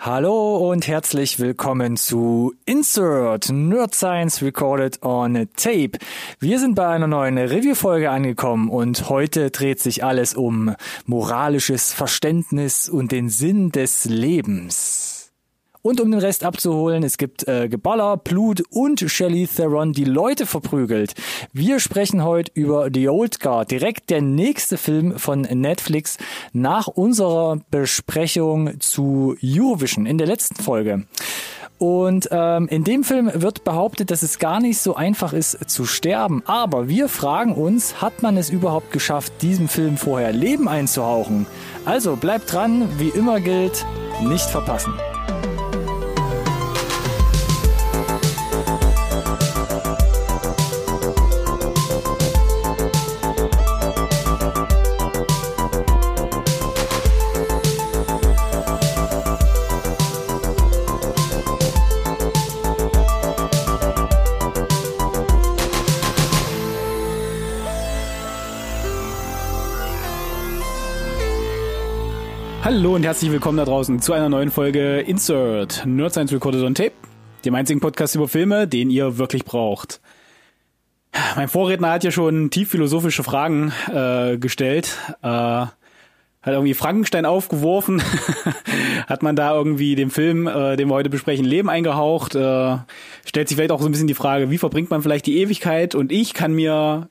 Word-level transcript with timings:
Hallo 0.00 0.70
und 0.70 0.86
herzlich 0.86 1.40
willkommen 1.40 1.96
zu 1.96 2.54
Insert 2.66 3.50
Nerd 3.50 3.96
Science 3.96 4.42
Recorded 4.42 5.02
on 5.02 5.48
Tape. 5.56 5.98
Wir 6.38 6.60
sind 6.60 6.76
bei 6.76 6.86
einer 6.86 7.08
neuen 7.08 7.36
Review-Folge 7.36 8.08
angekommen 8.08 8.68
und 8.68 9.08
heute 9.08 9.50
dreht 9.50 9.80
sich 9.80 10.04
alles 10.04 10.34
um 10.34 10.76
moralisches 11.06 11.92
Verständnis 11.92 12.88
und 12.88 13.10
den 13.10 13.28
Sinn 13.28 13.72
des 13.72 14.04
Lebens. 14.04 15.07
Und 15.88 16.02
um 16.02 16.10
den 16.10 16.20
Rest 16.20 16.44
abzuholen, 16.44 17.02
es 17.02 17.16
gibt 17.16 17.48
äh, 17.48 17.66
Geballer, 17.66 18.18
Blut 18.18 18.62
und 18.68 19.00
Shelley 19.00 19.46
Theron, 19.46 19.94
die 19.94 20.04
Leute 20.04 20.44
verprügelt. 20.44 21.14
Wir 21.54 21.80
sprechen 21.80 22.22
heute 22.22 22.52
über 22.52 22.90
The 22.92 23.08
Old 23.08 23.40
Guard, 23.40 23.70
direkt 23.70 24.10
der 24.10 24.20
nächste 24.20 24.76
Film 24.76 25.18
von 25.18 25.40
Netflix 25.40 26.18
nach 26.52 26.88
unserer 26.88 27.60
Besprechung 27.70 28.78
zu 28.80 29.34
Eurovision 29.42 30.04
in 30.04 30.18
der 30.18 30.26
letzten 30.26 30.62
Folge. 30.62 31.06
Und 31.78 32.28
ähm, 32.32 32.68
in 32.68 32.84
dem 32.84 33.02
Film 33.02 33.30
wird 33.32 33.64
behauptet, 33.64 34.10
dass 34.10 34.22
es 34.22 34.38
gar 34.38 34.60
nicht 34.60 34.76
so 34.76 34.94
einfach 34.94 35.32
ist 35.32 35.70
zu 35.70 35.86
sterben. 35.86 36.42
Aber 36.44 36.88
wir 36.88 37.08
fragen 37.08 37.54
uns, 37.54 38.02
hat 38.02 38.20
man 38.20 38.36
es 38.36 38.50
überhaupt 38.50 38.92
geschafft, 38.92 39.32
diesem 39.40 39.68
Film 39.68 39.96
vorher 39.96 40.32
Leben 40.34 40.68
einzuhauchen? 40.68 41.46
Also 41.86 42.16
bleibt 42.16 42.52
dran, 42.52 42.90
wie 42.98 43.08
immer 43.08 43.40
gilt, 43.40 43.86
nicht 44.20 44.50
verpassen. 44.50 44.92
Hallo 72.70 72.96
und 72.96 73.02
herzlich 73.02 73.32
willkommen 73.32 73.56
da 73.56 73.64
draußen 73.64 74.02
zu 74.02 74.12
einer 74.12 74.28
neuen 74.28 74.50
Folge 74.50 75.00
Insert 75.00 75.86
Nerd 75.86 76.12
Science 76.12 76.34
Recorded 76.34 76.62
on 76.62 76.74
Tape, 76.74 76.92
dem 77.46 77.54
einzigen 77.54 77.80
Podcast 77.80 78.14
über 78.14 78.28
Filme, 78.28 78.68
den 78.68 78.90
ihr 78.90 79.16
wirklich 79.16 79.46
braucht. 79.46 80.02
Mein 81.34 81.48
Vorredner 81.48 81.92
hat 81.92 82.04
ja 82.04 82.10
schon 82.10 82.50
tief 82.50 82.68
philosophische 82.68 83.24
Fragen 83.24 83.72
äh, 83.90 84.36
gestellt. 84.36 84.98
Äh, 85.22 85.26
hat 85.26 85.72
irgendwie 86.44 86.74
Frankenstein 86.74 87.24
aufgeworfen, 87.24 88.02
hat 89.06 89.22
man 89.22 89.34
da 89.34 89.54
irgendwie 89.54 89.94
dem 89.94 90.10
Film, 90.10 90.46
äh, 90.46 90.76
den 90.76 90.88
wir 90.88 90.94
heute 90.94 91.08
besprechen, 91.08 91.46
Leben 91.46 91.70
eingehaucht, 91.70 92.34
äh, 92.34 92.76
stellt 93.24 93.48
sich 93.48 93.56
vielleicht 93.56 93.72
auch 93.72 93.80
so 93.80 93.88
ein 93.88 93.92
bisschen 93.92 94.08
die 94.08 94.14
Frage, 94.14 94.50
wie 94.50 94.58
verbringt 94.58 94.90
man 94.90 95.00
vielleicht 95.00 95.24
die 95.24 95.38
Ewigkeit? 95.38 95.94
Und 95.94 96.12
ich 96.12 96.34
kann 96.34 96.52
mir 96.52 97.08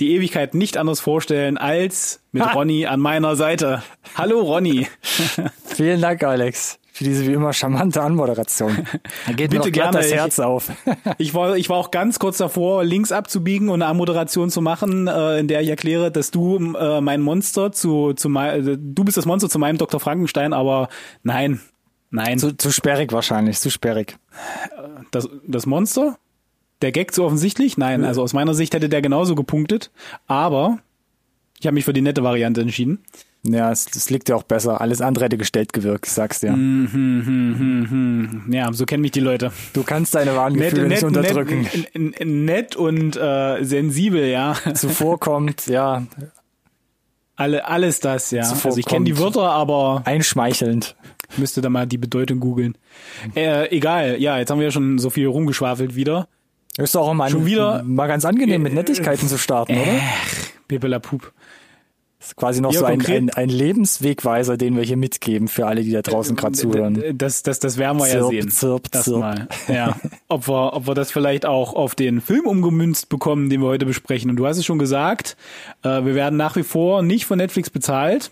die 0.00 0.14
Ewigkeit 0.14 0.54
nicht 0.54 0.76
anders 0.76 1.00
vorstellen 1.00 1.56
als 1.56 2.20
mit 2.32 2.44
ha. 2.44 2.52
Ronny 2.52 2.86
an 2.86 3.00
meiner 3.00 3.36
Seite. 3.36 3.82
Hallo 4.14 4.40
Ronny. 4.40 4.86
Vielen 5.64 6.00
Dank, 6.00 6.22
Alex, 6.22 6.78
für 6.92 7.04
diese 7.04 7.26
wie 7.26 7.32
immer 7.32 7.52
charmante 7.52 8.02
Anmoderation. 8.02 8.86
Da 9.26 9.32
geht 9.32 9.50
Bitte 9.50 9.66
mir 9.66 9.72
gerne 9.72 9.98
das 9.98 10.12
Herz 10.12 10.38
auf. 10.38 10.70
ich 11.18 11.34
war, 11.34 11.56
ich 11.56 11.70
war 11.70 11.78
auch 11.78 11.90
ganz 11.90 12.18
kurz 12.18 12.36
davor, 12.38 12.84
links 12.84 13.10
abzubiegen 13.10 13.68
und 13.68 13.82
eine 13.82 13.90
Anmoderation 13.90 14.50
zu 14.50 14.60
machen, 14.60 15.06
äh, 15.06 15.38
in 15.38 15.48
der 15.48 15.62
ich 15.62 15.68
erkläre, 15.68 16.10
dass 16.10 16.30
du 16.30 16.74
äh, 16.74 17.00
mein 17.00 17.22
Monster 17.22 17.72
zu, 17.72 18.12
zu 18.12 18.28
mein, 18.28 18.68
äh, 18.68 18.78
du 18.78 19.04
bist 19.04 19.16
das 19.16 19.24
Monster 19.24 19.48
zu 19.48 19.58
meinem 19.58 19.78
Dr. 19.78 19.98
Frankenstein, 19.98 20.52
aber 20.52 20.88
nein, 21.22 21.60
nein. 22.10 22.38
Zu, 22.38 22.54
zu 22.56 22.70
sperrig 22.70 23.12
wahrscheinlich, 23.12 23.58
zu 23.58 23.70
sperrig. 23.70 24.18
Das, 25.10 25.28
das 25.46 25.64
Monster? 25.64 26.18
Der 26.82 26.92
Gag 26.92 27.12
so 27.12 27.24
offensichtlich? 27.24 27.78
Nein, 27.78 28.04
also 28.04 28.22
aus 28.22 28.32
meiner 28.32 28.54
Sicht 28.54 28.74
hätte 28.74 28.88
der 28.88 29.02
genauso 29.02 29.34
gepunktet, 29.34 29.90
aber 30.26 30.78
ich 31.58 31.66
habe 31.66 31.74
mich 31.74 31.84
für 31.84 31.92
die 31.92 32.02
nette 32.02 32.22
Variante 32.22 32.60
entschieden. 32.60 33.00
Ja, 33.42 33.70
es, 33.70 33.86
es 33.94 34.10
liegt 34.10 34.28
ja 34.28 34.36
auch 34.36 34.42
besser. 34.42 34.80
Alles 34.80 35.00
andere 35.00 35.26
hätte 35.26 35.36
gestellt 35.36 35.72
gewirkt, 35.72 36.06
sagst 36.06 36.42
du 36.42 36.48
ja. 36.48 36.56
Mm 36.56 36.88
hm, 36.92 37.26
hm, 37.26 37.90
hm. 37.90 38.52
Ja, 38.52 38.72
so 38.72 38.86
kennen 38.86 39.02
mich 39.02 39.12
die 39.12 39.20
Leute. 39.20 39.52
Du 39.72 39.82
kannst 39.84 40.14
deine 40.14 40.34
wahren 40.34 40.54
Gefühle 40.54 40.88
nicht 40.88 41.04
unterdrücken. 41.04 41.68
Nett, 41.94 42.26
nett 42.26 42.76
und 42.76 43.16
äh, 43.16 43.62
sensibel, 43.62 44.26
ja. 44.26 44.56
Zuvorkommt, 44.74 45.66
ja. 45.66 46.06
Alle, 47.36 47.66
alles 47.66 48.00
das, 48.00 48.30
ja. 48.30 48.42
Zuvorkommt. 48.42 48.66
Also 48.66 48.78
ich 48.80 48.86
kenne 48.86 49.04
die 49.04 49.18
Wörter, 49.18 49.50
aber 49.50 50.02
einschmeichelnd. 50.04 50.96
Müsste 51.36 51.60
da 51.60 51.68
mal 51.68 51.86
die 51.86 51.98
Bedeutung 51.98 52.40
googeln. 52.40 52.78
Äh, 53.34 53.68
egal, 53.74 54.20
ja, 54.20 54.38
jetzt 54.38 54.50
haben 54.50 54.58
wir 54.58 54.66
ja 54.66 54.70
schon 54.70 54.98
so 54.98 55.10
viel 55.10 55.26
rumgeschwafelt 55.26 55.94
wieder. 55.94 56.28
Ist 56.78 56.94
doch 56.94 57.08
auch 57.08 57.14
mal, 57.14 57.30
Schon 57.30 57.46
wieder, 57.46 57.82
mal 57.84 58.06
ganz 58.06 58.24
angenehm, 58.24 58.62
mit 58.62 58.74
Nettigkeiten 58.74 59.28
zu 59.28 59.38
starten, 59.38 59.74
äh, 59.74 59.80
oder? 59.80 60.00
Bibela 60.68 60.98
Pup. 60.98 61.32
Das 62.18 62.28
ist 62.28 62.36
quasi 62.36 62.60
noch 62.60 62.72
ja, 62.72 62.80
so 62.80 62.86
ein, 62.86 63.04
ein, 63.06 63.30
ein, 63.30 63.48
Lebenswegweiser, 63.48 64.56
den 64.56 64.74
wir 64.74 64.82
hier 64.82 64.96
mitgeben 64.96 65.48
für 65.48 65.66
alle, 65.66 65.82
die 65.82 65.92
da 65.92 66.02
draußen 66.02 66.34
gerade 66.34 66.54
zuhören. 66.54 67.16
Das, 67.16 67.42
das, 67.42 67.60
das 67.60 67.76
werden 67.76 67.98
wir 67.98 68.06
zirp, 68.06 68.32
ja 68.32 68.40
sehen. 68.40 68.50
Zirp, 68.50 68.90
das 68.90 69.04
zirp. 69.04 69.20
Mal. 69.20 69.48
Ja. 69.68 69.96
ob, 70.28 70.48
wir, 70.48 70.72
ob 70.72 70.86
wir 70.88 70.94
das 70.94 71.12
vielleicht 71.12 71.46
auch 71.46 71.74
auf 71.74 71.94
den 71.94 72.20
Film 72.20 72.46
umgemünzt 72.46 73.10
bekommen, 73.10 73.48
den 73.48 73.60
wir 73.60 73.68
heute 73.68 73.86
besprechen. 73.86 74.30
Und 74.30 74.36
du 74.36 74.46
hast 74.46 74.56
es 74.56 74.64
schon 74.64 74.78
gesagt, 74.78 75.36
äh, 75.82 76.04
wir 76.04 76.14
werden 76.14 76.36
nach 76.36 76.56
wie 76.56 76.62
vor 76.62 77.02
nicht 77.02 77.26
von 77.26 77.38
Netflix 77.38 77.70
bezahlt. 77.70 78.30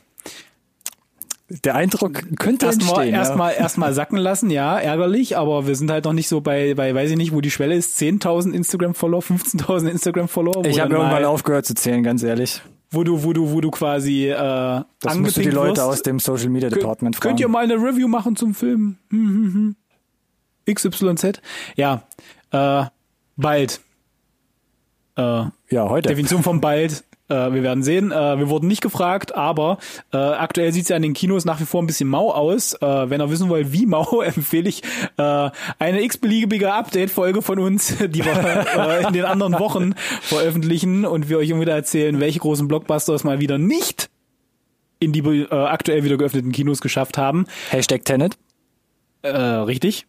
Der 1.62 1.74
Eindruck 1.74 2.24
könnte 2.38 2.66
erstmal 2.66 3.08
ja. 3.08 3.18
erstmal 3.18 3.54
erstmal 3.54 3.92
sacken 3.92 4.18
lassen, 4.18 4.50
ja, 4.50 4.78
ärgerlich, 4.78 5.36
aber 5.36 5.66
wir 5.66 5.76
sind 5.76 5.90
halt 5.90 6.04
noch 6.04 6.12
nicht 6.12 6.28
so 6.28 6.40
bei 6.40 6.74
bei 6.74 6.94
weiß 6.94 7.10
ich 7.10 7.16
nicht, 7.16 7.32
wo 7.32 7.40
die 7.40 7.50
Schwelle 7.50 7.74
ist, 7.74 7.98
10.000 7.98 8.52
Instagram 8.52 8.94
Follower, 8.94 9.20
15.000 9.20 9.88
Instagram 9.88 10.28
Follower. 10.28 10.64
Ich 10.64 10.80
habe 10.80 10.94
irgendwann 10.94 11.24
aufgehört 11.24 11.66
zu 11.66 11.74
zählen, 11.74 12.02
ganz 12.02 12.22
ehrlich. 12.22 12.62
Wo 12.90 13.04
du 13.04 13.22
wo 13.22 13.32
du 13.32 13.52
wo 13.52 13.60
du 13.60 13.70
quasi 13.70 14.28
äh 14.28 14.34
das 14.34 15.18
musst 15.18 15.36
du 15.36 15.42
die 15.42 15.50
Leute 15.50 15.76
wirst. 15.76 15.80
aus 15.80 16.02
dem 16.02 16.18
Social 16.18 16.48
Media 16.48 16.70
Department 16.70 17.16
fragen. 17.16 17.30
Könnt 17.30 17.40
ihr 17.40 17.48
mal 17.48 17.64
eine 17.64 17.74
Review 17.74 18.08
machen 18.08 18.36
zum 18.36 18.54
Film? 18.54 18.96
Hm, 19.10 19.28
hm, 19.28 19.76
hm. 20.66 20.74
XYZ. 20.74 21.40
Ja, 21.76 22.02
äh 22.50 22.84
bald. 23.36 23.80
Äh, 25.16 25.44
ja, 25.70 25.88
heute. 25.88 26.08
Definition 26.08 26.42
von 26.42 26.60
bald. 26.60 27.04
Äh, 27.28 27.52
wir 27.52 27.62
werden 27.62 27.82
sehen. 27.82 28.12
Äh, 28.12 28.38
wir 28.38 28.48
wurden 28.48 28.68
nicht 28.68 28.82
gefragt, 28.82 29.34
aber 29.34 29.78
äh, 30.12 30.16
aktuell 30.16 30.72
sieht 30.72 30.84
es 30.84 30.88
ja 30.90 30.96
in 30.96 31.02
den 31.02 31.14
Kinos 31.14 31.44
nach 31.44 31.60
wie 31.60 31.64
vor 31.64 31.82
ein 31.82 31.86
bisschen 31.86 32.08
mau 32.08 32.30
aus. 32.32 32.74
Äh, 32.74 33.10
wenn 33.10 33.20
ihr 33.20 33.30
wissen 33.30 33.48
wollt, 33.48 33.72
wie 33.72 33.86
mau, 33.86 34.20
empfehle 34.22 34.68
ich 34.68 34.82
äh, 35.16 35.50
eine 35.78 36.02
x-beliebige 36.02 36.72
Update-Folge 36.72 37.42
von 37.42 37.58
uns, 37.58 37.96
die 38.00 38.24
wir 38.24 38.66
äh, 38.76 39.06
in 39.06 39.12
den 39.14 39.24
anderen 39.24 39.58
Wochen 39.58 39.94
veröffentlichen 40.22 41.06
und 41.06 41.28
wir 41.28 41.38
euch 41.38 41.48
immer 41.48 41.62
wieder 41.62 41.74
erzählen, 41.74 42.20
welche 42.20 42.40
großen 42.40 42.68
Blockbusters 42.68 43.24
mal 43.24 43.40
wieder 43.40 43.58
nicht 43.58 44.10
in 45.00 45.12
die 45.12 45.46
aktuell 45.50 46.04
wieder 46.04 46.16
geöffneten 46.16 46.52
Kinos 46.52 46.80
geschafft 46.80 47.18
haben. 47.18 47.46
Hashtag 47.70 48.04
Tenet. 48.04 48.38
Äh, 49.22 49.28
richtig. 49.28 50.06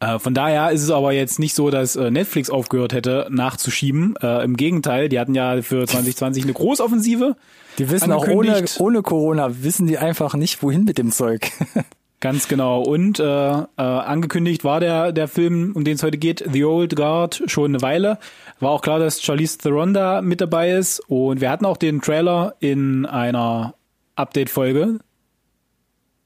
Äh, 0.00 0.18
von 0.18 0.34
daher 0.34 0.70
ist 0.70 0.82
es 0.82 0.90
aber 0.90 1.12
jetzt 1.12 1.38
nicht 1.38 1.54
so, 1.54 1.70
dass 1.70 1.94
äh, 1.94 2.10
Netflix 2.10 2.50
aufgehört 2.50 2.92
hätte 2.92 3.28
nachzuschieben. 3.30 4.14
Äh, 4.20 4.44
Im 4.44 4.56
Gegenteil, 4.56 5.08
die 5.08 5.20
hatten 5.20 5.34
ja 5.34 5.60
für 5.62 5.86
2020 5.86 6.44
eine 6.44 6.54
Großoffensive. 6.54 7.36
Die 7.78 7.90
wissen 7.90 8.10
auch 8.10 8.26
ohne, 8.26 8.64
ohne 8.78 9.02
Corona, 9.02 9.62
wissen 9.62 9.86
die 9.86 9.98
einfach 9.98 10.34
nicht, 10.34 10.62
wohin 10.62 10.84
mit 10.84 10.98
dem 10.98 11.12
Zeug. 11.12 11.52
Ganz 12.20 12.48
genau. 12.48 12.82
Und 12.82 13.18
äh, 13.18 13.24
äh, 13.24 13.64
angekündigt 13.76 14.62
war 14.62 14.80
der, 14.80 15.12
der 15.12 15.26
Film, 15.26 15.72
um 15.74 15.84
den 15.84 15.94
es 15.94 16.02
heute 16.02 16.18
geht, 16.18 16.44
The 16.50 16.64
Old 16.64 16.94
Guard, 16.94 17.42
schon 17.46 17.70
eine 17.70 17.80
Weile. 17.80 18.18
War 18.58 18.70
auch 18.72 18.82
klar, 18.82 18.98
dass 18.98 19.22
Charlize 19.22 19.56
Theron 19.56 19.94
da 19.94 20.20
mit 20.20 20.42
dabei 20.42 20.72
ist. 20.72 21.00
Und 21.08 21.40
wir 21.40 21.50
hatten 21.50 21.64
auch 21.64 21.78
den 21.78 22.02
Trailer 22.02 22.56
in 22.60 23.06
einer 23.06 23.74
Update-Folge. 24.16 24.98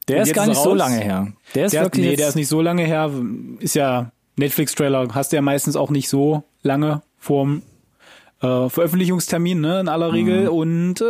Der 0.08 0.22
ist 0.22 0.34
gar 0.34 0.46
nicht 0.46 0.60
so 0.60 0.74
lange 0.74 0.98
her. 0.98 1.32
Der 1.54 1.66
ist 1.66 1.72
der, 1.72 1.82
wirklich. 1.82 2.06
Nee, 2.06 2.16
der 2.16 2.28
ist 2.28 2.34
nicht 2.34 2.48
so 2.48 2.60
lange 2.60 2.84
her. 2.84 3.10
Ist 3.60 3.74
ja 3.74 4.10
Netflix-Trailer, 4.36 5.08
hast 5.14 5.32
du 5.32 5.36
ja 5.36 5.42
meistens 5.42 5.76
auch 5.76 5.90
nicht 5.90 6.08
so 6.08 6.44
lange 6.62 7.02
vorm 7.18 7.62
äh, 8.42 8.68
Veröffentlichungstermin, 8.68 9.60
ne, 9.60 9.80
in 9.80 9.88
aller 9.88 10.12
Regel. 10.12 10.42
Mhm. 10.42 10.48
Und 10.48 11.00
äh, 11.00 11.04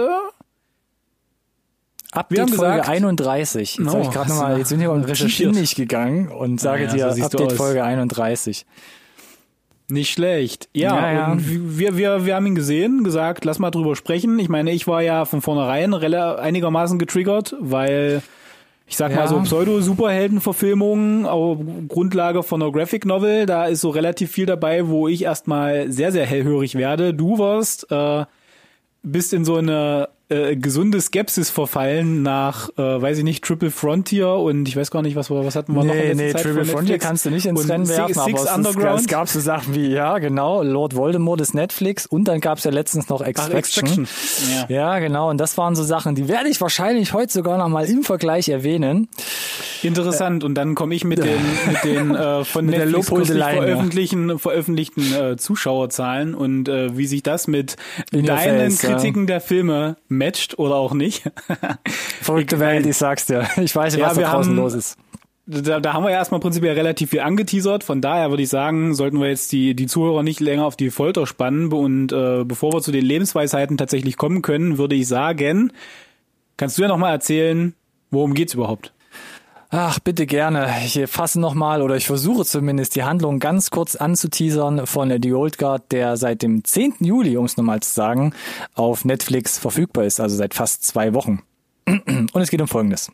Update 2.12 2.36
wir 2.36 2.42
haben 2.42 2.52
Folge 2.52 2.72
gesagt, 2.72 2.88
31. 2.88 3.76
Jetzt, 3.76 3.84
no, 3.84 4.00
ich 4.00 4.10
grad 4.10 4.28
noch 4.28 4.36
mal, 4.36 4.58
jetzt 4.58 4.69
sind 4.69 4.80
wir 4.80 4.88
mal 4.88 5.00
recherchiert 5.00 5.54
nicht 5.54 5.74
gegangen 5.74 6.28
und 6.28 6.60
sage 6.60 6.84
ja, 6.84 6.92
dir 6.92 7.12
so 7.12 7.24
Update 7.24 7.52
Folge 7.52 7.82
31. 7.82 8.66
Nicht 9.88 10.12
schlecht. 10.12 10.69
Ja, 10.72 10.94
ja, 10.94 11.12
ja. 11.12 11.32
Und 11.32 11.78
wir, 11.78 11.96
wir, 11.96 12.24
wir 12.24 12.36
haben 12.36 12.46
ihn 12.46 12.54
gesehen, 12.54 13.04
gesagt, 13.04 13.44
lass 13.44 13.58
mal 13.58 13.70
drüber 13.70 13.96
sprechen. 13.96 14.38
Ich 14.38 14.48
meine, 14.48 14.70
ich 14.70 14.86
war 14.86 15.02
ja 15.02 15.24
von 15.24 15.42
vornherein 15.42 15.92
einigermaßen 15.92 16.98
getriggert, 16.98 17.54
weil 17.60 18.22
ich 18.86 18.96
sag 18.96 19.10
ja. 19.12 19.19
mal 19.19 19.28
so 19.28 19.40
Pseudo-Superhelden-Verfilmungen 19.40 21.26
auf 21.26 21.58
Grundlage 21.88 22.42
von 22.42 22.62
einer 22.62 22.70
Graphic 22.70 23.06
Novel. 23.06 23.46
Da 23.46 23.66
ist 23.66 23.81
so 23.81 23.90
relativ 23.90 24.31
viel 24.31 24.46
dabei, 24.46 24.88
wo 24.88 25.08
ich 25.08 25.25
erstmal 25.25 25.90
sehr, 25.90 26.12
sehr 26.12 26.26
hellhörig 26.26 26.75
werde. 26.75 27.14
Du 27.14 27.38
warst, 27.38 27.90
äh, 27.90 28.25
bist 29.02 29.32
in 29.32 29.44
so 29.44 29.56
eine 29.56 30.08
äh, 30.28 30.56
gesunde 30.56 31.00
Skepsis 31.00 31.50
verfallen 31.50 32.22
nach, 32.22 32.70
äh, 32.78 32.82
weiß 32.82 33.18
ich 33.18 33.24
nicht, 33.24 33.44
Triple 33.44 33.70
Frontier 33.70 34.30
und 34.30 34.66
ich 34.68 34.76
weiß 34.76 34.90
gar 34.90 35.02
nicht, 35.02 35.16
was, 35.16 35.30
was 35.30 35.54
hatten 35.54 35.74
wir 35.74 35.84
nee, 35.84 35.88
noch 35.88 35.94
in 35.94 36.16
Nee, 36.16 36.32
Zeit 36.32 36.42
Triple 36.42 36.64
Frontier 36.64 36.98
kannst 36.98 37.26
du 37.26 37.30
nicht 37.30 37.46
ins 37.46 37.68
Rennen 37.68 37.88
werfen, 37.88 38.14
Six, 38.14 38.46
aber 38.46 38.56
Underground. 38.56 39.00
Es, 39.00 39.06
gab 39.06 39.28
so 39.28 39.40
Sachen 39.40 39.74
wie, 39.74 39.88
ja 39.88 40.18
genau, 40.18 40.62
Lord 40.62 40.96
Voldemort 40.96 41.40
ist 41.40 41.54
Netflix 41.54 42.06
und 42.06 42.24
dann 42.24 42.40
gab 42.40 42.58
es 42.58 42.64
ja 42.64 42.70
letztens 42.70 43.08
noch 43.08 43.20
Extraction. 43.20 43.52
Ach, 43.54 43.58
Extraction. 43.58 44.08
Ja. 44.68 44.94
ja, 44.94 44.98
genau, 44.98 45.30
und 45.30 45.38
das 45.38 45.58
waren 45.58 45.76
so 45.76 45.82
Sachen, 45.82 46.14
die 46.14 46.28
werde 46.28 46.48
ich 46.48 46.60
wahrscheinlich 46.60 47.12
heute 47.12 47.32
sogar 47.32 47.58
noch 47.58 47.68
mal 47.68 47.84
im 47.84 48.02
Vergleich 48.02 48.48
erwähnen. 48.48 49.08
Interessant. 49.82 50.44
Und 50.44 50.54
dann 50.54 50.74
komme 50.74 50.94
ich 50.94 51.04
mit 51.04 51.18
den, 51.18 51.38
mit 51.66 51.84
den 51.84 52.14
äh, 52.14 52.44
von 52.44 52.66
mit 52.66 52.78
Netflix 52.78 53.08
kürzlich 53.08 53.44
veröffentlichen, 53.44 54.30
ja. 54.30 54.38
veröffentlichten 54.38 55.12
äh, 55.12 55.36
Zuschauerzahlen 55.36 56.34
und 56.34 56.68
äh, 56.68 56.96
wie 56.96 57.06
sich 57.06 57.22
das 57.22 57.46
mit 57.46 57.76
In 58.10 58.24
deinen 58.24 58.70
Face, 58.70 58.80
Kritiken 58.80 59.22
ja. 59.22 59.26
der 59.26 59.40
Filme 59.40 59.96
matcht 60.16 60.58
oder 60.58 60.76
auch 60.76 60.94
nicht. 60.94 61.25
Verrückte 62.22 62.58
Welt, 62.61 62.87
ich 62.87 62.96
sag's 62.96 63.26
dir. 63.26 63.46
Ich 63.62 63.75
weiß 63.75 63.94
nicht, 63.94 64.00
Ja, 64.02 64.08
was 64.08 64.14
da 64.14 64.20
wir 64.20 64.26
draußen 64.28 64.52
haben- 64.52 64.56
los 64.56 64.75
ist. 64.75 64.96
Da, 65.46 65.78
da 65.78 65.93
haben 65.93 66.05
wir 66.05 66.11
ja 66.11 66.16
erstmal 66.16 66.40
prinzipiell 66.40 66.72
relativ 66.72 67.11
viel 67.11 67.20
angeteasert. 67.20 67.84
Von 67.84 68.00
daher 68.00 68.31
würde 68.31 68.43
ich 68.43 68.49
sagen, 68.49 68.94
sollten 68.94 69.20
wir 69.20 69.28
jetzt 69.28 69.52
die, 69.52 69.75
die 69.75 69.84
Zuhörer 69.87 70.22
nicht 70.22 70.40
länger 70.40 70.64
auf 70.64 70.75
die 70.75 70.88
Folter 70.88 71.26
spannen. 71.26 71.70
Und 71.70 72.12
äh, 72.12 72.44
bevor 72.46 72.72
wir 72.72 72.81
zu 72.81 72.93
den 72.93 73.05
Lebensweisheiten 73.05 73.76
tatsächlich 73.76 74.16
kommen 74.16 74.40
können, 74.40 74.78
würde 74.78 74.94
ich 74.94 75.06
sagen, 75.06 75.70
kannst 76.56 76.78
du 76.78 76.82
ja 76.82 76.88
nochmal 76.88 77.12
erzählen, 77.12 77.75
worum 78.10 78.32
geht's 78.32 78.55
überhaupt? 78.55 78.94
Ach, 79.76 79.98
bitte 79.98 80.24
gerne. 80.24 80.72
Ich 80.84 81.00
fasse 81.08 81.40
nochmal 81.40 81.82
oder 81.82 81.96
ich 81.96 82.06
versuche 82.06 82.44
zumindest 82.44 82.94
die 82.94 83.02
Handlung 83.02 83.40
ganz 83.40 83.72
kurz 83.72 83.96
anzuteasern 83.96 84.86
von 84.86 85.12
The 85.20 85.32
Old 85.32 85.58
Guard, 85.58 85.90
der 85.90 86.16
seit 86.16 86.42
dem 86.42 86.62
10. 86.62 86.98
Juli, 87.00 87.36
um 87.36 87.44
es 87.44 87.56
nochmal 87.56 87.80
zu 87.80 87.92
sagen, 87.92 88.34
auf 88.74 89.04
Netflix 89.04 89.58
verfügbar 89.58 90.04
ist, 90.04 90.20
also 90.20 90.36
seit 90.36 90.54
fast 90.54 90.84
zwei 90.84 91.12
Wochen. 91.12 91.42
Und 91.88 92.36
es 92.36 92.50
geht 92.50 92.60
um 92.60 92.68
Folgendes. 92.68 93.10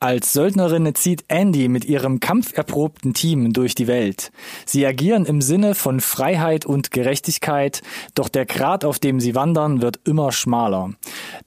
Als 0.00 0.32
Söldnerin 0.32 0.94
zieht 0.94 1.24
Andy 1.28 1.68
mit 1.68 1.86
ihrem 1.86 2.20
kampferprobten 2.20 3.14
Team 3.14 3.52
durch 3.52 3.74
die 3.74 3.86
Welt. 3.86 4.32
Sie 4.66 4.84
agieren 4.84 5.24
im 5.24 5.40
Sinne 5.40 5.74
von 5.74 6.00
Freiheit 6.00 6.66
und 6.66 6.90
Gerechtigkeit, 6.90 7.80
doch 8.14 8.28
der 8.28 8.44
Grat, 8.44 8.84
auf 8.84 8.98
dem 8.98 9.18
sie 9.18 9.34
wandern, 9.34 9.80
wird 9.80 10.00
immer 10.04 10.30
schmaler. 10.32 10.90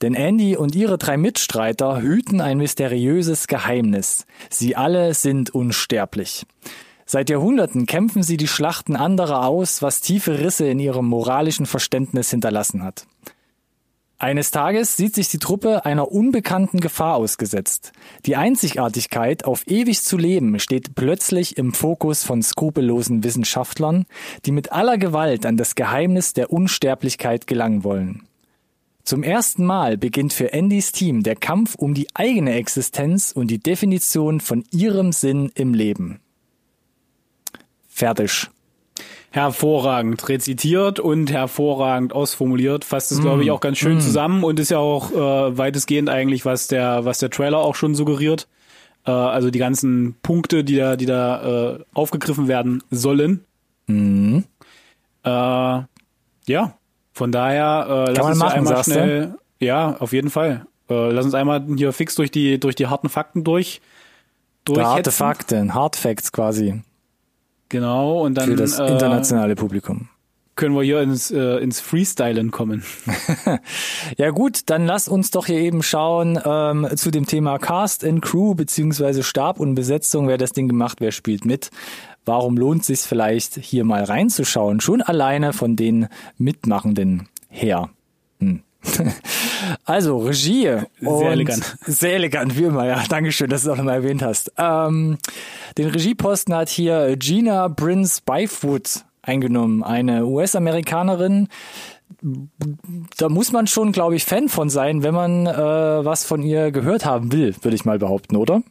Denn 0.01 0.15
Andy 0.15 0.57
und 0.57 0.75
ihre 0.75 0.97
drei 0.97 1.17
Mitstreiter 1.17 2.01
hüten 2.01 2.41
ein 2.41 2.57
mysteriöses 2.57 3.47
Geheimnis. 3.47 4.25
Sie 4.49 4.75
alle 4.75 5.13
sind 5.13 5.51
unsterblich. 5.51 6.45
Seit 7.05 7.29
Jahrhunderten 7.29 7.85
kämpfen 7.85 8.21
sie 8.21 8.35
die 8.35 8.49
Schlachten 8.49 8.95
anderer 8.95 9.45
aus, 9.45 9.81
was 9.81 10.01
tiefe 10.01 10.39
Risse 10.39 10.67
in 10.67 10.79
ihrem 10.79 11.05
moralischen 11.05 11.65
Verständnis 11.65 12.31
hinterlassen 12.31 12.83
hat. 12.83 13.05
Eines 14.19 14.49
Tages 14.49 14.97
sieht 14.97 15.13
sich 15.13 15.29
die 15.29 15.37
Truppe 15.37 15.85
einer 15.85 16.11
unbekannten 16.11 16.79
Gefahr 16.79 17.17
ausgesetzt. 17.17 17.91
Die 18.25 18.35
Einzigartigkeit, 18.35 19.45
auf 19.45 19.67
ewig 19.67 20.01
zu 20.01 20.17
leben, 20.17 20.59
steht 20.59 20.95
plötzlich 20.95 21.57
im 21.57 21.71
Fokus 21.71 22.23
von 22.23 22.41
skrupellosen 22.41 23.23
Wissenschaftlern, 23.23 24.07
die 24.45 24.51
mit 24.51 24.71
aller 24.71 24.97
Gewalt 24.97 25.45
an 25.45 25.55
das 25.55 25.75
Geheimnis 25.75 26.33
der 26.33 26.51
Unsterblichkeit 26.51 27.45
gelangen 27.45 27.83
wollen. 27.83 28.23
Zum 29.03 29.21
ersten 29.21 29.63
Mal 29.63 29.97
beginnt 29.97 30.33
für 30.33 30.51
Andys 30.51 30.91
Team 30.91 31.21
der 31.21 31.35
Kampf 31.35 31.75
um 31.75 31.93
die 31.93 32.07
eigene 32.15 32.55
Existenz 32.55 33.31
und 33.31 33.51
die 33.51 33.59
Definition 33.59 34.39
von 34.39 34.63
ihrem 34.71 35.11
Sinn 35.11 35.51
im 35.53 35.75
Leben. 35.75 36.19
Fertig. 37.87 38.49
Hervorragend 39.37 40.27
rezitiert 40.27 40.99
und 40.99 41.31
hervorragend 41.31 42.11
ausformuliert. 42.11 42.83
Fasst 42.83 43.11
es, 43.11 43.21
glaube 43.21 43.43
ich, 43.43 43.51
auch 43.51 43.59
ganz 43.59 43.77
schön 43.77 44.01
zusammen 44.01 44.43
und 44.43 44.59
ist 44.59 44.71
ja 44.71 44.79
auch 44.79 45.11
äh, 45.11 45.57
weitestgehend 45.57 46.09
eigentlich, 46.09 46.43
was 46.43 46.67
der, 46.67 47.05
was 47.05 47.19
der 47.19 47.29
Trailer 47.29 47.59
auch 47.59 47.75
schon 47.75 47.93
suggeriert. 47.93 48.47
Äh, 49.05 49.11
also 49.11 49.51
die 49.51 49.59
ganzen 49.59 50.15
Punkte, 50.23 50.63
die 50.63 50.75
da, 50.75 50.95
die 50.95 51.05
da 51.05 51.75
äh, 51.75 51.79
aufgegriffen 51.93 52.47
werden 52.47 52.83
sollen. 52.89 53.45
Mhm. 53.85 54.43
Äh, 55.23 55.29
ja, 55.29 56.73
von 57.13 57.31
daher 57.31 57.85
äh, 57.89 58.11
lass 58.11 58.17
man 58.17 58.31
uns 58.31 58.39
machen, 58.39 58.57
einmal 58.57 58.75
sagst 58.75 58.89
du? 58.89 58.93
schnell. 58.93 59.35
Ja, 59.59 59.97
auf 59.99 60.13
jeden 60.13 60.31
Fall. 60.31 60.65
Äh, 60.89 61.11
lass 61.11 61.25
uns 61.25 61.35
einmal 61.35 61.63
hier 61.75 61.93
fix 61.93 62.15
durch 62.15 62.31
die 62.31 62.59
durch 62.59 62.75
die 62.75 62.87
harten 62.87 63.09
Fakten 63.09 63.43
durch. 63.43 63.81
Harte 64.67 64.83
durchhetzen. 64.83 65.11
Fakten, 65.11 65.73
Hard 65.73 65.95
Facts 65.95 66.31
quasi 66.31 66.81
Genau, 67.69 68.23
und 68.25 68.35
dann 68.35 68.49
für 68.49 68.55
das 68.55 68.79
äh, 68.79 68.85
internationale 68.85 69.55
Publikum. 69.55 70.09
können 70.55 70.75
wir 70.75 70.83
hier 70.83 71.01
ins, 71.01 71.31
äh, 71.31 71.57
ins 71.57 71.79
Freestylen 71.79 72.51
kommen. 72.51 72.83
Ja 74.17 74.31
gut, 74.31 74.61
dann 74.67 74.85
lass 74.85 75.07
uns 75.07 75.31
doch 75.31 75.45
hier 75.45 75.59
eben 75.59 75.83
schauen 75.83 76.39
ähm, 76.43 76.87
zu 76.95 77.11
dem 77.11 77.27
Thema 77.27 77.59
Cast 77.59 78.03
and 78.03 78.21
Crew 78.21 78.55
beziehungsweise 78.55 79.21
Stab 79.21 79.59
und 79.59 79.75
Besetzung, 79.75 80.27
wer 80.27 80.37
das 80.37 80.53
Ding 80.53 80.67
gemacht, 80.67 81.01
wer 81.01 81.11
spielt 81.11 81.45
mit. 81.45 81.69
Warum 82.25 82.57
lohnt 82.57 82.83
sich 82.83 82.99
vielleicht 83.01 83.55
hier 83.55 83.85
mal 83.85 84.03
reinzuschauen? 84.03 84.81
Schon 84.81 85.01
alleine 85.01 85.53
von 85.53 85.75
den 85.75 86.07
Mitmachenden 86.37 87.29
her. 87.49 87.89
Hm. 88.39 88.63
Also 89.85 90.17
Regie. 90.19 90.69
und- 91.01 91.25
elegant. 91.25 91.77
Sehr 91.85 92.13
elegant, 92.15 92.57
wie 92.57 92.63
immer, 92.63 92.85
ja. 92.85 93.03
Dankeschön, 93.09 93.49
dass 93.49 93.63
du 93.63 93.69
es 93.69 93.73
auch 93.73 93.77
nochmal 93.77 93.95
erwähnt 93.95 94.21
hast. 94.21 94.51
Ähm, 94.57 95.17
den 95.77 95.89
Regieposten 95.89 96.53
hat 96.55 96.69
hier 96.69 97.15
Gina 97.17 97.69
Prince 97.69 98.21
Byfoot 98.25 99.03
eingenommen, 99.21 99.83
eine 99.83 100.25
US-Amerikanerin, 100.25 101.49
da 103.17 103.29
muss 103.29 103.51
man 103.51 103.67
schon, 103.67 103.91
glaube 103.91 104.15
ich, 104.15 104.25
Fan 104.25 104.49
von 104.49 104.69
sein, 104.69 105.03
wenn 105.03 105.13
man 105.13 105.45
äh, 105.45 105.55
was 106.05 106.23
von 106.25 106.41
ihr 106.41 106.71
gehört 106.71 107.05
haben 107.05 107.31
will, 107.31 107.55
würde 107.61 107.75
ich 107.75 107.85
mal 107.85 107.99
behaupten, 107.99 108.37
oder? 108.37 108.63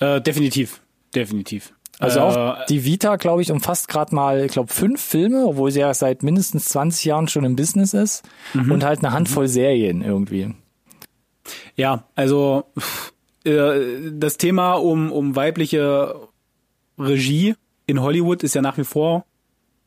Äh, 0.00 0.20
definitiv, 0.20 0.80
definitiv. 1.14 1.74
Also 2.02 2.18
äh, 2.18 2.22
auch 2.22 2.66
die 2.66 2.84
Vita, 2.84 3.16
glaube 3.16 3.42
ich, 3.42 3.52
umfasst 3.52 3.88
gerade 3.88 4.14
mal, 4.14 4.44
ich 4.44 4.52
glaube, 4.52 4.72
fünf 4.72 5.00
Filme, 5.00 5.46
obwohl 5.46 5.70
sie 5.70 5.80
ja 5.80 5.94
seit 5.94 6.22
mindestens 6.22 6.66
20 6.66 7.04
Jahren 7.04 7.28
schon 7.28 7.44
im 7.44 7.56
Business 7.56 7.94
ist 7.94 8.22
und 8.54 8.84
halt 8.84 9.00
eine 9.00 9.12
Handvoll 9.12 9.48
Serien 9.48 10.02
irgendwie. 10.02 10.54
Ja, 11.76 12.04
also 12.14 12.64
äh, 13.44 14.10
das 14.12 14.36
Thema 14.36 14.74
um, 14.74 15.12
um 15.12 15.36
weibliche 15.36 16.14
Regie 16.98 17.54
in 17.86 18.00
Hollywood 18.00 18.42
ist 18.42 18.54
ja 18.54 18.62
nach 18.62 18.78
wie 18.78 18.84
vor 18.84 19.24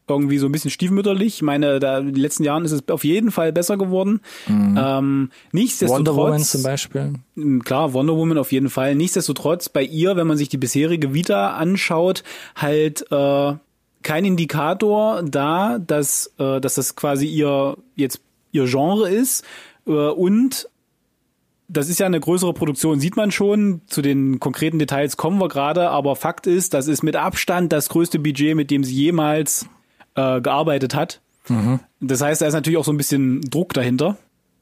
irgendwie 0.07 0.37
so 0.37 0.47
ein 0.47 0.51
bisschen 0.51 0.71
stiefmütterlich. 0.71 1.35
Ich 1.35 1.41
meine, 1.41 1.79
da 1.79 1.99
in 1.99 2.07
den 2.07 2.15
letzten 2.15 2.43
Jahren 2.43 2.65
ist 2.65 2.71
es 2.71 2.87
auf 2.89 3.03
jeden 3.03 3.31
Fall 3.31 3.51
besser 3.51 3.77
geworden. 3.77 4.21
Ähm, 4.47 5.29
nichtsdestotrotz, 5.51 6.07
Wonder 6.07 6.15
Woman 6.15 6.43
zum 6.43 6.63
Beispiel. 6.63 7.13
Mm, 7.35 7.59
Klar, 7.59 7.93
Wonder 7.93 8.15
Woman 8.15 8.37
auf 8.37 8.51
jeden 8.51 8.69
Fall. 8.69 8.95
Nichtsdestotrotz 8.95 9.69
bei 9.69 9.83
ihr, 9.83 10.15
wenn 10.15 10.27
man 10.27 10.37
sich 10.37 10.49
die 10.49 10.57
bisherige 10.57 11.13
Vita 11.13 11.55
anschaut, 11.55 12.23
halt 12.55 13.05
äh, 13.11 13.53
kein 14.03 14.25
Indikator 14.25 15.23
da, 15.23 15.79
dass, 15.79 16.31
äh, 16.37 16.61
dass 16.61 16.75
das 16.75 16.95
quasi 16.95 17.25
ihr 17.27 17.77
jetzt 17.95 18.21
ihr 18.51 18.65
Genre 18.65 19.09
ist 19.09 19.43
äh, 19.87 19.91
und 19.91 20.69
das 21.67 21.89
ist 21.89 21.99
ja 21.99 22.05
eine 22.05 22.19
größere 22.19 22.53
Produktion, 22.53 22.99
sieht 22.99 23.17
man 23.17 23.31
schon. 23.31 23.81
Zu 23.87 24.01
den 24.01 24.39
konkreten 24.39 24.77
Details 24.77 25.17
kommen 25.17 25.39
wir 25.39 25.47
gerade, 25.47 25.89
aber 25.89 26.15
Fakt 26.15 26.47
ist, 26.47 26.73
das 26.73 26.87
ist 26.87 27.01
mit 27.01 27.15
Abstand 27.15 27.73
das 27.73 27.89
größte 27.89 28.19
Budget, 28.19 28.55
mit 28.55 28.69
dem 28.69 28.83
sie 28.83 28.93
jemals 28.93 29.67
äh, 30.15 30.41
gearbeitet 30.41 30.95
hat. 30.95 31.21
Das 32.01 32.21
heißt, 32.21 32.41
da 32.41 32.47
ist 32.47 32.53
natürlich 32.53 32.77
auch 32.77 32.85
so 32.85 32.91
ein 32.91 32.97
bisschen 32.97 33.41
Druck 33.41 33.73
dahinter. 33.73 34.17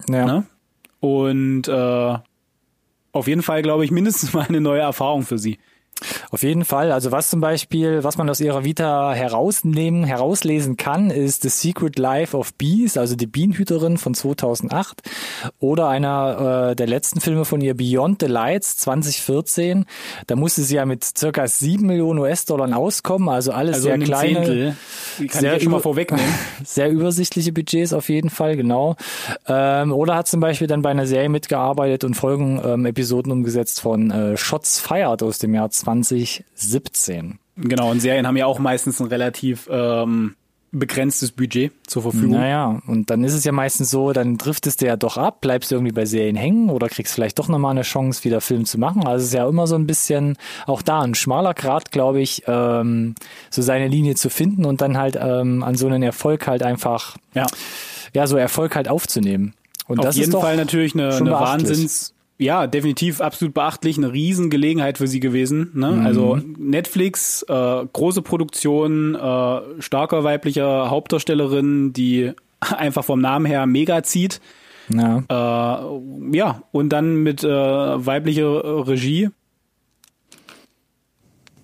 Ja. 0.10 0.26
Ne? 0.26 0.46
Und 1.00 1.68
äh, 1.68 2.18
auf 3.12 3.28
jeden 3.28 3.42
Fall, 3.42 3.62
glaube 3.62 3.86
ich, 3.86 3.92
mindestens 4.00 4.34
mal 4.34 4.46
eine 4.48 4.62
neue 4.62 4.82
Erfahrung 4.82 5.24
für 5.24 5.38
sie. 5.38 5.60
Auf 6.32 6.44
jeden 6.44 6.66
Fall. 6.66 6.92
Also 6.92 7.12
was 7.12 7.30
zum 7.30 7.40
Beispiel, 7.40 8.04
was 8.04 8.18
man 8.18 8.30
aus 8.30 8.40
ihrer 8.40 8.64
Vita 8.64 9.14
herausnehmen, 9.14 10.04
herauslesen 10.04 10.78
kann, 10.78 11.10
ist 11.10 11.44
The 11.44 11.50
Secret 11.50 12.00
Life 12.00 12.36
of 12.36 12.54
Bees, 12.56 12.98
also 12.98 13.16
die 13.16 13.28
Bienenhüterin 13.28 13.98
von 13.98 14.14
2008 14.14 15.02
oder 15.60 15.88
einer 15.90 16.72
äh, 16.72 16.76
der 16.76 16.88
letzten 16.88 17.22
Filme 17.22 17.46
von 17.46 17.62
ihr, 17.62 17.76
Beyond 17.76 18.22
the 18.22 18.28
Lights 18.28 18.78
2014. 18.78 19.86
Da 20.28 20.36
musste 20.36 20.64
sie 20.64 20.76
ja 20.76 20.86
mit 20.86 21.04
circa 21.18 21.48
7 21.48 21.86
Millionen 21.86 22.20
US-Dollar 22.20 22.76
auskommen, 22.76 23.30
also 23.30 23.52
alles 23.52 23.76
Also 23.76 23.86
sehr 23.86 23.94
ein 23.94 24.04
kleine, 24.04 24.34
Zehntel. 24.44 24.76
Die 25.20 25.28
kann 25.28 25.42
sehr 25.42 25.54
ich 25.54 25.60
ja 25.60 25.64
schon 25.64 25.72
mal 25.72 25.80
vorwegnehmen. 25.80 26.34
sehr 26.64 26.90
übersichtliche 26.90 27.52
Budgets 27.52 27.94
auf 27.94 28.10
jeden 28.10 28.30
Fall, 28.30 28.56
genau. 28.56 28.96
Ähm, 29.48 29.92
oder 29.92 30.16
hat 30.16 30.28
zum 30.28 30.40
Beispiel 30.40 30.68
dann 30.68 30.82
bei 30.82 30.90
einer 30.90 31.08
Serie 31.08 31.30
mitgearbeitet 31.30 32.04
und 32.04 32.16
Folgen, 32.16 32.62
ähm, 32.64 32.86
Episoden 32.86 33.32
umgesetzt 33.32 33.82
von 33.82 34.12
äh, 34.12 34.38
Shots 34.38 34.80
Fired 34.80 35.24
aus 35.24 35.40
dem 35.40 35.54
Jahr 35.54 35.70
2017. 35.70 37.40
Genau, 37.56 37.92
und 37.92 38.00
Serien 38.00 38.26
haben 38.26 38.38
ja 38.38 38.48
auch 38.48 38.60
meistens 38.60 39.00
ein 39.00 39.08
relativ 39.08 39.70
ähm, 39.72 40.36
begrenztes 40.80 41.32
Budget 41.32 41.72
zur 41.88 42.02
Verfügung. 42.02 42.32
Naja, 42.32 42.82
und 42.88 43.10
dann 43.10 43.24
ist 43.24 43.34
es 43.34 43.44
ja 43.44 43.52
meistens 43.52 43.90
so, 43.90 44.12
dann 44.12 44.38
driftest 44.38 44.82
du 44.82 44.88
ja 44.88 44.96
doch 44.96 45.18
ab, 45.18 45.42
bleibst 45.42 45.72
du 45.72 45.76
irgendwie 45.76 45.94
bei 45.94 46.06
Serien 46.06 46.36
hängen 46.36 46.70
oder 46.70 46.90
kriegst 46.90 47.14
vielleicht 47.14 47.40
doch 47.40 47.48
nochmal 47.48 47.72
eine 47.72 47.84
Chance, 47.84 48.24
wieder 48.24 48.42
Film 48.42 48.66
zu 48.66 48.80
machen. 48.80 49.06
Also 49.06 49.22
es 49.24 49.28
ist 49.30 49.34
ja 49.34 49.48
immer 49.48 49.68
so 49.68 49.76
ein 49.76 49.88
bisschen, 49.88 50.38
auch 50.66 50.82
da 50.82 51.02
ein 51.02 51.16
schmaler 51.16 51.54
Grad, 51.54 51.92
glaube 51.92 52.22
ich, 52.22 52.44
ähm, 52.48 53.16
so 53.50 53.62
seine 53.62 53.88
Linie 53.88 54.16
zu 54.16 54.30
finden 54.30 54.66
und 54.66 54.82
dann 54.82 54.98
halt 54.98 55.18
ähm, 55.22 55.64
an 55.64 55.76
so 55.76 55.88
einen 55.88 56.04
Erfolg 56.04 56.48
halt 56.48 56.64
einfach, 56.64 57.18
Ja. 57.34 57.46
ja, 58.14 58.28
so 58.28 58.36
Erfolg 58.38 58.76
halt 58.76 58.88
aufzunehmen. 58.88 59.54
Und 59.88 60.00
Auf 60.00 60.06
das 60.06 60.16
jeden 60.16 60.32
Fall 60.32 60.56
natürlich 60.56 60.94
eine, 60.94 61.14
eine. 61.14 61.32
Wahnsinns, 61.32 62.13
ja, 62.38 62.68
definitiv 62.68 63.22
absolut 63.22 63.54
beachtlich, 63.54 63.98
eine 63.98 64.12
Riesengelegenheit 64.12 64.98
für 64.98 65.08
sie 65.08 65.20
gewesen. 65.20 65.72
Ne? 65.74 65.92
Mhm. 65.92 66.06
Also 66.06 66.40
Netflix, 66.58 67.44
äh, 67.44 67.86
große 67.94 68.22
Produktion, 68.22 69.16
äh, 69.16 69.62
starker 69.80 70.24
weiblicher 70.24 70.90
Hauptdarstellerin, 70.90 71.94
die 71.94 72.34
einfach 72.60 73.04
vom 73.04 73.22
Namen 73.22 73.46
her 73.46 73.66
mega 73.66 74.04
zieht. 74.04 74.42
Ja. 74.90 75.24
Äh, 75.30 76.36
ja, 76.36 76.64
und 76.72 76.90
dann 76.90 77.16
mit 77.18 77.44
äh, 77.44 77.48
weiblicher 77.48 78.88
Regie. 78.88 79.30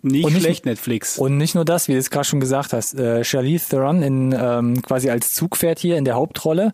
Nicht, 0.01 0.25
Und 0.25 0.33
nicht- 0.33 0.43
schlecht, 0.43 0.65
Netflix. 0.65 1.17
Und 1.17 1.37
nicht 1.37 1.55
nur 1.55 1.65
das, 1.65 1.87
wie 1.87 1.93
du 1.93 1.97
es 1.99 2.09
gerade 2.09 2.25
schon 2.25 2.39
gesagt 2.39 2.71
hast, 2.73 2.93
äh, 2.95 3.23
Charlize 3.23 3.69
Theron 3.69 4.01
in 4.01 4.31
ähm, 4.37 4.81
quasi 4.81 5.09
als 5.09 5.33
Zugpferd 5.33 5.77
hier 5.79 5.97
in 5.97 6.05
der 6.05 6.15
Hauptrolle. 6.15 6.71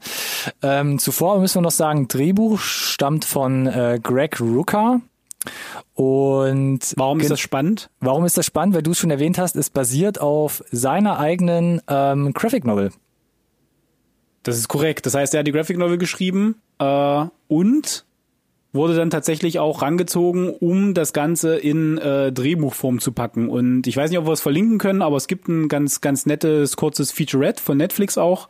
Ähm, 0.62 1.00
zuvor 1.00 1.40
müssen 1.40 1.56
wir 1.56 1.62
noch 1.64 1.72
sagen, 1.72 2.08
Drehbuch 2.08 2.60
stammt 2.60 3.26
von 3.26 3.66
äh, 3.68 4.00
Greg 4.02 4.40
Rucka. 4.40 5.02
Und 5.94 6.80
Warum 6.98 7.20
ist 7.20 7.30
das 7.32 7.40
spannend? 7.40 7.90
warum 8.00 8.26
ist 8.26 8.38
das 8.38 8.46
spannend? 8.46 8.76
Weil 8.76 8.84
du 8.84 8.92
es 8.92 8.98
schon 9.00 9.12
erwähnt 9.12 9.38
hast, 9.38 9.56
es 9.56 9.70
basiert 9.70 10.20
auf 10.20 10.64
seiner 10.72 11.20
eigenen 11.20 11.82
ähm, 11.88 12.34
Graphic 12.34 12.66
Novel. 12.66 12.92
Das 14.44 14.58
ist 14.58 14.68
korrekt. 14.68 15.06
Das 15.06 15.14
heißt, 15.16 15.34
er 15.34 15.40
hat 15.40 15.48
die 15.48 15.52
Graphic 15.52 15.78
Novel 15.78 15.98
geschrieben 15.98 16.56
äh, 16.80 17.26
und 17.48 18.06
wurde 18.76 18.96
dann 18.96 19.10
tatsächlich 19.10 19.58
auch 19.60 19.82
rangezogen, 19.82 20.50
um 20.50 20.94
das 20.94 21.14
Ganze 21.14 21.56
in 21.56 21.98
äh, 21.98 22.32
Drehbuchform 22.32 23.00
zu 23.00 23.12
packen. 23.12 23.50
Und 23.50 23.88
ich 23.88 23.98
weiß 23.98 24.10
nicht, 24.12 24.20
ob 24.20 24.28
wir 24.28 24.34
es 24.34 24.42
verlinken 24.42 24.78
können, 24.78 25.02
aber 25.02 25.18
es 25.18 25.28
gibt 25.28 25.48
ein 25.48 25.68
ganz, 25.68 26.02
ganz 26.02 26.26
nettes, 26.26 26.76
kurzes 26.76 27.12
Featurette 27.12 27.64
von 27.64 27.78
Netflix 27.78 28.18
auch, 28.18 28.50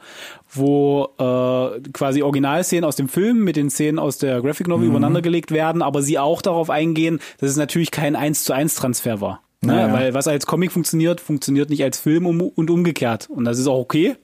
wo 0.52 1.10
äh, 1.18 1.80
quasi 1.94 2.24
Originalszenen 2.24 2.84
aus 2.84 2.96
dem 2.96 3.08
Film 3.08 3.44
mit 3.44 3.56
den 3.56 3.70
Szenen 3.70 4.00
aus 4.00 4.18
der 4.18 4.42
Graphic 4.42 4.68
Novel 4.68 4.88
übereinander 4.88 5.22
gelegt 5.22 5.52
werden, 5.52 5.82
aber 5.82 6.02
sie 6.02 6.20
auch 6.20 6.42
darauf 6.42 6.70
eingehen, 6.70 7.20
dass 7.40 7.50
es 7.52 7.58
natürlich 7.58 7.92
kein 7.92 8.16
1 8.16 8.44
zu 8.44 8.54
1 8.54 8.76
Transfer 8.76 9.22
war. 9.22 9.42
Ne? 9.62 9.74
Naja. 9.74 9.94
Weil 9.94 10.14
was 10.14 10.28
als 10.28 10.46
Comic 10.46 10.72
funktioniert, 10.72 11.22
funktioniert 11.22 11.70
nicht 11.70 11.84
als 11.84 12.00
Film 12.00 12.26
um, 12.26 12.42
und 12.42 12.70
umgekehrt. 12.70 13.30
Und 13.30 13.46
das 13.46 13.60
ist 13.60 13.68
auch 13.68 13.80
okay. 13.80 14.16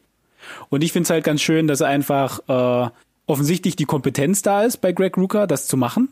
Und 0.69 0.83
ich 0.83 0.91
finde 0.91 1.03
es 1.03 1.09
halt 1.09 1.23
ganz 1.23 1.41
schön, 1.41 1.67
dass 1.67 1.81
einfach 1.81 2.39
äh, 2.47 2.89
offensichtlich 3.31 3.75
die 3.75 3.85
Kompetenz 3.85 4.41
da 4.41 4.63
ist 4.63 4.77
bei 4.77 4.91
Greg 4.91 5.17
Rucka, 5.17 5.47
das 5.47 5.67
zu 5.67 5.77
machen. 5.77 6.09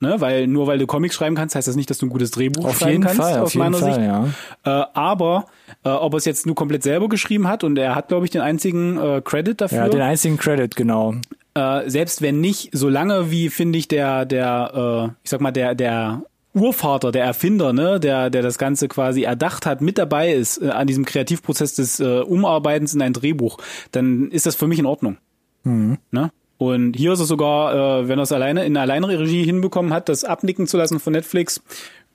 Ne? 0.00 0.20
Weil 0.20 0.46
nur 0.46 0.68
weil 0.68 0.78
du 0.78 0.86
Comics 0.86 1.16
schreiben 1.16 1.34
kannst, 1.34 1.56
heißt 1.56 1.66
das 1.66 1.74
nicht, 1.74 1.90
dass 1.90 1.98
du 1.98 2.06
ein 2.06 2.10
gutes 2.10 2.30
Drehbuch 2.30 2.64
Auf 2.66 2.78
schreiben 2.78 2.92
jeden 2.92 3.04
kannst, 3.04 3.20
Fall, 3.20 3.38
aus 3.40 3.46
auf 3.46 3.54
jeden 3.54 3.64
meiner 3.64 3.78
Fall, 3.78 3.94
Sicht. 3.94 4.06
ja. 4.06 4.82
Äh, 4.82 4.86
aber 4.94 5.46
äh, 5.82 5.88
ob 5.88 6.14
er 6.14 6.18
es 6.18 6.24
jetzt 6.24 6.46
nur 6.46 6.54
komplett 6.54 6.84
selber 6.84 7.08
geschrieben 7.08 7.48
hat 7.48 7.64
und 7.64 7.76
er 7.78 7.96
hat, 7.96 8.08
glaube 8.08 8.24
ich, 8.24 8.30
den 8.30 8.40
einzigen 8.40 8.96
äh, 8.96 9.20
Credit 9.24 9.60
dafür. 9.60 9.78
Ja, 9.78 9.88
den 9.88 10.00
einzigen 10.00 10.36
Credit, 10.36 10.76
genau. 10.76 11.14
äh, 11.54 11.90
selbst 11.90 12.22
wenn 12.22 12.40
nicht, 12.40 12.70
solange 12.72 13.32
wie 13.32 13.48
finde 13.48 13.76
ich 13.76 13.88
der, 13.88 14.24
der, 14.24 15.08
äh, 15.08 15.14
ich 15.24 15.30
sag 15.30 15.40
mal, 15.40 15.50
der, 15.50 15.74
der 15.74 16.22
Urvater, 16.54 17.10
der 17.10 17.24
Erfinder, 17.24 17.72
ne, 17.72 17.98
der, 17.98 18.30
der 18.30 18.42
das 18.42 18.56
Ganze 18.56 18.86
quasi 18.86 19.24
erdacht 19.24 19.66
hat, 19.66 19.80
mit 19.80 19.98
dabei 19.98 20.32
ist 20.32 20.62
äh, 20.62 20.68
an 20.70 20.86
diesem 20.86 21.06
Kreativprozess 21.06 21.74
des 21.74 21.98
äh, 21.98 22.20
Umarbeitens 22.20 22.94
in 22.94 23.02
ein 23.02 23.14
Drehbuch, 23.14 23.58
dann 23.90 24.30
ist 24.30 24.46
das 24.46 24.54
für 24.54 24.68
mich 24.68 24.78
in 24.78 24.86
Ordnung. 24.86 25.16
Ne? 25.64 26.30
Und 26.58 26.96
hier 26.96 27.12
ist 27.12 27.20
es 27.20 27.28
sogar, 27.28 28.02
äh, 28.02 28.08
wenn 28.08 28.18
er 28.18 28.24
es 28.24 28.32
alleine 28.32 28.64
in 28.64 28.76
alleine 28.76 29.08
Regie 29.08 29.44
hinbekommen 29.44 29.92
hat, 29.92 30.08
das 30.08 30.24
abnicken 30.24 30.66
zu 30.66 30.76
lassen 30.76 30.98
von 30.98 31.12
Netflix. 31.12 31.62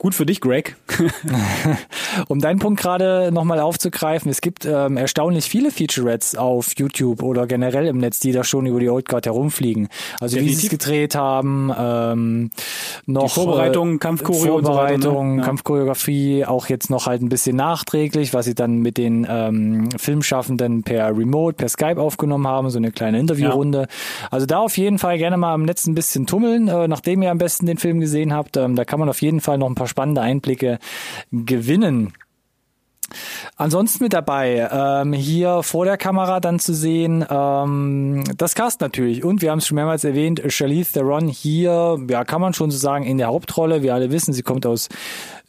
Gut 0.03 0.15
für 0.15 0.25
dich, 0.25 0.41
Greg. 0.41 0.75
Um 2.27 2.39
deinen 2.39 2.60
Punkt 2.60 2.79
gerade 2.81 3.31
nochmal 3.31 3.60
aufzugreifen, 3.60 4.29
es 4.29 4.41
gibt 4.41 4.65
ähm, 4.65 4.98
erstaunlich 4.98 5.45
viele 5.45 5.72
Featurettes 5.72 6.36
auf 6.36 6.74
YouTube 6.77 7.24
oder 7.24 7.48
generell 7.48 7.88
im 7.88 7.98
Netz, 7.98 8.19
die 8.19 8.33
da 8.33 8.43
schon 8.43 8.65
über 8.65 8.79
die 8.81 8.89
Old 8.89 9.07
Guard 9.07 9.25
herumfliegen. 9.25 9.88
Also 10.19 10.36
wie 10.36 10.41
sie 10.41 10.50
es 10.50 10.62
Definitiv. 10.62 10.79
gedreht 10.79 11.15
haben, 11.15 11.72
ähm, 11.75 12.51
noch 13.05 13.24
Die 13.24 13.29
Vorbereitung, 13.29 13.95
äh, 13.95 13.98
Kampfchoreo 13.98 14.57
und 14.57 14.65
so 14.65 14.74
weiter, 14.75 14.98
ne? 14.98 15.03
Vorbereitung, 15.03 15.39
Ja. 15.39 15.45
Kampfchoreografie, 15.45 16.45
auch 16.45 16.67
jetzt 16.67 16.89
noch 16.89 17.07
halt 17.07 17.22
ein 17.22 17.29
bisschen 17.29 17.55
nachträglich, 17.55 18.33
was 18.33 18.45
sie 18.45 18.55
dann 18.55 18.79
mit 18.79 18.98
den 18.98 19.25
ähm, 19.27 19.88
Filmschaffenden 19.98 20.83
per 20.83 21.17
Remote, 21.17 21.55
per 21.55 21.69
Skype 21.69 22.00
aufgenommen 22.00 22.45
haben, 22.48 22.69
so 22.69 22.77
eine 22.77 22.91
kleine 22.91 23.19
Interviewrunde. 23.19 23.88
Also 24.29 24.45
da 24.45 24.60
auf 24.60 24.77
jeden 24.77 25.00
Fall 25.00 25.17
gerne 25.17 25.38
mal 25.38 25.53
am 25.53 25.63
Netz 25.63 25.88
ein 25.88 25.95
bisschen 25.95 26.27
tummeln, 26.27 26.67
äh, 26.67 26.88
nachdem 26.89 27.22
ihr 27.22 27.31
am 27.31 27.38
besten 27.39 27.65
den 27.65 27.77
Film 27.77 28.00
gesehen 28.01 28.33
habt. 28.33 28.57
Ähm, 28.57 28.75
da 28.75 28.83
kann 28.86 29.00
man 29.00 29.07
auf 29.10 29.22
jeden 29.22 29.39
Fall 29.41 29.57
noch 29.57 29.67
ein 29.67 29.75
paar 29.75 29.88
spannende 29.93 30.21
Einblicke 30.21 30.79
gewinnen. 31.31 32.13
Ansonsten 33.55 34.03
mit 34.03 34.13
dabei, 34.13 34.67
ähm, 34.72 35.13
hier 35.13 35.63
vor 35.63 35.86
der 35.86 35.98
Kamera 35.98 36.39
dann 36.39 36.60
zu 36.60 36.74
sehen, 36.74 37.25
ähm, 37.29 38.24
das 38.38 38.55
Cast 38.55 38.81
natürlich. 38.81 39.24
Und 39.24 39.41
wir 39.41 39.51
haben 39.51 39.60
es 39.60 39.67
schon 39.67 39.75
mehrmals 39.75 40.03
erwähnt, 40.03 40.41
Charlize 40.48 40.93
Theron 40.93 41.27
hier, 41.27 42.00
ja, 42.10 42.24
kann 42.24 42.41
man 42.41 42.53
schon 42.53 42.72
so 42.72 42.77
sagen, 42.77 43.05
in 43.05 43.17
der 43.17 43.27
Hauptrolle. 43.27 43.83
Wir 43.83 43.93
alle 43.93 44.12
wissen, 44.12 44.33
sie 44.33 44.43
kommt 44.43 44.65
aus 44.65 44.89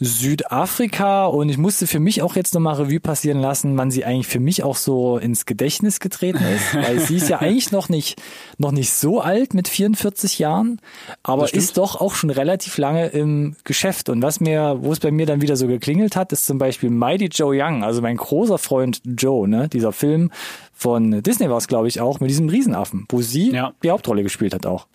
Südafrika 0.01 1.27
und 1.27 1.49
ich 1.49 1.57
musste 1.57 1.87
für 1.87 2.01
mich 2.01 2.21
auch 2.23 2.35
jetzt 2.37 2.53
nochmal 2.55 2.75
Revue 2.75 3.01
passieren 3.01 3.41
lassen, 3.41 3.77
wann 3.79 3.91
sie 3.91 4.05
eigentlich 4.05 4.27
für 4.27 4.41
mich 4.41 4.63
auch 4.63 4.77
so 4.77 5.19
ins 5.19 5.47
Gedächtnis 5.47 6.01
getreten 6.01 6.43
ist, 6.55 6.75
weil 6.87 6.99
sie 6.99 7.17
ist 7.17 7.29
ja 7.29 7.39
eigentlich 7.39 7.71
noch 7.71 7.89
nicht, 7.89 8.21
noch 8.59 8.73
nicht 8.73 8.93
so 8.93 9.21
alt 9.21 9.55
mit 9.55 9.69
44 9.69 10.39
Jahren, 10.39 10.81
aber 11.23 11.53
ist 11.53 11.79
doch 11.79 12.01
auch 12.01 12.15
schon 12.15 12.31
relativ 12.31 12.77
lange 12.79 13.07
im 13.09 13.57
Geschäft. 13.65 14.09
Und 14.09 14.21
was 14.21 14.41
mir, 14.41 14.79
wo 14.81 14.93
es 14.93 15.01
bei 15.01 15.11
mir 15.11 15.27
dann 15.27 15.41
wieder 15.41 15.57
so 15.57 15.69
geklingelt 15.69 16.17
hat, 16.17 16.33
ist 16.33 16.47
zum 16.47 16.59
Beispiel 16.59 16.91
Mighty 16.91 17.27
Joe 17.27 17.44
Young, 17.53 17.85
also 17.85 18.01
mein 18.03 18.17
großer 18.17 18.59
Freund 18.59 19.01
Joe, 19.05 19.49
ne, 19.49 19.69
dieser 19.69 19.93
Film 19.93 20.31
von 20.73 21.23
Disney 21.23 21.49
war 21.51 21.59
es, 21.59 21.69
glaube 21.69 21.89
ich, 21.89 22.01
auch, 22.01 22.21
mit 22.21 22.31
diesem 22.31 22.49
Riesenaffen, 22.49 23.07
wo 23.09 23.21
sie 23.23 23.51
Ja. 23.53 23.73
die 23.83 23.91
Hauptrolle 23.91 24.23
gespielt 24.23 24.55
hat 24.55 24.67
auch. 24.67 24.87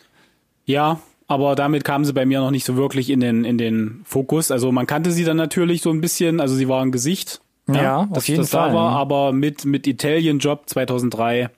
Ja, 0.66 1.00
aber 1.28 1.56
damit 1.56 1.84
kamen 1.84 2.06
sie 2.06 2.14
bei 2.14 2.26
mir 2.26 2.40
noch 2.40 2.52
nicht 2.52 2.66
so 2.66 2.76
wirklich 2.76 3.10
in 3.10 3.20
den, 3.20 3.46
in 3.46 3.58
den 3.58 4.02
Fokus. 4.04 4.52
Also 4.52 4.72
man 4.72 4.88
kannte 4.88 5.12
sie 5.12 5.24
dann 5.24 5.38
natürlich 5.38 5.82
so 5.82 5.90
ein 5.92 6.02
bisschen, 6.02 6.40
also 6.40 6.56
sie 6.56 6.68
war 6.68 6.82
ein 6.82 6.92
Gesicht. 6.92 7.42
Ja, 7.72 8.02
auf 8.02 8.08
das, 8.14 8.28
jeden 8.28 8.42
das 8.42 8.50
Fall, 8.50 8.70
Da 8.70 8.76
war, 8.76 8.92
ne? 8.92 8.98
aber 8.98 9.32
mit, 9.32 9.64
mit 9.66 9.86
Italian 9.86 10.40
Job 10.40 10.64
2003 10.66 11.50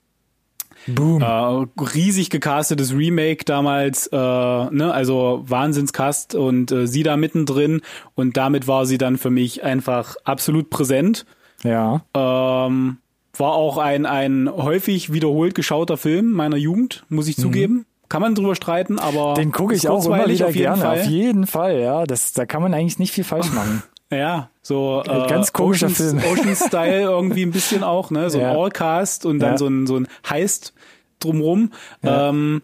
Boom. 0.87 1.21
äh, 1.21 1.81
riesig 1.81 2.29
gecastetes 2.29 2.93
Remake 2.93 3.45
damals, 3.45 4.07
äh, 4.07 4.15
ne, 4.15 4.91
also 4.93 5.43
Wahnsinnscast 5.47 6.35
und 6.35 6.71
äh, 6.71 6.87
sie 6.87 7.03
da 7.03 7.17
mittendrin 7.17 7.81
und 8.15 8.37
damit 8.37 8.67
war 8.67 8.85
sie 8.85 8.97
dann 8.97 9.17
für 9.17 9.29
mich 9.29 9.63
einfach 9.63 10.15
absolut 10.23 10.69
präsent. 10.69 11.25
Ja. 11.63 12.03
Ähm, 12.15 12.97
war 13.37 13.53
auch 13.53 13.77
ein, 13.77 14.05
ein 14.05 14.49
häufig 14.51 15.13
wiederholt 15.13 15.55
geschauter 15.55 15.97
Film 15.97 16.31
meiner 16.31 16.57
Jugend, 16.57 17.05
muss 17.09 17.27
ich 17.27 17.37
zugeben. 17.37 17.85
Kann 18.09 18.21
man 18.21 18.35
drüber 18.35 18.55
streiten, 18.55 18.99
aber 18.99 19.31
Mhm. 19.31 19.35
Den 19.35 19.51
gucke 19.53 19.73
ich 19.73 19.87
auch 19.87 20.05
immer 20.05 20.27
wieder 20.27 20.47
auf 20.47 20.55
jeden 20.55 20.65
gerne. 20.65 20.81
Fall. 20.81 20.99
Auf 20.99 21.05
jeden 21.05 21.47
Fall, 21.47 21.79
ja. 21.79 22.03
Das, 22.05 22.33
da 22.33 22.45
kann 22.45 22.61
man 22.61 22.73
eigentlich 22.73 22.99
nicht 22.99 23.13
viel 23.13 23.23
falsch 23.23 23.51
machen. 23.53 23.83
Ja, 24.11 24.49
so 24.61 25.01
äh, 25.05 25.27
ganz 25.29 25.53
komischer 25.53 25.87
Oceans, 25.87 26.21
Film. 26.21 26.33
Ocean 26.33 26.55
Style 26.55 27.01
irgendwie 27.01 27.43
ein 27.43 27.51
bisschen 27.51 27.83
auch, 27.83 28.11
ne? 28.11 28.29
So 28.29 28.37
ein 28.39 28.43
Ja. 28.43 28.51
Allcast 28.57 29.25
und 29.25 29.39
dann 29.39 29.51
Ja. 29.53 29.57
so 29.57 29.67
ein 29.67 29.87
so 29.87 29.95
ein 29.97 30.07
Heist 30.29 30.73
drumrum. 31.19 31.71
Ja. 32.03 32.29
Ähm, 32.29 32.61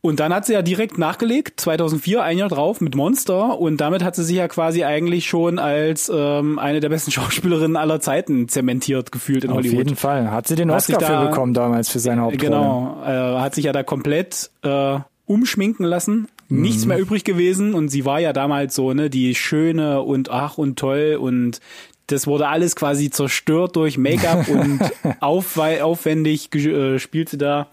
und 0.00 0.20
dann 0.20 0.34
hat 0.34 0.44
sie 0.44 0.52
ja 0.52 0.60
direkt 0.60 0.98
nachgelegt, 0.98 1.58
2004, 1.60 2.22
ein 2.22 2.36
Jahr 2.36 2.50
drauf, 2.50 2.82
mit 2.82 2.94
Monster. 2.94 3.58
Und 3.58 3.80
damit 3.80 4.04
hat 4.04 4.14
sie 4.14 4.22
sich 4.24 4.36
ja 4.36 4.48
quasi 4.48 4.84
eigentlich 4.84 5.24
schon 5.26 5.58
als 5.58 6.12
ähm, 6.14 6.58
eine 6.58 6.80
der 6.80 6.90
besten 6.90 7.10
Schauspielerinnen 7.12 7.76
aller 7.76 8.00
Zeiten 8.00 8.48
zementiert 8.48 9.12
gefühlt 9.12 9.44
in 9.44 9.50
Auf 9.50 9.56
Hollywood. 9.58 9.78
jeden 9.78 9.96
Fall. 9.96 10.30
Hat 10.30 10.46
sie 10.46 10.56
den 10.56 10.70
Hat 10.70 10.76
Oscar 10.78 10.98
da- 10.98 11.06
für 11.22 11.26
bekommen 11.28 11.54
damals 11.54 11.88
für 11.88 12.00
seine 12.00 12.20
Hauptrolle. 12.20 12.50
Genau, 12.50 13.02
äh, 13.06 13.40
hat 13.40 13.54
sich 13.54 13.64
ja 13.64 13.72
da 13.72 13.82
komplett 13.82 14.50
äh, 14.62 14.98
umschminken 15.24 15.86
lassen. 15.86 16.28
Nichts 16.48 16.82
Mhm. 16.84 16.88
mehr 16.88 16.98
übrig 16.98 17.24
gewesen 17.24 17.74
und 17.74 17.88
sie 17.88 18.04
war 18.04 18.20
ja 18.20 18.32
damals 18.32 18.74
so, 18.74 18.92
ne, 18.92 19.10
die 19.10 19.34
schöne 19.34 20.02
und 20.02 20.30
ach 20.30 20.58
und 20.58 20.78
toll 20.78 21.16
und 21.20 21.60
das 22.08 22.26
wurde 22.26 22.48
alles 22.48 22.76
quasi 22.76 23.08
zerstört 23.10 23.76
durch 23.76 23.96
Make-up 23.96 24.46
und 24.48 24.80
aufwei- 25.20 25.80
aufwendig 25.82 26.54
äh, 26.54 26.98
spielte 26.98 27.38
da 27.38 27.68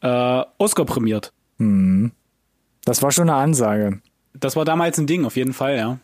äh, 0.00 0.44
Oscar 0.58 0.84
prämiert. 0.84 1.32
Das 2.84 3.02
war 3.02 3.10
schon 3.10 3.28
eine 3.28 3.38
Ansage. 3.38 4.00
Das 4.32 4.54
war 4.54 4.64
damals 4.64 4.98
ein 4.98 5.06
Ding, 5.08 5.24
auf 5.24 5.36
jeden 5.36 5.52
Fall, 5.52 5.76
ja. 5.76 5.98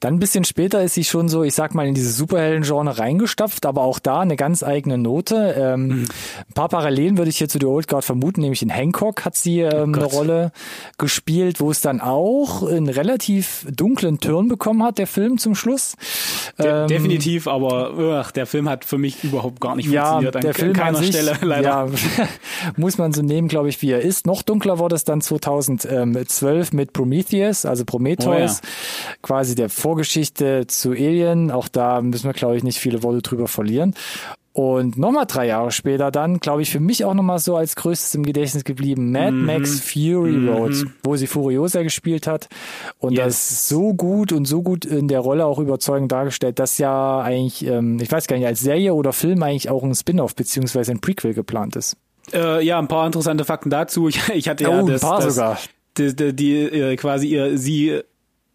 Dann 0.00 0.14
ein 0.14 0.18
bisschen 0.18 0.44
später 0.44 0.82
ist 0.82 0.94
sie 0.94 1.04
schon 1.04 1.28
so, 1.28 1.42
ich 1.42 1.54
sag 1.54 1.74
mal, 1.74 1.86
in 1.86 1.94
dieses 1.94 2.16
Superhelden-Genre 2.16 2.98
reingestopft, 2.98 3.66
aber 3.66 3.82
auch 3.82 3.98
da 3.98 4.20
eine 4.20 4.36
ganz 4.36 4.62
eigene 4.62 4.98
Note. 4.98 5.54
Ähm, 5.58 6.06
Ein 6.48 6.54
paar 6.54 6.68
Parallelen 6.68 7.18
würde 7.18 7.30
ich 7.30 7.38
hier 7.38 7.48
zu 7.48 7.58
The 7.58 7.66
Old 7.66 7.88
Guard 7.88 8.04
vermuten, 8.04 8.40
nämlich 8.40 8.62
in 8.62 8.70
Hancock 8.70 9.24
hat 9.24 9.36
sie 9.36 9.60
ähm, 9.60 9.94
eine 9.94 10.04
Gott. 10.04 10.12
Rolle 10.12 10.52
gespielt, 10.98 11.60
wo 11.60 11.70
es 11.70 11.80
dann 11.80 12.00
auch 12.00 12.62
einen 12.62 12.88
relativ 12.88 13.66
dunklen 13.70 14.20
Turn 14.20 14.48
bekommen 14.48 14.82
hat, 14.82 14.98
der 14.98 15.06
Film 15.06 15.38
zum 15.38 15.54
Schluss. 15.54 15.94
De 16.58 16.66
Ähm, 16.68 16.88
definitiv, 16.88 17.46
aber 17.48 17.92
ugh, 17.96 18.32
der 18.34 18.46
Film 18.46 18.68
hat 18.68 18.84
für 18.84 18.98
mich 18.98 19.24
überhaupt 19.24 19.60
gar 19.60 19.76
nicht 19.76 19.88
Ja, 19.90 20.04
funktioniert 20.20 20.36
an 20.36 20.42
der 20.42 20.54
Film 20.54 20.72
keiner 20.72 20.98
an 20.98 21.04
sich, 21.04 21.14
Stelle 21.14 21.36
leider. 21.42 21.68
Ja, 21.68 21.88
muss 22.76 22.98
man 22.98 23.12
so 23.12 23.22
nehmen, 23.22 23.48
glaube 23.48 23.68
ich, 23.68 23.82
wie 23.82 23.90
er 23.90 24.00
ist. 24.00 24.26
Noch 24.26 24.42
dunkler 24.42 24.78
wurde 24.78 24.94
es 24.94 25.04
dann 25.04 25.20
2012 25.20 26.72
mit 26.72 26.92
Prometheus, 26.92 27.64
also 27.64 27.84
Prometheus, 27.84 28.60
quasi 29.22 29.47
der 29.54 29.68
Vorgeschichte 29.68 30.66
zu 30.66 30.90
Alien. 30.90 31.50
Auch 31.50 31.68
da 31.68 32.00
müssen 32.00 32.24
wir, 32.24 32.32
glaube 32.32 32.56
ich, 32.56 32.62
nicht 32.64 32.78
viele 32.78 33.02
Worte 33.02 33.22
drüber 33.22 33.48
verlieren. 33.48 33.94
Und 34.54 34.98
nochmal 34.98 35.26
drei 35.26 35.46
Jahre 35.46 35.70
später 35.70 36.10
dann, 36.10 36.40
glaube 36.40 36.62
ich, 36.62 36.70
für 36.72 36.80
mich 36.80 37.04
auch 37.04 37.14
nochmal 37.14 37.38
so 37.38 37.54
als 37.54 37.76
größtes 37.76 38.16
im 38.16 38.24
Gedächtnis 38.24 38.64
geblieben, 38.64 39.12
Mad 39.12 39.30
Mhm. 39.30 39.46
Max 39.46 39.78
Fury 39.78 40.32
Mhm. 40.32 40.48
Road, 40.48 40.86
wo 41.04 41.14
sie 41.14 41.28
Furiosa 41.28 41.84
gespielt 41.84 42.26
hat. 42.26 42.48
Und 42.98 43.12
Yes. 43.12 43.24
das 43.24 43.68
so 43.68 43.94
gut 43.94 44.32
und 44.32 44.46
so 44.46 44.62
gut 44.62 44.84
in 44.84 45.06
der 45.06 45.20
Rolle 45.20 45.46
auch 45.46 45.60
überzeugend 45.60 46.10
dargestellt, 46.10 46.58
dass 46.58 46.78
ja 46.78 47.20
eigentlich, 47.20 47.64
ähm, 47.66 47.98
ich 48.00 48.10
weiß 48.10 48.26
gar 48.26 48.36
nicht, 48.36 48.46
als 48.46 48.58
Serie 48.60 48.94
oder 48.94 49.12
Film 49.12 49.40
eigentlich 49.44 49.70
auch 49.70 49.84
ein 49.84 49.94
Spin-off 49.94 50.34
beziehungsweise 50.34 50.90
ein 50.90 51.00
Prequel 51.00 51.34
geplant 51.34 51.76
ist. 51.76 51.96
Äh, 52.32 52.64
ja, 52.64 52.80
ein 52.80 52.88
paar 52.88 53.06
interessante 53.06 53.44
Fakten 53.44 53.70
dazu. 53.70 54.08
Ich, 54.08 54.28
ich 54.34 54.48
hatte 54.48 54.64
ja 54.64 54.70
oh, 54.70 54.88
das, 54.88 55.04
ein 55.04 55.08
paar 55.08 55.20
das, 55.20 56.16
die, 56.16 56.34
die 56.34 56.56
äh, 56.56 56.96
quasi 56.96 57.28
ihr 57.28 57.58
sie 57.58 58.00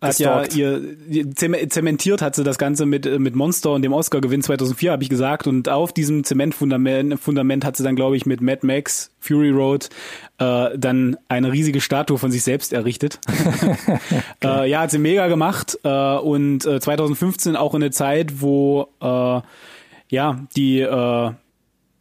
hat 0.03 0.19
ja 0.19 0.41
Gestalkt. 0.43 0.55
ihr 0.55 0.79
die- 1.23 1.29
zem- 1.35 1.69
zementiert 1.69 2.21
hat 2.21 2.35
sie 2.35 2.43
das 2.43 2.57
Ganze 2.57 2.85
mit 2.85 3.05
äh, 3.05 3.17
mit 3.19 3.35
Monster 3.35 3.71
und 3.71 3.81
dem 3.81 3.93
Oscar-Gewinn 3.93 4.41
2004 4.43 4.91
habe 4.91 5.03
ich 5.03 5.09
gesagt 5.09 5.47
und 5.47 5.69
auf 5.69 5.93
diesem 5.93 6.23
Zementfundament 6.23 7.19
Fundament 7.19 7.65
hat 7.65 7.77
sie 7.77 7.83
dann 7.83 7.95
glaube 7.95 8.17
ich 8.17 8.25
mit 8.25 8.41
Mad 8.41 8.59
Max 8.65 9.11
Fury 9.19 9.49
Road 9.51 9.89
äh, 10.39 10.77
dann 10.77 11.17
eine 11.29 11.51
riesige 11.51 11.79
Statue 11.81 12.17
von 12.17 12.29
sich 12.31 12.43
selbst 12.43 12.73
errichtet. 12.73 13.19
äh, 14.43 14.69
ja, 14.69 14.81
hat 14.81 14.91
sie 14.91 14.97
mega 14.99 15.27
gemacht 15.27 15.79
äh, 15.83 16.15
und 16.17 16.65
äh, 16.65 16.79
2015 16.79 17.55
auch 17.55 17.73
in 17.75 17.83
eine 17.83 17.91
Zeit, 17.91 18.41
wo 18.41 18.89
äh, 19.01 19.41
ja 20.09 20.39
die 20.55 20.79
äh, 20.81 21.31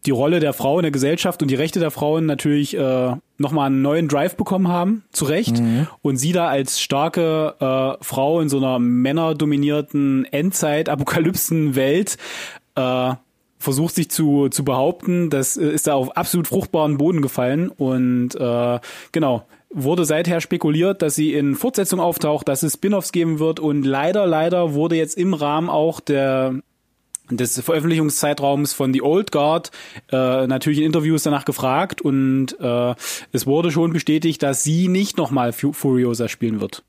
die 0.06 0.10
Rolle 0.10 0.40
der 0.40 0.52
Frau 0.52 0.78
in 0.78 0.82
der 0.82 0.90
Gesellschaft 0.90 1.42
und 1.42 1.50
die 1.50 1.54
Rechte 1.54 1.78
der 1.78 1.90
Frauen 1.90 2.26
natürlich 2.26 2.76
äh, 2.76 3.14
nochmal 3.38 3.66
einen 3.66 3.82
neuen 3.82 4.08
Drive 4.08 4.36
bekommen 4.36 4.68
haben, 4.68 5.04
zu 5.12 5.26
Recht. 5.26 5.62
Und 6.02 6.16
sie 6.16 6.32
da 6.32 6.48
als 6.48 6.80
starke 6.80 7.54
äh, 7.60 8.04
Frau 8.04 8.40
in 8.40 8.48
so 8.48 8.58
einer 8.58 8.78
männerdominierten 8.78 10.24
Endzeit-Apokalypsen-Welt 10.24 12.16
äh, 12.74 13.14
versucht 13.58 13.94
sich 13.94 14.10
zu, 14.10 14.48
zu 14.48 14.64
behaupten. 14.64 15.30
Das 15.30 15.56
äh, 15.56 15.68
ist 15.68 15.86
da 15.86 15.94
auf 15.94 16.16
absolut 16.16 16.48
fruchtbaren 16.48 16.98
Boden 16.98 17.22
gefallen. 17.22 17.68
Und 17.68 18.34
äh, 18.34 18.80
genau, 19.12 19.46
wurde 19.70 20.04
seither 20.04 20.40
spekuliert, 20.40 21.00
dass 21.00 21.14
sie 21.14 21.32
in 21.32 21.54
Fortsetzung 21.54 22.00
auftaucht, 22.00 22.48
dass 22.48 22.62
es 22.62 22.74
Spin-offs 22.74 23.12
geben 23.12 23.38
wird. 23.38 23.60
Und 23.60 23.84
leider, 23.84 24.26
leider 24.26 24.74
wurde 24.74 24.96
jetzt 24.96 25.16
im 25.16 25.32
Rahmen 25.32 25.70
auch 25.70 26.00
der 26.00 26.56
des 27.30 27.60
Veröffentlichungszeitraums 27.60 28.72
von 28.72 28.92
The 28.92 29.02
Old 29.02 29.32
Guard 29.32 29.70
äh, 30.10 30.46
natürlich 30.46 30.80
in 30.80 30.84
Interviews 30.84 31.22
danach 31.22 31.44
gefragt 31.44 32.00
und 32.00 32.58
äh, 32.60 32.94
es 33.32 33.46
wurde 33.46 33.70
schon 33.70 33.92
bestätigt, 33.92 34.42
dass 34.42 34.62
sie 34.62 34.88
nicht 34.88 35.16
nochmal 35.16 35.52
Fu 35.52 35.72
Furiosa 35.72 36.28
spielen 36.28 36.60
wird. 36.60 36.82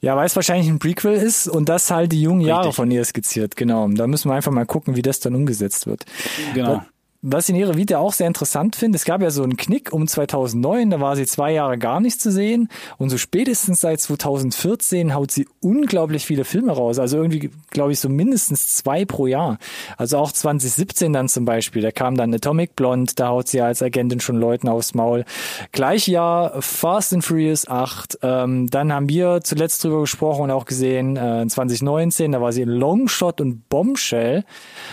Ja, 0.00 0.16
weil 0.16 0.26
es 0.26 0.34
wahrscheinlich 0.34 0.68
ein 0.68 0.78
Prequel 0.78 1.12
ist 1.12 1.46
und 1.46 1.68
das 1.68 1.90
halt 1.90 2.12
die 2.12 2.22
jungen 2.22 2.40
Jahre 2.40 2.66
Richtig. 2.68 2.76
von 2.76 2.90
ihr 2.90 3.04
skizziert. 3.04 3.54
Genau. 3.56 3.86
Da 3.88 4.06
müssen 4.06 4.30
wir 4.30 4.34
einfach 4.34 4.50
mal 4.50 4.66
gucken, 4.66 4.96
wie 4.96 5.02
das 5.02 5.20
dann 5.20 5.34
umgesetzt 5.34 5.86
wird. 5.86 6.04
Genau. 6.54 6.82
Was 7.20 7.48
ich 7.48 7.54
in 7.56 7.60
ihrer 7.60 7.76
Vita 7.76 7.98
auch 7.98 8.12
sehr 8.12 8.28
interessant 8.28 8.76
finde, 8.76 8.94
es 8.94 9.04
gab 9.04 9.22
ja 9.22 9.30
so 9.30 9.42
einen 9.42 9.56
Knick 9.56 9.92
um 9.92 10.06
2009, 10.06 10.90
da 10.90 11.00
war 11.00 11.16
sie 11.16 11.26
zwei 11.26 11.52
Jahre 11.52 11.76
gar 11.76 11.98
nicht 11.98 12.20
zu 12.20 12.30
sehen 12.30 12.68
und 12.96 13.10
so 13.10 13.18
spätestens 13.18 13.80
seit 13.80 14.00
2014 14.00 15.14
haut 15.14 15.32
sie 15.32 15.48
unglaublich 15.60 16.24
viele 16.24 16.44
Filme 16.44 16.70
raus, 16.70 17.00
also 17.00 17.16
irgendwie, 17.16 17.50
glaube 17.70 17.90
ich, 17.90 17.98
so 17.98 18.08
mindestens 18.08 18.76
zwei 18.76 19.04
pro 19.04 19.26
Jahr. 19.26 19.58
Also 19.96 20.16
auch 20.18 20.30
2017 20.30 21.12
dann 21.12 21.28
zum 21.28 21.44
Beispiel, 21.44 21.82
da 21.82 21.90
kam 21.90 22.16
dann 22.16 22.32
Atomic 22.32 22.76
Blonde, 22.76 23.12
da 23.16 23.28
haut 23.30 23.48
sie 23.48 23.60
als 23.60 23.82
Agentin 23.82 24.20
schon 24.20 24.36
Leuten 24.36 24.68
aufs 24.68 24.94
Maul. 24.94 25.24
Gleich 25.72 26.06
Jahr 26.06 26.62
Fast 26.62 27.12
and 27.12 27.24
Furious 27.24 27.66
8, 27.66 28.20
ähm, 28.22 28.70
dann 28.70 28.92
haben 28.92 29.08
wir 29.08 29.40
zuletzt 29.42 29.82
drüber 29.82 30.02
gesprochen 30.02 30.42
und 30.42 30.50
auch 30.52 30.66
gesehen, 30.66 31.16
äh, 31.16 31.44
2019, 31.48 32.30
da 32.30 32.40
war 32.40 32.52
sie 32.52 32.62
in 32.62 32.68
Longshot 32.68 33.40
und 33.40 33.68
Bombshell 33.68 34.44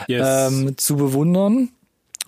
Yes. 0.08 0.52
ähm, 0.52 0.76
zu 0.78 0.96
bewundern. 0.96 1.70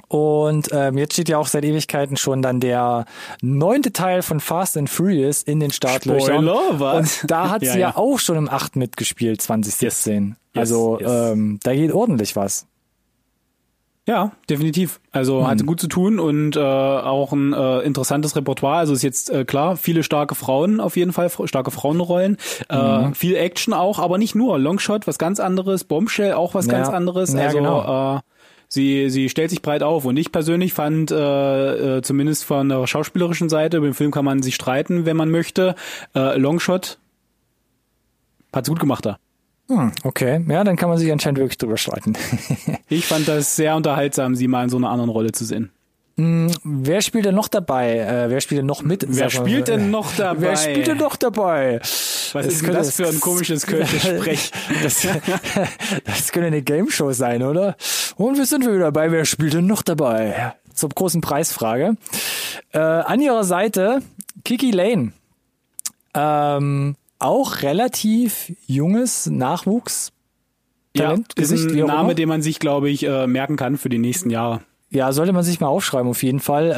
Und 0.10 0.70
ähm, 0.72 0.98
jetzt 0.98 1.14
steht 1.14 1.28
ja 1.28 1.38
auch 1.38 1.48
seit 1.48 1.66
Ewigkeiten 1.66 2.16
schon 2.16 2.42
dann 2.42 2.60
der 2.62 3.06
neunte 3.42 3.92
Teil 3.92 4.22
von 4.22 4.40
Fast 4.40 4.78
and 4.78 4.90
Furious 4.90 5.44
in 5.44 5.60
den 5.60 5.72
Startlöchern. 5.72 6.44
Spoiler, 6.46 6.80
was? 6.80 7.22
Und 7.24 7.32
da 7.32 7.50
hat 7.50 7.62
Ja, 7.68 7.74
sie 7.74 7.80
ja, 7.80 7.90
ja. 7.90 7.98
auch 7.98 8.18
schon 8.20 8.38
im 8.38 8.50
8 8.50 8.78
mitgespielt, 8.78 9.42
2017. 9.42 10.28
Yes. 10.30 10.36
Also 10.56 11.00
Yes. 11.02 11.12
Ähm, 11.34 11.60
da 11.64 11.74
geht 11.76 11.92
ordentlich 11.92 12.36
was. 12.36 12.68
Ja, 14.08 14.32
definitiv. 14.50 15.02
Also 15.12 15.46
hatte 15.46 15.66
gut 15.66 15.82
zu 15.82 15.88
tun 15.90 16.18
und 16.18 16.56
äh, 16.56 16.60
auch 16.62 17.34
ein 17.34 17.52
äh, 17.52 17.80
interessantes 17.82 18.38
Repertoire. 18.38 18.78
Also 18.78 18.94
ist 18.94 19.04
jetzt 19.04 19.30
äh, 19.30 19.44
klar, 19.44 19.76
viele 19.76 20.02
starke 20.02 20.34
Frauen 20.34 20.80
auf 20.80 20.96
jeden 20.96 21.12
Fall, 21.12 21.30
starke 21.44 21.72
Frauenrollen, 21.72 22.38
äh, 22.70 23.12
viel 23.14 23.36
Action 23.36 23.74
auch, 23.74 24.00
aber 24.00 24.18
nicht 24.18 24.34
nur. 24.34 24.58
Longshot, 24.60 25.08
was 25.08 25.18
ganz 25.18 25.42
anderes, 25.42 25.84
Bombshell 25.84 26.32
auch 26.32 26.54
was 26.54 26.68
Ja. 26.68 26.72
ganz 26.72 26.88
anderes. 26.88 27.34
Ja, 27.34 27.42
also 27.48 27.58
genau. 27.58 28.16
äh, 28.16 28.20
sie 28.68 29.10
sie 29.10 29.30
stellt 29.30 29.50
sich 29.50 29.62
breit 29.62 29.84
auf 29.84 30.06
und 30.06 30.18
ich 30.18 30.32
persönlich 30.32 30.74
fand 30.74 31.12
äh, 31.12 31.98
äh, 31.98 32.02
zumindest 32.02 32.46
von 32.46 32.70
der 32.70 32.86
schauspielerischen 32.88 33.50
Seite, 33.50 33.78
über 33.78 33.88
den 33.88 33.94
Film 33.94 34.12
kann 34.12 34.26
man 34.26 34.42
sich 34.42 34.56
streiten, 34.56 35.06
wenn 35.06 35.18
man 35.18 35.30
möchte. 35.30 35.76
Äh, 36.16 36.38
Longshot 36.38 37.00
hat's 38.54 38.70
gut 38.70 38.80
gemacht 38.80 39.06
da. 39.06 39.18
Hm, 39.70 39.92
okay, 40.04 40.46
ja, 40.48 40.64
dann 40.64 40.78
kann 40.78 40.90
man 40.90 40.98
sich 40.98 41.12
anscheinend 41.12 41.40
wirklich 41.40 41.58
drüber 41.58 41.78
streiten. 41.78 42.14
Ich 42.90 43.06
fand 43.06 43.28
das 43.28 43.58
sehr 43.58 43.76
unterhaltsam, 43.76 44.34
sie 44.34 44.48
mal 44.48 44.64
in 44.64 44.70
so 44.70 44.78
einer 44.78 44.90
anderen 44.90 45.10
Rolle 45.10 45.34
zu 45.34 45.44
sehen. 45.44 45.72
Wer 46.18 47.02
spielt 47.02 47.26
denn 47.26 47.36
noch 47.36 47.48
dabei? 47.48 48.00
Äh, 48.00 48.30
wer 48.30 48.42
spielt 48.42 48.60
denn 48.60 48.66
noch 48.66 48.82
mit? 48.82 49.06
Wer 49.08 49.30
spielt 49.30 49.68
denn 49.68 49.82
äh, 49.82 49.88
noch 49.88 50.16
dabei? 50.16 50.42
Wer 50.42 50.58
spielt 50.58 50.88
denn 50.88 50.98
noch 50.98 51.16
dabei? 51.16 51.80
Was 51.80 52.32
Das 52.32 52.46
ist 52.48 52.66
denn 52.66 52.74
das 52.74 52.96
für 52.96 53.08
ein 53.08 53.20
komisches 53.20 53.68
Kölsches 53.68 54.02
Sprech? 54.20 54.52
Das, 54.82 55.08
das 56.06 56.32
könnte 56.32 56.48
eine 56.48 56.64
Gameshow 56.64 57.12
sein, 57.14 57.44
oder? 57.44 57.76
Und 58.16 58.38
wir 58.38 58.46
sind 58.48 58.66
wieder 58.66 58.80
dabei. 58.80 59.12
Wer 59.12 59.26
spielt 59.26 59.54
denn 59.54 59.68
noch 59.68 59.84
dabei? 59.84 60.56
Zur 60.74 60.90
großen 60.90 61.22
Preisfrage. 61.22 61.98
Äh, 62.72 62.80
an 62.80 63.22
ihrer 63.22 63.44
Seite 63.44 64.02
Kiki 64.44 64.72
Lane. 64.72 65.12
Ähm, 66.16 66.96
auch 67.20 67.62
relativ 67.62 68.54
junges 68.66 69.28
Nachwuchs. 69.28 70.12
Ja, 70.96 71.10
Talent, 71.10 71.28
ist 71.34 71.52
Gesicht, 71.52 71.74
wie 71.76 71.82
ein 71.82 71.88
Name, 71.88 72.16
den 72.16 72.28
man 72.28 72.42
sich, 72.42 72.60
glaube 72.60 72.90
ich, 72.90 73.04
äh, 73.04 73.28
merken 73.28 73.56
kann 73.56 73.78
für 73.78 73.90
die 73.90 74.00
nächsten 74.00 74.32
Jahre. 74.32 74.62
Ja, 74.90 75.12
sollte 75.12 75.34
man 75.34 75.44
sich 75.44 75.60
mal 75.60 75.68
aufschreiben 75.68 76.10
auf 76.10 76.24
jeden 76.24 76.40
Fall. 76.40 76.74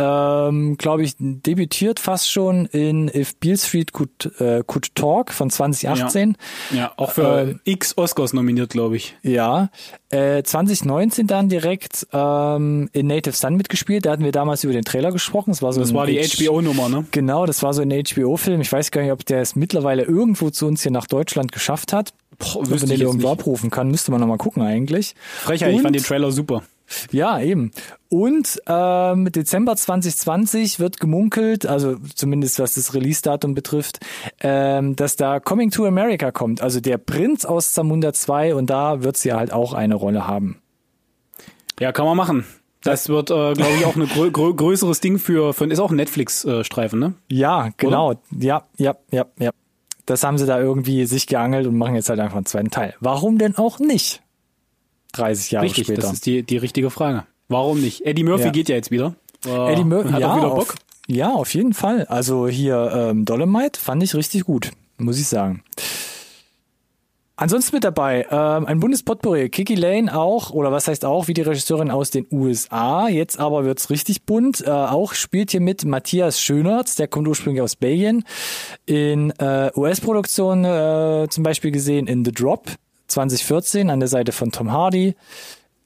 Ähm, 0.50 0.78
Glaube 0.78 1.04
ich, 1.04 1.13
debütiert 1.19 2.00
fast 2.00 2.32
schon 2.32 2.65
in 2.65 3.08
If 3.13 3.36
Beale 3.36 3.58
Street 3.58 3.93
Could, 3.93 4.32
äh, 4.39 4.63
Could 4.65 4.95
Talk 4.95 5.32
von 5.32 5.52
2018. 5.52 6.36
Ja, 6.72 6.91
auch 6.98 7.12
für 7.12 7.41
Ähm, 7.41 7.60
X 7.65 7.98
Oscars 7.98 8.34
nominiert, 8.34 8.72
glaube 8.72 8.95
ich. 8.98 9.15
Ja, 9.22 9.69
äh, 10.10 10.41
2019 10.41 11.28
dann 11.28 11.50
direkt 11.50 12.08
ähm, 12.12 12.89
in 12.93 13.06
Native 13.06 13.36
Son 13.36 13.56
mitgespielt. 13.56 14.08
Da 14.08 14.12
hatten 14.12 14.24
wir 14.24 14.32
damals 14.32 14.63
über 14.63 14.74
den 14.74 14.86
Trailer 14.86 15.12
gesprochen. 15.12 15.52
Das 15.52 15.62
war 15.62 15.72
so 15.72 15.80
Das 15.82 15.93
war 15.93 16.08
die 16.08 16.19
HBO-Nummer, 16.19 16.89
ne? 16.89 17.06
Genau, 17.12 17.45
das 17.45 17.62
war 17.62 17.76
so 17.76 17.84
ein 17.84 17.91
HBO-Film. 17.91 18.62
Ich 18.62 18.72
weiß 18.72 18.89
gar 18.89 19.04
nicht, 19.04 19.12
ob 19.12 19.24
der 19.26 19.41
es 19.41 19.56
mittlerweile 19.56 20.02
irgendwo 20.04 20.50
zu 20.50 20.65
uns 20.65 20.82
hier 20.82 20.91
nach 20.91 21.06
Deutschland 21.06 21.52
geschafft 21.52 21.93
hat. 21.93 22.13
Boah, 22.39 22.56
Ob 22.62 22.69
man 22.69 22.80
den 22.80 23.02
irgendwo 23.02 23.30
abrufen 23.30 23.69
kann, 23.69 23.89
müsste 23.91 24.12
man 24.12 24.19
nochmal 24.22 24.38
gucken 24.38 24.63
eigentlich. 24.63 25.13
Frechheit, 25.41 25.76
ich 25.76 25.82
fand 25.82 25.95
den 25.95 26.04
Trailer 26.04 26.32
super. 26.32 26.63
Ja, 27.12 27.39
eben. 27.39 27.71
Und 28.10 28.62
ähm, 28.67 29.32
Dezember 29.32 29.75
2020 29.75 30.80
wird 30.80 30.99
gemunkelt, 30.99 31.65
also 31.65 31.97
zumindest 32.15 32.60
was 32.60 32.73
das 32.73 32.93
Release-Datum 32.93 33.54
betrifft, 33.54 33.99
ähm, 34.41 34.95
dass 34.95 35.15
da 35.15 35.39
Coming 35.39 35.71
to 35.71 35.86
America 35.86 36.32
kommt. 36.32 36.62
Also 36.62 36.80
der 36.80 36.97
Prinz 36.97 37.45
aus 37.45 37.73
Zamunda 37.73 38.13
2 38.13 38.56
und 38.56 38.69
da 38.69 39.04
wird 39.04 39.17
sie 39.17 39.34
halt 39.34 39.54
auch 39.54 39.73
eine 39.73 39.95
Rolle 39.95 40.28
haben. 40.28 40.62
Ja, 41.80 41.91
kann 41.91 42.06
man 42.06 42.17
machen. 42.17 42.45
Das 42.84 43.10
wird, 43.10 43.30
äh, 43.30 43.54
glaube 43.54 43.73
ich, 43.78 43.86
auch 43.86 43.95
ein 43.95 44.08
grö 44.08 44.32
grö 44.32 44.54
größeres 44.54 45.02
Ding 45.02 45.19
für, 45.19 45.54
für 45.54 45.65
ist 45.65 45.80
auch 45.80 45.91
ein 45.91 45.97
Netflix-Streifen, 45.97 46.99
ne? 46.99 47.13
Ja, 47.28 47.69
genau. 47.75 48.13
Ja, 48.32 48.63
ja, 48.78 48.95
ja, 49.12 49.25
ja. 49.38 49.52
Das 50.06 50.23
haben 50.23 50.38
sie 50.38 50.45
da 50.45 50.60
irgendwie 50.60 51.06
sich 51.06 51.28
geangelt 51.28 51.67
und 51.67 51.78
machen 51.78 51.95
jetzt 51.95 52.10
halt 52.10 52.19
einfach 52.19 52.38
einen 52.38 52.45
zweiten 52.45 52.71
Teil. 52.71 52.95
Warum 52.99 53.38
denn 53.38 53.58
auch 53.58 53.80
nicht? 53.80 54.23
30 55.13 55.52
Jahre 55.52 55.65
Richtig, 55.65 55.86
später. 55.88 56.02
das 56.02 56.13
ist 56.13 56.26
die, 56.26 56.43
die 56.43 56.58
richtige 56.58 56.89
Frage. 56.89 57.26
Warum 57.48 57.82
nicht? 57.82 58.06
Eddie 58.06 58.24
Murphy 58.24 58.45
Ja. 58.45 58.50
geht 58.52 58.69
ja 58.69 58.76
jetzt 58.76 58.91
wieder. 58.91 59.15
Äh, 59.45 59.74
Eddie 59.74 59.84
Murphy, 59.84 60.12
hat 60.12 60.22
ja, 60.22 60.32
auch 60.32 60.38
wieder 60.38 60.52
auf, 60.52 60.67
Bock. 60.67 60.76
ja, 61.08 61.30
auf 61.34 61.54
jeden 61.54 61.74
Fall. 61.74 62.06
Also 62.06 62.48
hier 62.48 62.91
ähm, 62.93 63.26
Dolomite 63.26 63.80
fand 63.80 64.04
ich 64.04 64.13
richtig 64.15 64.43
gut, 64.45 64.72
muss 64.98 65.19
ich 65.19 65.28
sagen. 65.28 65.63
Ansonsten 67.41 67.78
mit 67.78 67.86
dabei 67.86 68.28
ähm, 68.30 68.65
ein 68.65 68.82
Bundespotpourri, 68.82 69.48
Kiki 69.48 69.76
Lane 69.76 70.13
auch, 70.13 70.52
oder 70.52 70.74
was 70.74 70.89
heißt 70.89 71.06
auch, 71.06 71.30
wie 71.30 71.34
die 71.34 71.41
Regisseurin 71.41 71.89
aus 71.89 72.10
den 72.10 72.28
USA. 72.32 73.08
Jetzt 73.08 73.39
aber 73.39 73.63
wird's 73.63 73.89
richtig 73.89 74.24
bunt. 74.26 74.60
Äh, 74.67 74.69
auch 74.69 75.13
spielt 75.13 75.52
hier 75.52 75.62
mit 75.62 75.86
Matthias 75.86 76.41
Schönertz, 76.41 76.95
der 76.95 77.08
kommt 77.08 77.30
ursprünglich 77.30 77.62
aus 77.62 77.78
Belgien. 77.78 78.26
In 78.86 79.32
äh, 79.39 79.72
US-Produktionen 79.74 80.65
äh, 80.65 81.30
zum 81.30 81.43
Beispiel 81.45 81.72
gesehen 81.72 82.08
in 82.08 82.26
The 82.26 82.34
Drop 82.34 82.72
2014 83.10 83.89
an 83.89 84.00
der 84.00 84.10
Seite 84.10 84.32
von 84.32 84.52
Tom 84.52 84.72
Hardy. 84.72 85.15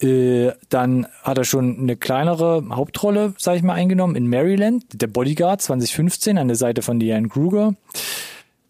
Äh, 0.02 0.52
dann 0.70 1.08
hat 1.24 1.38
er 1.38 1.44
schon 1.46 1.80
eine 1.80 1.96
kleinere 1.96 2.64
Hauptrolle, 2.72 3.34
sage 3.38 3.58
ich 3.58 3.64
mal, 3.64 3.74
eingenommen 3.74 4.16
in 4.16 4.28
Maryland, 4.28 4.84
der 4.94 5.08
Bodyguard 5.08 5.62
2015 5.62 6.38
an 6.38 6.48
der 6.48 6.58
Seite 6.58 6.82
von 6.82 7.00
Diane 7.00 7.30
Kruger. 7.30 7.76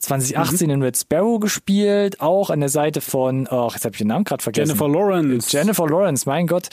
2018 0.04 0.68
mhm. 0.68 0.74
in 0.74 0.84
Red 0.84 0.98
Sparrow 0.98 1.39
gespielt, 1.39 2.20
auch 2.20 2.50
an 2.50 2.60
der 2.60 2.70
Seite 2.70 3.02
von, 3.02 3.48
ach, 3.50 3.74
jetzt 3.74 3.86
habe 3.86 3.94
ich 3.94 4.00
den 4.00 4.08
Namen 4.08 4.26
gerade 4.26 4.44
vergessen. 4.44 4.78
Jennifer 4.78 4.89
Lawrence. 4.89 5.56
Jennifer 5.56 5.88
Lawrence, 5.88 6.28
mein 6.28 6.48
Gott. 6.48 6.70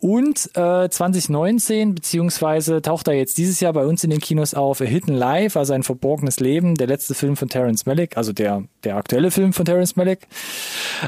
Und 0.00 0.50
äh, 0.54 0.88
2019, 0.88 1.94
beziehungsweise 1.94 2.82
taucht 2.82 3.08
er 3.08 3.14
jetzt 3.14 3.38
dieses 3.38 3.60
Jahr 3.60 3.72
bei 3.72 3.86
uns 3.86 4.04
in 4.04 4.10
den 4.10 4.20
Kinos 4.20 4.54
auf, 4.54 4.80
A 4.80 4.84
Hidden 4.84 5.14
Life, 5.14 5.58
also 5.58 5.72
ein 5.72 5.82
verborgenes 5.82 6.40
Leben, 6.40 6.74
der 6.74 6.86
letzte 6.86 7.14
Film 7.14 7.36
von 7.36 7.48
Terence 7.48 7.86
Malick, 7.86 8.16
also 8.16 8.32
der, 8.32 8.64
der 8.84 8.96
aktuelle 8.96 9.30
Film 9.30 9.52
von 9.52 9.64
Terence 9.64 9.96
Malick. 9.96 10.26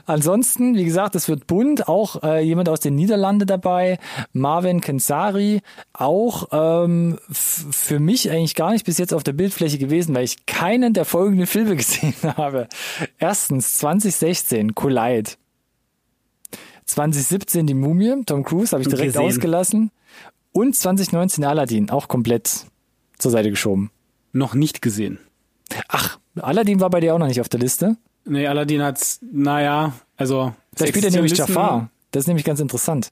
Ansonsten, 0.07 0.77
wie 0.77 0.85
gesagt, 0.85 1.15
es 1.15 1.29
wird 1.29 1.47
bunt, 1.47 1.89
auch 1.89 2.23
äh, 2.23 2.41
jemand 2.41 2.69
aus 2.69 2.81
den 2.81 2.95
Niederlanden 2.95 3.47
dabei, 3.47 3.99
Marvin 4.33 4.81
Kensari, 4.81 5.61
auch 5.93 6.49
ähm, 6.53 7.19
für 7.31 7.99
mich 7.99 8.31
eigentlich 8.31 8.55
gar 8.55 8.73
nicht 8.73 8.87
bis 8.87 8.97
jetzt 8.97 9.13
auf 9.13 9.23
der 9.23 9.33
Bildfläche 9.33 9.79
gewesen, 9.79 10.15
weil 10.15 10.25
ich 10.25 10.47
keinen 10.47 10.95
der 10.95 11.05
folgenden 11.05 11.47
Filme 11.47 11.66
Filme 11.67 11.77
gesehen 11.77 12.15
habe. 12.37 12.69
Erstens 13.19 13.75
2016 13.79 14.75
Collide. 14.75 15.33
2017 16.87 17.67
die 17.67 17.75
Mumie, 17.75 18.23
Tom 18.25 18.45
Cruise, 18.45 18.73
habe 18.73 18.83
ich 18.83 18.89
direkt 18.89 19.15
gesehen. 19.15 19.27
ausgelassen. 19.29 19.91
Und 20.53 20.77
2019 20.77 21.45
Aladdin, 21.45 21.91
auch 21.91 22.09
komplett 22.09 22.67
zur 23.19 23.31
Seite 23.31 23.51
geschoben. 23.51 23.91
Noch 24.33 24.55
nicht 24.55 24.81
gesehen. 24.83 25.19
Ach, 25.89 26.19
Aladdin 26.37 26.81
war 26.81 26.91
bei 26.91 27.01
dir 27.01 27.15
auch 27.15 27.19
noch 27.19 27.27
nicht 27.27 27.41
auf 27.41 27.49
der 27.49 27.61
Liste? 27.61 27.97
Nee, 28.25 28.47
Aladdin 28.47 28.83
hat's, 28.83 29.19
naja, 29.21 29.93
also. 30.17 30.55
Da 30.77 30.87
spielt 30.87 31.05
er 31.05 31.11
nämlich 31.11 31.37
Jafar. 31.37 31.91
Das 32.13 32.23
ist 32.23 32.27
nämlich 32.29 32.45
ganz 32.45 32.61
interessant. 32.61 33.09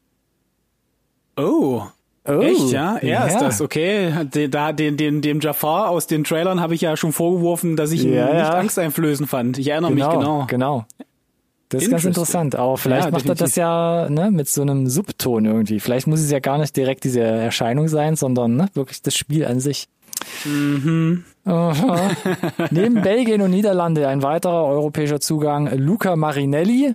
Oh, 1.36 1.82
Oh, 2.26 2.40
Echt, 2.40 2.70
ja? 2.70 2.96
Er 2.96 3.08
ja. 3.08 3.26
ist 3.26 3.38
das, 3.38 3.60
okay. 3.60 4.10
Da, 4.48 4.72
den, 4.72 4.96
den, 4.96 5.20
dem 5.20 5.40
Jafar 5.40 5.90
aus 5.90 6.06
den 6.06 6.24
Trailern 6.24 6.60
habe 6.60 6.74
ich 6.74 6.80
ja 6.80 6.96
schon 6.96 7.12
vorgeworfen, 7.12 7.76
dass 7.76 7.92
ich 7.92 8.04
ihn 8.04 8.14
ja, 8.14 8.26
nicht 8.26 8.36
ja. 8.36 8.50
angsteinflößend 8.50 9.28
fand. 9.28 9.58
Ich 9.58 9.68
erinnere 9.68 9.92
genau, 9.92 10.08
mich 10.08 10.18
genau. 10.18 10.46
Genau. 10.46 10.86
Das 11.68 11.82
ist 11.82 11.90
ganz 11.90 12.04
interessant. 12.04 12.54
Aber 12.54 12.78
vielleicht 12.78 13.06
ja, 13.06 13.10
macht 13.10 13.28
er 13.28 13.34
das 13.34 13.56
ja 13.56 14.08
ne, 14.08 14.30
mit 14.30 14.48
so 14.48 14.62
einem 14.62 14.88
Subton 14.88 15.44
irgendwie. 15.44 15.80
Vielleicht 15.80 16.06
muss 16.06 16.20
es 16.20 16.30
ja 16.30 16.38
gar 16.38 16.56
nicht 16.56 16.74
direkt 16.76 17.04
diese 17.04 17.20
Erscheinung 17.20 17.88
sein, 17.88 18.16
sondern 18.16 18.56
ne, 18.56 18.68
wirklich 18.74 19.02
das 19.02 19.14
Spiel 19.14 19.44
an 19.44 19.60
sich. 19.60 19.88
Mhm. 20.44 21.24
Neben 22.70 23.02
Belgien 23.02 23.42
und 23.42 23.50
Niederlande 23.50 24.08
ein 24.08 24.22
weiterer 24.22 24.64
europäischer 24.64 25.20
Zugang, 25.20 25.70
Luca 25.76 26.16
Marinelli. 26.16 26.94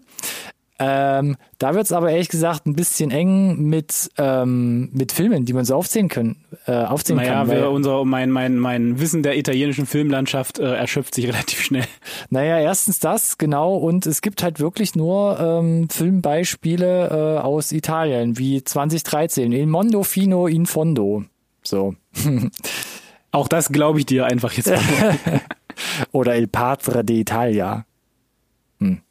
Ähm, 0.81 1.35
da 1.57 1.75
wird's 1.75 1.91
aber 1.91 2.09
ehrlich 2.09 2.29
gesagt 2.29 2.65
ein 2.65 2.73
bisschen 2.73 3.11
eng 3.11 3.63
mit, 3.63 4.09
ähm, 4.17 4.89
mit 4.93 5.11
Filmen, 5.11 5.43
die 5.43 5.51
man 5.51 5.65
so 5.65 5.75
aufzählen 5.75 6.07
können, 6.07 6.37
äh, 6.67 6.71
aufzählen 6.71 7.17
naja, 7.17 7.33
kann. 7.33 7.47
Naja, 7.47 7.67
unser, 7.67 8.05
mein, 8.05 8.31
mein, 8.31 8.57
mein 8.57 8.97
Wissen 8.97 9.21
der 9.21 9.37
italienischen 9.37 9.85
Filmlandschaft 9.85 10.57
äh, 10.57 10.75
erschöpft 10.75 11.15
sich 11.15 11.27
relativ 11.27 11.61
schnell. 11.61 11.83
Naja, 12.29 12.59
erstens 12.59 12.99
das, 12.99 13.37
genau, 13.37 13.75
und 13.75 14.05
es 14.05 14.21
gibt 14.21 14.41
halt 14.41 14.61
wirklich 14.61 14.95
nur 14.95 15.37
ähm, 15.39 15.89
Filmbeispiele 15.89 17.09
äh, 17.09 17.41
aus 17.41 17.73
Italien, 17.73 18.37
wie 18.37 18.63
2013, 18.63 19.51
Il 19.51 19.65
Mondo 19.65 20.03
Fino 20.03 20.47
in 20.47 20.65
Fondo. 20.65 21.25
So. 21.61 21.95
Auch 23.31 23.49
das 23.49 23.69
glaube 23.69 23.99
ich 23.99 24.05
dir 24.05 24.25
einfach 24.25 24.53
jetzt. 24.53 24.71
Oder 26.13 26.37
Il 26.37 26.47
Padre 26.47 27.01
d'Italia. 27.01 27.83
Hm. 28.79 29.01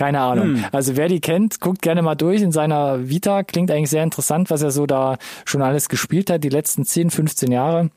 Keine 0.00 0.20
Ahnung. 0.20 0.56
Hm. 0.56 0.64
Also 0.72 0.96
wer 0.96 1.08
die 1.08 1.20
kennt, 1.20 1.60
guckt 1.60 1.82
gerne 1.82 2.00
mal 2.00 2.14
durch 2.14 2.40
in 2.40 2.52
seiner 2.52 3.10
Vita. 3.10 3.42
Klingt 3.42 3.70
eigentlich 3.70 3.90
sehr 3.90 4.02
interessant, 4.02 4.48
was 4.48 4.62
er 4.62 4.70
so 4.70 4.86
da 4.86 5.18
schon 5.44 5.60
alles 5.60 5.90
gespielt 5.90 6.30
hat, 6.30 6.42
die 6.42 6.48
letzten 6.48 6.86
10, 6.86 7.10
15 7.10 7.52
Jahre. 7.52 7.90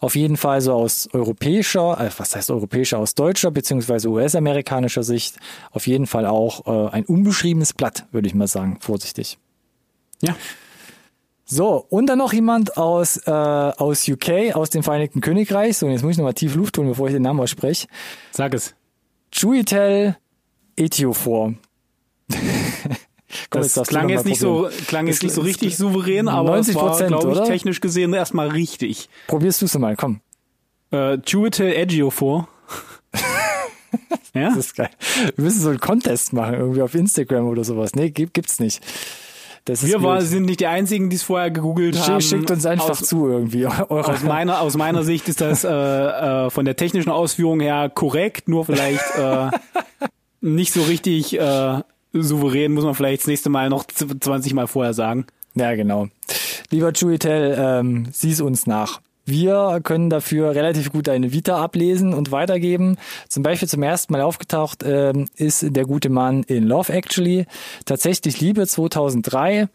Auf 0.00 0.16
jeden 0.16 0.36
Fall 0.36 0.60
so 0.60 0.72
aus 0.72 1.08
europäischer, 1.12 2.00
äh, 2.00 2.10
was 2.18 2.34
heißt 2.34 2.50
europäischer, 2.50 2.98
aus 2.98 3.14
deutscher 3.14 3.52
beziehungsweise 3.52 4.08
US-amerikanischer 4.08 5.04
Sicht 5.04 5.36
auf 5.70 5.86
jeden 5.86 6.08
Fall 6.08 6.26
auch 6.26 6.66
äh, 6.66 6.90
ein 6.90 7.04
unbeschriebenes 7.04 7.74
Blatt, 7.74 8.06
würde 8.10 8.26
ich 8.26 8.34
mal 8.34 8.48
sagen, 8.48 8.78
vorsichtig. 8.80 9.38
Ja. 10.20 10.34
So, 11.44 11.86
und 11.90 12.06
dann 12.06 12.18
noch 12.18 12.32
jemand 12.32 12.76
aus, 12.76 13.18
äh, 13.18 13.30
aus 13.30 14.08
UK, 14.08 14.56
aus 14.56 14.70
dem 14.70 14.82
Vereinigten 14.82 15.20
Königreich. 15.20 15.76
So, 15.76 15.86
jetzt 15.86 16.02
muss 16.02 16.12
ich 16.12 16.18
nochmal 16.18 16.34
tief 16.34 16.56
Luft 16.56 16.76
holen, 16.76 16.88
bevor 16.88 17.06
ich 17.06 17.12
den 17.12 17.22
Namen 17.22 17.38
ausspreche. 17.38 17.86
Sag 18.32 18.52
es. 18.52 18.74
Juitel 19.32 20.16
Ethiofor. 20.76 21.54
Komm, 23.50 23.62
das 23.62 23.74
jetzt 23.74 23.88
klang 23.88 24.08
jetzt 24.08 24.26
nicht 24.26 24.40
so, 24.40 24.68
klang 24.86 25.06
jetzt 25.06 25.22
nicht 25.22 25.34
so 25.34 25.40
richtig 25.40 25.76
souverän, 25.76 26.28
aber 26.28 26.58
es 26.58 26.74
war, 26.74 26.96
glaube 27.06 27.32
ich, 27.32 27.38
oder? 27.38 27.44
technisch 27.44 27.80
gesehen 27.80 28.12
erstmal 28.12 28.48
richtig. 28.48 29.08
Probierst 29.26 29.60
du 29.60 29.66
es 29.66 29.76
mal, 29.78 29.96
komm. 29.96 30.20
Äh, 30.92 31.18
Juitel 31.26 31.66
Ejiofor. 31.66 32.48
ja? 34.34 34.48
Das 34.50 34.58
ist 34.58 34.76
geil. 34.76 34.90
Wir 35.34 35.44
müssen 35.44 35.60
so 35.60 35.70
einen 35.70 35.80
Contest 35.80 36.32
machen, 36.32 36.54
irgendwie 36.54 36.82
auf 36.82 36.94
Instagram 36.94 37.46
oder 37.46 37.64
sowas. 37.64 37.94
Nee, 37.94 38.10
gibt's 38.10 38.60
nicht. 38.60 38.80
wir 39.66 40.02
war, 40.02 40.20
sind 40.22 40.44
nicht 40.44 40.60
die 40.60 40.66
einzigen, 40.66 41.10
die 41.10 41.16
es 41.16 41.24
vorher 41.24 41.50
gegoogelt 41.50 41.98
haben. 42.06 42.20
Schickt 42.20 42.50
uns 42.50 42.66
einfach 42.66 42.90
aus, 42.90 43.00
zu 43.00 43.26
irgendwie. 43.26 43.66
Aus 43.66 44.22
meiner, 44.22 44.60
aus 44.60 44.76
meiner 44.76 45.02
Sicht 45.02 45.28
ist 45.28 45.40
das 45.40 45.64
äh, 45.64 45.68
äh, 45.68 46.50
von 46.50 46.64
der 46.64 46.76
technischen 46.76 47.10
Ausführung 47.10 47.60
her 47.60 47.90
korrekt, 47.92 48.48
nur 48.48 48.64
vielleicht 48.64 49.16
äh, 49.16 49.50
nicht 50.44 50.72
so 50.72 50.82
richtig 50.82 51.38
äh, 51.38 51.80
souverän, 52.12 52.72
muss 52.72 52.84
man 52.84 52.94
vielleicht 52.94 53.22
das 53.22 53.26
nächste 53.26 53.48
Mal 53.48 53.70
noch 53.70 53.84
20 53.86 54.54
Mal 54.54 54.66
vorher 54.66 54.94
sagen. 54.94 55.26
Ja, 55.54 55.74
genau. 55.74 56.08
Lieber 56.70 56.92
Chuitel, 56.92 57.56
ähm, 57.58 58.06
sieh's 58.12 58.40
uns 58.40 58.66
nach. 58.66 59.00
Wir 59.26 59.80
können 59.82 60.10
dafür 60.10 60.54
relativ 60.54 60.92
gut 60.92 61.08
eine 61.08 61.32
Vita 61.32 61.62
ablesen 61.62 62.12
und 62.12 62.30
weitergeben. 62.30 62.98
Zum 63.28 63.42
Beispiel 63.42 63.68
zum 63.68 63.82
ersten 63.82 64.12
Mal 64.12 64.20
aufgetaucht 64.20 64.82
ähm, 64.84 65.28
ist 65.36 65.64
der 65.66 65.86
gute 65.86 66.10
Mann 66.10 66.42
in 66.42 66.64
Love 66.64 66.92
Actually. 66.92 67.46
Tatsächlich 67.86 68.40
Liebe 68.40 68.66
2003. 68.66 69.68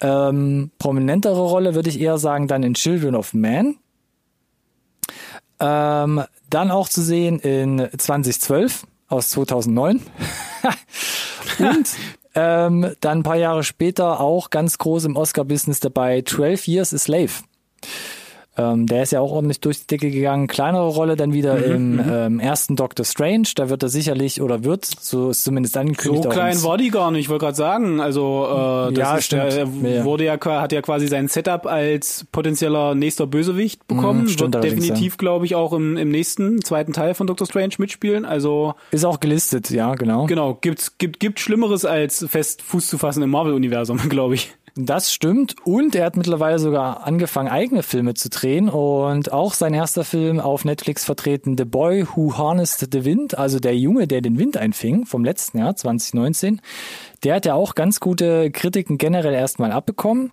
Ähm, 0.00 0.70
prominentere 0.78 1.40
Rolle 1.40 1.74
würde 1.74 1.90
ich 1.90 2.00
eher 2.00 2.18
sagen 2.18 2.46
dann 2.46 2.62
in 2.62 2.74
Children 2.74 3.16
of 3.16 3.34
Man. 3.34 3.76
Ähm, 5.58 6.22
dann 6.48 6.70
auch 6.70 6.88
zu 6.88 7.02
sehen 7.02 7.40
in 7.40 7.88
2012 7.96 8.84
aus 9.12 9.30
2009. 9.30 10.00
und 11.58 11.88
ähm, 12.34 12.94
dann 13.00 13.18
ein 13.18 13.22
paar 13.22 13.36
Jahre 13.36 13.62
später 13.62 14.20
auch 14.20 14.50
ganz 14.50 14.78
groß 14.78 15.04
im 15.04 15.16
Oscar-Business 15.16 15.80
dabei 15.80 16.22
12 16.22 16.66
Years 16.66 16.94
a 16.94 16.98
Slave. 16.98 17.32
Ähm, 18.56 18.86
der 18.86 19.02
ist 19.02 19.12
ja 19.12 19.20
auch 19.20 19.32
ordentlich 19.32 19.60
durch 19.60 19.80
die 19.80 19.86
Decke 19.86 20.10
gegangen. 20.10 20.46
Kleinere 20.46 20.88
Rolle 20.88 21.16
dann 21.16 21.32
wieder 21.32 21.54
mhm, 21.56 21.64
im 21.64 21.92
mhm. 21.92 22.12
ähm, 22.12 22.40
ersten 22.40 22.76
Doctor 22.76 23.04
Strange. 23.04 23.48
Da 23.54 23.70
wird 23.70 23.82
er 23.82 23.88
sicherlich 23.88 24.42
oder 24.42 24.62
wird, 24.62 24.84
so 24.84 25.30
ist 25.30 25.44
zumindest 25.44 25.76
angekündigt. 25.76 26.24
So 26.24 26.28
klein 26.28 26.62
war 26.62 26.76
die 26.76 26.90
gar 26.90 27.10
nicht, 27.10 27.22
ich 27.22 27.28
wollte 27.28 27.46
gerade 27.46 27.56
sagen. 27.56 28.00
Also 28.00 28.46
äh, 28.46 28.92
das 28.92 28.98
ja, 28.98 29.16
ist 29.16 29.24
stimmt. 29.24 29.52
Der, 29.52 30.04
wurde 30.04 30.24
ja 30.24 30.38
hat 30.42 30.72
ja 30.72 30.82
quasi 30.82 31.08
sein 31.08 31.28
Setup 31.28 31.66
als 31.66 32.26
potenzieller 32.30 32.94
nächster 32.94 33.26
Bösewicht 33.26 33.86
bekommen. 33.86 34.24
Mhm, 34.24 34.28
stimmt 34.28 34.54
wird 34.54 34.64
definitiv, 34.64 35.14
ja. 35.14 35.16
glaube 35.16 35.46
ich, 35.46 35.54
auch 35.54 35.72
im, 35.72 35.96
im 35.96 36.10
nächsten 36.10 36.62
zweiten 36.62 36.92
Teil 36.92 37.14
von 37.14 37.26
Doctor 37.26 37.46
Strange 37.46 37.74
mitspielen. 37.78 38.24
Also 38.24 38.74
ist 38.90 39.04
auch 39.04 39.20
gelistet, 39.20 39.70
ja, 39.70 39.94
genau. 39.94 40.26
Genau, 40.26 40.58
gibt's 40.60 40.98
gibt 40.98 41.20
gibt 41.20 41.40
Schlimmeres 41.40 41.84
als 41.84 42.24
fest 42.28 42.62
Fuß 42.62 42.88
zu 42.88 42.98
fassen 42.98 43.22
im 43.22 43.30
Marvel-Universum, 43.30 43.96
glaube 44.08 44.34
ich. 44.34 44.54
Das 44.74 45.12
stimmt. 45.12 45.56
Und 45.64 45.94
er 45.94 46.06
hat 46.06 46.16
mittlerweile 46.16 46.58
sogar 46.58 47.06
angefangen, 47.06 47.48
eigene 47.48 47.82
Filme 47.82 48.14
zu 48.14 48.30
drehen. 48.30 48.70
Und 48.70 49.30
auch 49.30 49.52
sein 49.52 49.74
erster 49.74 50.02
Film 50.02 50.40
auf 50.40 50.64
Netflix 50.64 51.04
vertreten, 51.04 51.58
The 51.58 51.66
Boy 51.66 52.06
Who 52.06 52.38
Harnessed 52.38 52.88
the 52.90 53.04
Wind, 53.04 53.36
also 53.36 53.58
der 53.58 53.76
Junge, 53.76 54.06
der 54.06 54.22
den 54.22 54.38
Wind 54.38 54.56
einfing, 54.56 55.04
vom 55.04 55.24
letzten 55.24 55.58
Jahr, 55.58 55.76
2019. 55.76 56.62
Der 57.22 57.36
hat 57.36 57.44
ja 57.44 57.54
auch 57.54 57.74
ganz 57.74 58.00
gute 58.00 58.50
Kritiken 58.50 58.96
generell 58.96 59.34
erstmal 59.34 59.72
abbekommen. 59.72 60.32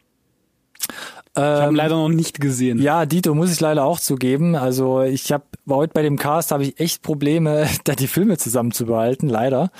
Ich 1.35 1.41
habe 1.41 1.69
ähm, 1.69 1.75
leider 1.75 1.95
noch 1.95 2.09
nicht 2.09 2.39
gesehen. 2.39 2.81
Ja, 2.81 3.05
Dito 3.05 3.35
muss 3.35 3.51
ich 3.51 3.59
leider 3.59 3.83
auch 3.83 3.99
zugeben. 3.99 4.55
Also 4.55 5.01
ich 5.01 5.31
habe 5.31 5.43
heute 5.75 5.93
bei 5.93 6.01
dem 6.01 6.17
Cast 6.17 6.51
habe 6.51 6.63
ich 6.63 6.79
echt 6.79 7.01
Probleme, 7.01 7.67
da 7.83 7.95
die 7.95 8.07
Filme 8.07 8.37
zusammenzubehalten, 8.37 9.29
leider. 9.29 9.71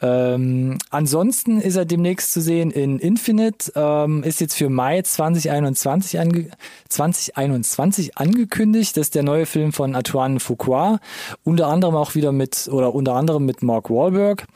Ähm, 0.00 0.78
ansonsten 0.90 1.60
ist 1.60 1.76
er 1.76 1.84
demnächst 1.84 2.32
zu 2.32 2.40
sehen 2.40 2.70
in 2.70 2.98
Infinite, 2.98 3.72
ähm, 3.74 4.22
ist 4.22 4.40
jetzt 4.40 4.54
für 4.54 4.68
Mai 4.68 5.02
2021, 5.02 6.18
ange 6.20 6.50
2021 6.88 8.16
angekündigt. 8.18 8.96
Das 8.96 9.08
ist 9.08 9.14
der 9.14 9.22
neue 9.22 9.46
Film 9.46 9.72
von 9.72 9.94
Antoine 9.94 10.40
Fuqua, 10.40 11.00
unter 11.44 11.66
anderem 11.68 11.96
auch 11.96 12.14
wieder 12.14 12.32
mit 12.32 12.68
oder 12.70 12.94
unter 12.94 13.14
anderem 13.14 13.44
mit 13.46 13.62
Mark 13.62 13.90
Wahlberg. 13.90 14.46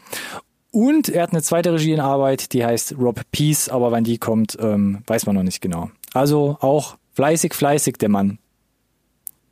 Und 0.71 1.09
er 1.09 1.23
hat 1.23 1.31
eine 1.31 1.43
zweite 1.43 1.73
Regie 1.73 1.93
in 1.93 2.01
Arbeit, 2.01 2.53
die 2.53 2.65
heißt 2.65 2.97
Rob 2.99 3.21
Peace, 3.31 3.69
aber 3.69 3.93
wann 3.93 4.03
die 4.03 4.19
kommt, 4.19 4.59
ähm, 4.61 5.05
weiß 5.07 5.27
man 5.27 5.37
noch 5.37 5.45
nicht 5.45 5.61
genau. 5.61 5.91
Also 6.13 6.57
auch 6.61 6.97
fleißig, 7.13 7.55
fleißig 7.55 7.97
der 7.99 8.09
Mann. 8.09 8.39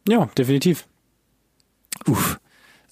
Ja, 0.08 0.28
definitiv. 0.36 0.88
Uff. 2.08 2.38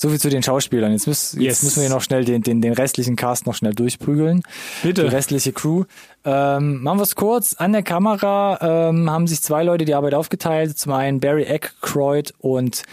So 0.03 0.09
viel 0.09 0.19
zu 0.19 0.31
den 0.31 0.43
Schauspielern. 0.43 0.93
Jetzt, 0.93 1.07
müssen, 1.07 1.43
yes. 1.43 1.61
jetzt 1.61 1.63
müssen 1.63 1.83
wir 1.83 1.91
noch 1.91 2.01
schnell 2.01 2.25
den, 2.25 2.41
den, 2.41 2.63
den 2.63 2.73
restlichen 2.73 3.17
Cast 3.17 3.47
noch 3.47 3.55
schnell 3.55 3.75
durchprügeln. 3.75 4.41
Bitte. 4.83 5.03
Die 5.03 5.09
restliche 5.09 5.53
Crew. 5.53 5.85
Ähm, 6.25 6.83
machen 6.83 7.01
wir 7.01 7.03
es 7.03 7.15
kurz. 7.15 7.53
An 7.53 7.73
der 7.73 7.83
Kamera 7.83 8.89
ähm, 8.89 9.11
haben 9.11 9.27
sich 9.27 9.43
zwei 9.43 9.63
Leute 9.63 9.85
die 9.85 9.95
Arbeit 9.95 10.15
aufgeteilt. 10.15 10.79
Zum 10.79 10.93
einen 10.93 11.21
Barry 11.21 11.45
Aykroyd 11.47 12.33
und 12.39 12.85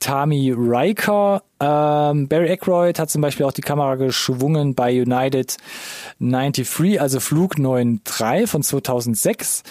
Tami 0.00 0.54
Riker. 0.56 1.42
Ähm, 1.64 2.28
Barry 2.28 2.50
Aykroyd 2.50 2.98
hat 2.98 3.08
zum 3.08 3.22
Beispiel 3.22 3.46
auch 3.46 3.52
die 3.52 3.62
Kamera 3.62 3.94
geschwungen 3.94 4.74
bei 4.74 5.00
United 5.00 5.56
93, 6.20 7.00
also 7.00 7.20
Flug 7.20 7.56
93 7.56 8.50
von 8.50 8.62
2006. 8.62 9.62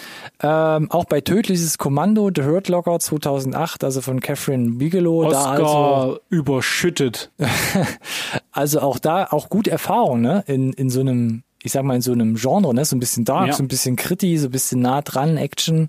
Ähm, 0.42 0.90
auch 0.90 1.04
bei 1.04 1.20
Tödliches 1.20 1.78
Kommando, 1.78 2.30
The 2.34 2.42
Hurt 2.42 2.68
Locker 2.68 2.98
2008, 2.98 3.84
also 3.84 4.00
von 4.00 4.18
Catherine 4.18 4.70
Bigelow. 4.72 5.26
Oscar 5.26 5.56
da 5.56 6.02
also, 6.02 6.20
überschüttet. 6.30 7.30
also 8.50 8.80
auch 8.80 8.98
da, 8.98 9.28
auch 9.30 9.48
gut 9.48 9.68
Erfahrung, 9.68 10.20
ne? 10.20 10.42
In, 10.48 10.72
in 10.72 10.90
so 10.90 11.00
einem 11.00 11.43
ich 11.64 11.72
sag 11.72 11.82
mal, 11.82 11.96
in 11.96 12.02
so 12.02 12.12
einem 12.12 12.34
Genre, 12.36 12.74
ne? 12.74 12.84
so 12.84 12.94
ein 12.94 13.00
bisschen 13.00 13.24
dark, 13.24 13.46
ja. 13.46 13.52
so 13.54 13.62
ein 13.62 13.68
bisschen 13.68 13.96
Kriti, 13.96 14.36
so 14.36 14.48
ein 14.48 14.50
bisschen 14.50 14.82
nah 14.82 15.00
dran, 15.00 15.38
Action. 15.38 15.88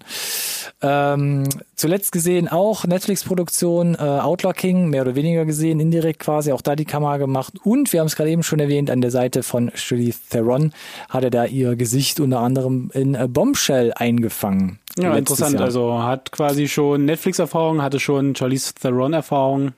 Ähm, 0.81 1.49
zuletzt 1.75 2.13
gesehen 2.13 2.47
auch 2.47 2.85
Netflix-Produktion, 2.85 3.95
äh, 3.95 3.97
Outlaw 3.97 4.53
King, 4.53 4.89
mehr 4.89 5.01
oder 5.01 5.15
weniger 5.15 5.43
gesehen, 5.43 5.81
indirekt 5.81 6.21
quasi, 6.21 6.53
auch 6.53 6.61
da 6.61 6.77
die 6.77 6.85
Kamera 6.85 7.17
gemacht. 7.17 7.55
Und 7.65 7.91
wir 7.91 7.99
haben 7.99 8.07
es 8.07 8.15
gerade 8.15 8.29
eben 8.29 8.41
schon 8.41 8.61
erwähnt, 8.61 8.89
an 8.89 9.01
der 9.01 9.11
Seite 9.11 9.43
von 9.43 9.69
Shirley 9.75 10.15
Theron 10.29 10.71
hat 11.09 11.25
er 11.25 11.29
da 11.29 11.43
ihr 11.43 11.75
Gesicht 11.75 12.21
unter 12.21 12.39
anderem 12.39 12.89
in 12.93 13.13
äh, 13.13 13.27
Bombshell 13.27 13.91
eingefangen. 13.93 14.79
Ja, 14.97 15.13
interessant. 15.17 15.55
Jahr. 15.55 15.63
Also 15.63 16.01
hat 16.03 16.31
quasi 16.31 16.69
schon 16.69 17.03
Netflix-Erfahrung, 17.03 17.81
hatte 17.81 17.99
schon 17.99 18.33
Charlize 18.33 18.73
Theron-Erfahrung. 18.75 19.73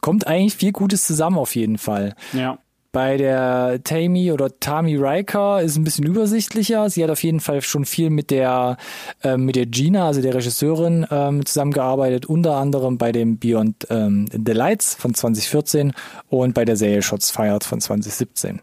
Kommt 0.00 0.26
eigentlich 0.26 0.56
viel 0.56 0.72
Gutes 0.72 1.06
zusammen 1.06 1.38
auf 1.38 1.54
jeden 1.54 1.78
Fall. 1.78 2.16
Ja. 2.32 2.58
Bei 2.90 3.18
der 3.18 3.80
Tammy 3.84 4.32
oder 4.32 4.58
Tami 4.60 4.96
Riker 4.96 5.60
ist 5.60 5.76
ein 5.76 5.84
bisschen 5.84 6.06
übersichtlicher. 6.06 6.88
Sie 6.88 7.04
hat 7.04 7.10
auf 7.10 7.22
jeden 7.22 7.40
Fall 7.40 7.60
schon 7.60 7.84
viel 7.84 8.08
mit 8.08 8.30
der 8.30 8.78
äh, 9.22 9.36
mit 9.36 9.56
der 9.56 9.66
Gina, 9.66 10.06
also 10.06 10.22
der 10.22 10.34
Regisseurin, 10.34 11.06
ähm, 11.10 11.44
zusammengearbeitet, 11.44 12.26
unter 12.26 12.56
anderem 12.56 12.96
bei 12.96 13.12
dem 13.12 13.38
Beyond 13.38 13.86
ähm, 13.90 14.26
the 14.32 14.52
Lights 14.52 14.94
von 14.94 15.12
2014 15.12 15.92
und 16.28 16.54
bei 16.54 16.64
der 16.64 16.76
Serie 16.76 17.02
Shots 17.02 17.30
Fired 17.30 17.62
von 17.62 17.80
2017. 17.80 18.60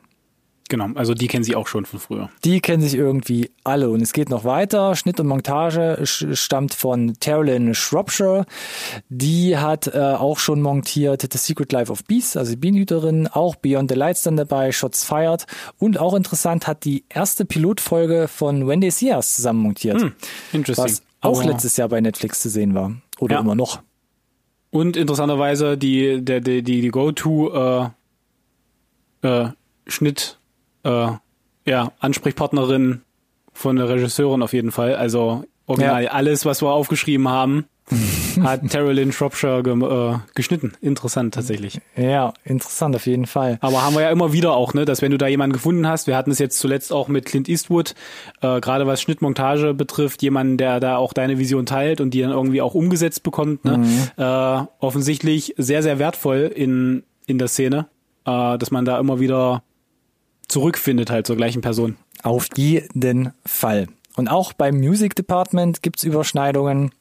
Genau, 0.67 0.89
also 0.95 1.13
die 1.13 1.27
kennen 1.27 1.43
sie 1.43 1.55
auch 1.55 1.67
schon 1.67 1.85
von 1.85 1.99
früher. 1.99 2.29
Die 2.43 2.59
kennen 2.59 2.81
sich 2.81 2.95
irgendwie 2.95 3.51
alle 3.63 3.91
und 3.91 4.01
es 4.01 4.13
geht 4.13 4.29
noch 4.29 4.45
weiter. 4.45 4.95
Schnitt 4.95 5.19
und 5.19 5.27
Montage 5.27 5.99
stammt 6.03 6.73
von 6.73 7.13
Terrelyn 7.19 7.75
Shropshire. 7.75 8.45
Die 9.09 9.57
hat 9.57 9.85
äh, 9.87 9.99
auch 9.99 10.39
schon 10.39 10.61
montiert 10.61 11.27
The 11.31 11.37
Secret 11.37 11.71
Life 11.71 11.91
of 11.91 12.03
Bees, 12.05 12.35
also 12.35 12.51
die 12.51 12.57
Bienenhüterin, 12.57 13.27
auch 13.27 13.55
Beyond 13.55 13.91
the 13.91 13.95
Lights 13.95 14.23
dann 14.23 14.37
dabei, 14.37 14.71
Shots 14.71 15.03
Fired 15.03 15.45
und 15.77 15.99
auch 15.99 16.15
interessant 16.15 16.65
hat 16.65 16.83
die 16.83 17.05
erste 17.09 17.45
Pilotfolge 17.45 18.27
von 18.27 18.67
Wendy 18.67 18.89
Sears 18.89 19.35
zusammen 19.35 19.59
montiert. 19.59 20.01
Hm, 20.01 20.13
interesting. 20.51 20.85
Was 20.85 21.03
auch 21.21 21.41
Aber 21.41 21.51
letztes 21.51 21.77
Jahr 21.77 21.89
bei 21.89 22.01
Netflix 22.01 22.39
zu 22.39 22.49
sehen 22.49 22.73
war 22.73 22.91
oder 23.19 23.35
ja. 23.35 23.41
immer 23.41 23.53
noch. 23.53 23.81
Und 24.71 24.97
interessanterweise 24.97 25.77
die 25.77 26.25
der 26.25 26.41
die 26.41 26.63
die, 26.63 26.81
die 26.81 26.89
Go-to 26.89 27.91
äh, 29.21 29.27
äh, 29.27 29.49
Schnitt 29.87 30.39
äh, 30.85 31.07
ja, 31.65 31.91
Ansprechpartnerin 31.99 33.01
von 33.53 33.75
der 33.75 33.89
Regisseurin 33.89 34.41
auf 34.43 34.53
jeden 34.53 34.71
Fall. 34.71 34.95
Also 34.95 35.43
original 35.65 36.03
ja. 36.03 36.11
alles, 36.11 36.45
was 36.45 36.61
wir 36.61 36.71
aufgeschrieben 36.71 37.27
haben, 37.27 37.65
hat 38.41 38.67
Terrelyn 38.69 39.11
Shropshire 39.11 39.61
ge 39.61 39.73
äh, 39.73 40.17
geschnitten. 40.33 40.73
Interessant 40.81 41.35
tatsächlich. 41.35 41.79
Ja, 41.95 42.33
interessant 42.43 42.95
auf 42.95 43.05
jeden 43.05 43.27
Fall. 43.27 43.59
Aber 43.61 43.83
haben 43.83 43.93
wir 43.93 44.01
ja 44.01 44.09
immer 44.09 44.33
wieder 44.33 44.55
auch, 44.55 44.73
ne, 44.73 44.85
dass 44.85 45.03
wenn 45.03 45.11
du 45.11 45.19
da 45.19 45.27
jemanden 45.27 45.53
gefunden 45.53 45.87
hast, 45.87 46.07
wir 46.07 46.17
hatten 46.17 46.31
es 46.31 46.39
jetzt 46.39 46.57
zuletzt 46.57 46.91
auch 46.91 47.07
mit 47.07 47.25
Clint 47.25 47.47
Eastwood, 47.47 47.93
äh, 48.41 48.59
gerade 48.59 48.87
was 48.87 49.01
Schnittmontage 49.01 49.75
betrifft, 49.75 50.23
jemanden, 50.23 50.57
der 50.57 50.79
da 50.79 50.97
auch 50.97 51.13
deine 51.13 51.37
Vision 51.37 51.67
teilt 51.67 52.01
und 52.01 52.11
die 52.15 52.21
dann 52.21 52.31
irgendwie 52.31 52.61
auch 52.61 52.73
umgesetzt 52.73 53.21
bekommt, 53.21 53.65
ne, 53.65 53.77
mhm. 53.77 54.11
äh, 54.17 54.65
offensichtlich 54.79 55.53
sehr, 55.57 55.83
sehr 55.83 55.99
wertvoll 55.99 56.51
in, 56.53 57.03
in 57.27 57.37
der 57.37 57.47
Szene, 57.47 57.85
äh, 58.25 58.57
dass 58.57 58.71
man 58.71 58.85
da 58.85 58.99
immer 58.99 59.19
wieder 59.19 59.61
zurückfindet 60.47 61.09
halt 61.09 61.27
zur 61.27 61.35
gleichen 61.35 61.61
Person. 61.61 61.97
Auf 62.23 62.49
jeden 62.55 63.31
Fall. 63.45 63.87
Und 64.15 64.29
auch 64.29 64.53
beim 64.53 64.79
Music 64.79 65.15
Department 65.15 65.83
gibt's 65.83 66.03
Überschneidungen. 66.03 66.91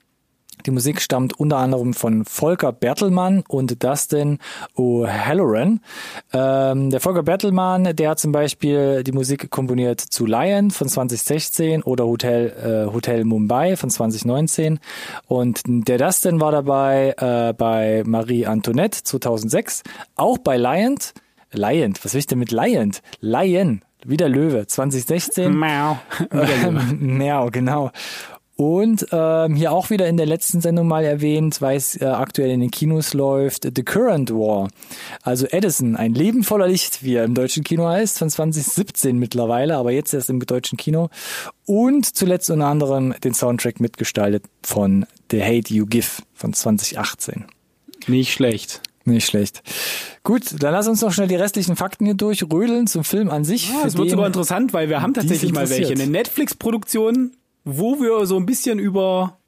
Die 0.66 0.70
Musik 0.70 1.02
stammt 1.02 1.38
unter 1.38 1.58
anderem 1.58 1.92
von 1.92 2.24
Volker 2.24 2.72
Bertelmann 2.72 3.44
und 3.48 3.82
Dustin 3.84 4.38
O'Halloran. 4.76 5.80
Ähm, 6.32 6.90
der 6.90 7.00
Volker 7.00 7.22
Bertelmann, 7.22 7.94
der 7.94 8.10
hat 8.10 8.18
zum 8.18 8.32
Beispiel 8.32 9.04
die 9.04 9.12
Musik 9.12 9.50
komponiert 9.50 10.00
zu 10.00 10.24
Lion 10.24 10.70
von 10.70 10.88
2016 10.88 11.82
oder 11.82 12.06
Hotel, 12.06 12.86
äh, 12.88 12.92
Hotel 12.92 13.24
Mumbai 13.24 13.76
von 13.76 13.90
2019. 13.90 14.78
Und 15.26 15.62
der 15.66 15.98
Dustin 15.98 16.40
war 16.40 16.52
dabei 16.52 17.14
äh, 17.18 17.52
bei 17.52 18.02
Marie 18.06 18.46
Antoinette 18.46 19.02
2006, 19.02 19.82
auch 20.16 20.38
bei 20.38 20.56
Lion 20.56 20.96
Lion, 21.54 21.94
was 22.02 22.14
will 22.14 22.20
ich 22.20 22.26
denn 22.26 22.38
mit 22.38 22.52
Lion? 22.52 22.92
Lion, 23.20 23.82
wieder 24.04 24.28
Löwe, 24.28 24.66
2016. 24.66 25.56
Miau. 25.56 25.98
Miau, 26.98 27.50
genau. 27.50 27.90
Und 28.56 29.08
ähm, 29.10 29.56
hier 29.56 29.72
auch 29.72 29.90
wieder 29.90 30.06
in 30.06 30.16
der 30.16 30.26
letzten 30.26 30.60
Sendung 30.60 30.86
mal 30.86 31.04
erwähnt, 31.04 31.60
weil 31.60 31.76
es 31.76 32.00
äh, 32.00 32.04
aktuell 32.04 32.50
in 32.50 32.60
den 32.60 32.70
Kinos 32.70 33.12
läuft, 33.12 33.64
The 33.64 33.82
Current 33.82 34.30
War. 34.30 34.68
Also 35.22 35.46
Edison, 35.46 35.96
ein 35.96 36.14
Leben 36.14 36.44
voller 36.44 36.68
Licht, 36.68 37.02
wie 37.02 37.14
er 37.14 37.24
im 37.24 37.34
deutschen 37.34 37.64
Kino 37.64 37.88
heißt, 37.88 38.18
von 38.18 38.30
2017 38.30 39.18
mittlerweile, 39.18 39.76
aber 39.76 39.90
jetzt 39.90 40.14
erst 40.14 40.30
im 40.30 40.38
deutschen 40.38 40.78
Kino. 40.78 41.10
Und 41.66 42.14
zuletzt 42.14 42.48
unter 42.48 42.66
anderem 42.66 43.14
den 43.24 43.34
Soundtrack 43.34 43.80
mitgestaltet 43.80 44.44
von 44.62 45.04
The 45.32 45.42
Hate 45.42 45.74
You 45.74 45.86
Give 45.86 46.22
von 46.34 46.52
2018. 46.52 47.46
Nicht 48.06 48.32
schlecht. 48.32 48.82
Nicht 49.04 49.26
schlecht. 49.26 49.62
Gut, 50.22 50.62
dann 50.62 50.72
lass 50.72 50.88
uns 50.88 51.02
noch 51.02 51.12
schnell 51.12 51.28
die 51.28 51.34
restlichen 51.34 51.76
Fakten 51.76 52.06
hier 52.06 52.14
durchrödeln 52.14 52.86
zum 52.86 53.04
Film 53.04 53.28
an 53.28 53.44
sich. 53.44 53.68
Ja, 53.68 53.86
es 53.86 53.96
wird 53.98 54.10
sogar 54.10 54.26
interessant, 54.26 54.72
weil 54.72 54.88
wir 54.88 55.02
haben 55.02 55.12
tatsächlich 55.12 55.52
mal 55.52 55.68
welche. 55.68 55.92
Eine 55.92 56.06
Netflix-Produktion, 56.06 57.32
wo 57.64 58.00
wir 58.00 58.24
so 58.26 58.38
ein 58.38 58.46
bisschen 58.46 58.78
über 58.78 59.38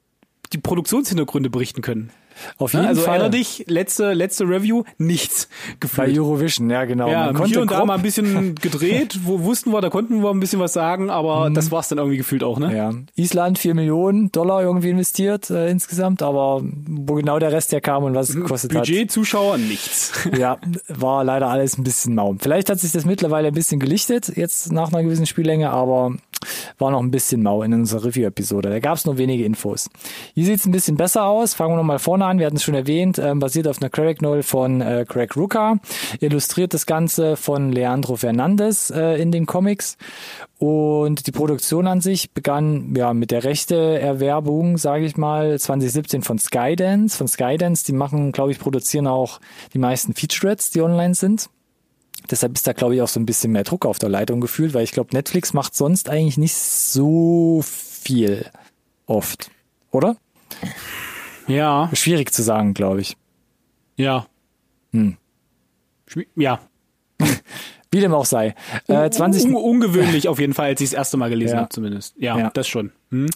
die 0.53 0.59
Produktionshintergründe 0.59 1.49
berichten 1.49 1.81
können. 1.81 2.11
Auf 2.57 2.73
jeden 2.73 2.85
also 2.85 3.01
Fall. 3.01 3.13
Also 3.13 3.23
erinnere 3.23 3.37
dich, 3.37 3.65
letzte, 3.67 4.13
letzte 4.13 4.45
Review, 4.45 4.83
nichts 4.97 5.49
gefühlt. 5.79 6.07
Bei 6.07 6.19
Eurovision, 6.19 6.69
ja 6.69 6.85
genau. 6.85 7.09
Ja, 7.09 7.31
Man 7.31 7.45
hier 7.45 7.61
und 7.61 7.71
da 7.71 7.85
mal 7.85 7.95
ein 7.95 8.01
bisschen 8.01 8.55
gedreht, 8.61 9.19
wo 9.23 9.43
wussten 9.43 9.71
wir, 9.71 9.81
da 9.81 9.89
konnten 9.89 10.21
wir 10.21 10.29
ein 10.29 10.39
bisschen 10.39 10.59
was 10.59 10.73
sagen, 10.73 11.09
aber 11.09 11.49
mhm. 11.49 11.53
das 11.53 11.71
war's 11.71 11.87
dann 11.89 11.97
irgendwie 11.97 12.17
gefühlt 12.17 12.43
auch, 12.43 12.59
ne? 12.59 12.75
Ja. 12.75 12.93
Island 13.15 13.59
vier 13.59 13.73
Millionen 13.73 14.31
Dollar 14.31 14.61
irgendwie 14.61 14.89
investiert 14.89 15.49
äh, 15.49 15.69
insgesamt, 15.69 16.21
aber 16.21 16.61
wo 16.63 17.15
genau 17.15 17.39
der 17.39 17.51
Rest 17.51 17.71
herkam 17.71 18.03
und 18.03 18.15
was 18.15 18.29
es 18.29 18.35
gekostet 18.35 18.71
Budget, 18.71 18.87
hat. 18.87 18.87
Budget, 18.87 19.11
Zuschauer, 19.11 19.57
nichts. 19.57 20.11
ja, 20.37 20.57
war 20.87 21.23
leider 21.23 21.47
alles 21.47 21.77
ein 21.77 21.83
bisschen 21.83 22.15
mau. 22.15 22.35
Vielleicht 22.39 22.69
hat 22.69 22.79
sich 22.79 22.91
das 22.91 23.05
mittlerweile 23.05 23.49
ein 23.49 23.53
bisschen 23.53 23.79
gelichtet, 23.79 24.35
jetzt 24.35 24.71
nach 24.71 24.91
einer 24.91 25.03
gewissen 25.03 25.25
Spiellänge, 25.25 25.69
aber 25.69 26.13
war 26.77 26.91
noch 26.91 27.01
ein 27.01 27.11
bisschen 27.11 27.43
mau 27.43 27.63
in 27.63 27.73
unserer 27.73 28.05
Review-Episode. 28.05 28.69
Da 28.69 28.79
gab 28.79 28.97
es 28.97 29.05
nur 29.05 29.17
wenige 29.17 29.45
Infos. 29.45 29.89
Hier 30.33 30.45
sieht 30.45 30.59
es 30.59 30.65
ein 30.65 30.71
bisschen 30.71 30.97
besser 30.97 31.25
aus. 31.25 31.53
Fangen 31.53 31.73
wir 31.73 31.77
nochmal 31.77 31.99
vorne 31.99 32.25
an. 32.25 32.39
Wir 32.39 32.45
hatten 32.45 32.57
es 32.57 32.63
schon 32.63 32.75
erwähnt, 32.75 33.19
ähm, 33.19 33.39
basiert 33.39 33.67
auf 33.67 33.81
einer 33.81 33.89
Craig 33.89 34.21
Novel 34.21 34.43
von 34.43 34.81
äh, 34.81 35.05
Craig 35.07 35.35
Rucker. 35.35 35.79
Illustriert 36.19 36.73
das 36.73 36.85
Ganze 36.85 37.35
von 37.35 37.71
Leandro 37.71 38.15
Fernandez 38.15 38.89
äh, 38.89 39.21
in 39.21 39.31
den 39.31 39.45
Comics. 39.45 39.97
Und 40.59 41.27
die 41.27 41.31
Produktion 41.31 41.85
an 41.87 42.01
sich 42.01 42.31
begann 42.31 42.95
ja 42.95 43.13
mit 43.13 43.29
der 43.29 43.43
Rechte-Erwerbung, 43.43 44.77
sage 44.77 45.05
ich 45.05 45.15
mal, 45.15 45.59
2017 45.59 46.23
von 46.23 46.39
Skydance. 46.39 47.15
Von 47.15 47.27
Skydance, 47.27 47.85
die 47.85 47.93
machen, 47.93 48.31
glaube 48.31 48.51
ich, 48.51 48.59
produzieren 48.59 49.05
auch 49.05 49.39
die 49.73 49.79
meisten 49.79 50.13
Featurettes, 50.13 50.71
die 50.71 50.81
online 50.81 51.13
sind. 51.13 51.49
Deshalb 52.29 52.55
ist 52.55 52.67
da, 52.67 52.73
glaube 52.73 52.95
ich, 52.95 53.01
auch 53.01 53.07
so 53.07 53.19
ein 53.19 53.25
bisschen 53.25 53.51
mehr 53.51 53.63
Druck 53.63 53.85
auf 53.85 53.99
der 53.99 54.09
Leitung 54.09 54.41
gefühlt, 54.41 54.73
weil 54.73 54.83
ich 54.83 54.91
glaube, 54.91 55.15
Netflix 55.15 55.53
macht 55.53 55.75
sonst 55.75 56.09
eigentlich 56.09 56.37
nicht 56.37 56.55
so 56.55 57.61
viel 57.63 58.45
oft, 59.05 59.51
oder? 59.91 60.17
Ja. 61.47 61.89
Schwierig 61.93 62.31
zu 62.33 62.43
sagen, 62.43 62.73
glaube 62.73 63.01
ich. 63.01 63.17
Ja. 63.95 64.27
Hm. 64.91 65.17
Ja. 66.35 66.59
Wie 67.91 68.01
dem 68.01 68.13
auch 68.13 68.25
sei. 68.25 68.53
Äh, 68.87 69.09
20 69.09 69.45
un 69.45 69.55
ungewöhnlich 69.55 70.27
auf 70.27 70.39
jeden 70.39 70.53
Fall, 70.53 70.67
als 70.69 70.81
ich 70.81 70.89
das 70.89 70.97
erste 70.97 71.17
Mal 71.17 71.29
gelesen 71.29 71.55
ja. 71.55 71.61
habe, 71.61 71.69
zumindest. 71.69 72.15
Ja, 72.17 72.37
ja, 72.37 72.49
das 72.49 72.67
schon. 72.67 72.91
Hm? 73.11 73.27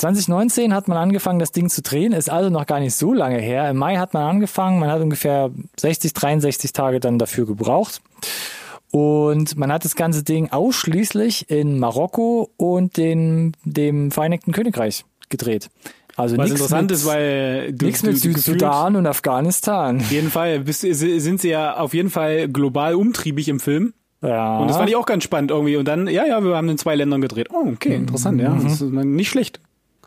2019 0.00 0.74
hat 0.74 0.88
man 0.88 0.96
angefangen, 0.96 1.38
das 1.38 1.52
Ding 1.52 1.68
zu 1.68 1.82
drehen, 1.82 2.12
ist 2.12 2.30
also 2.30 2.48
noch 2.48 2.66
gar 2.66 2.80
nicht 2.80 2.94
so 2.94 3.12
lange 3.12 3.38
her. 3.38 3.68
Im 3.68 3.76
Mai 3.76 3.98
hat 3.98 4.14
man 4.14 4.22
angefangen, 4.22 4.80
man 4.80 4.90
hat 4.90 5.00
ungefähr 5.02 5.50
60, 5.78 6.14
63 6.14 6.72
Tage 6.72 7.00
dann 7.00 7.18
dafür 7.18 7.46
gebraucht. 7.46 8.00
Und 8.90 9.56
man 9.56 9.70
hat 9.70 9.84
das 9.84 9.94
ganze 9.94 10.24
Ding 10.24 10.50
ausschließlich 10.50 11.50
in 11.50 11.78
Marokko 11.78 12.50
und 12.56 12.96
den, 12.96 13.52
dem 13.64 14.10
Vereinigten 14.10 14.52
Königreich 14.52 15.04
gedreht. 15.28 15.68
Also 16.16 16.36
Was 16.38 16.50
interessant 16.50 16.90
mit, 16.90 16.98
ist, 16.98 17.06
weil 17.06 17.72
du, 17.72 17.86
nichts 17.86 18.02
mit 18.02 18.18
Südsudan 18.18 18.96
und 18.96 19.06
Afghanistan. 19.06 19.98
Auf 20.00 20.10
jeden 20.10 20.30
Fall 20.30 20.60
bist, 20.60 20.80
sind 20.80 21.40
sie 21.40 21.50
ja 21.50 21.76
auf 21.76 21.94
jeden 21.94 22.10
Fall 22.10 22.48
global 22.48 22.94
umtriebig 22.94 23.48
im 23.48 23.60
Film. 23.60 23.92
Ja. 24.22 24.58
Und 24.58 24.68
das 24.68 24.76
fand 24.76 24.88
ich 24.88 24.96
auch 24.96 25.06
ganz 25.06 25.24
spannend 25.24 25.50
irgendwie. 25.50 25.76
Und 25.76 25.86
dann, 25.86 26.08
ja, 26.08 26.26
ja, 26.26 26.42
wir 26.42 26.56
haben 26.56 26.68
in 26.68 26.78
zwei 26.78 26.94
Ländern 26.94 27.20
gedreht. 27.20 27.48
Oh, 27.52 27.68
okay, 27.72 27.94
interessant, 27.94 28.38
mhm. 28.38 28.42
ja. 28.42 28.58
Das 28.62 28.80
ist 28.80 28.82
nicht 28.82 29.28
schlecht. 29.28 29.60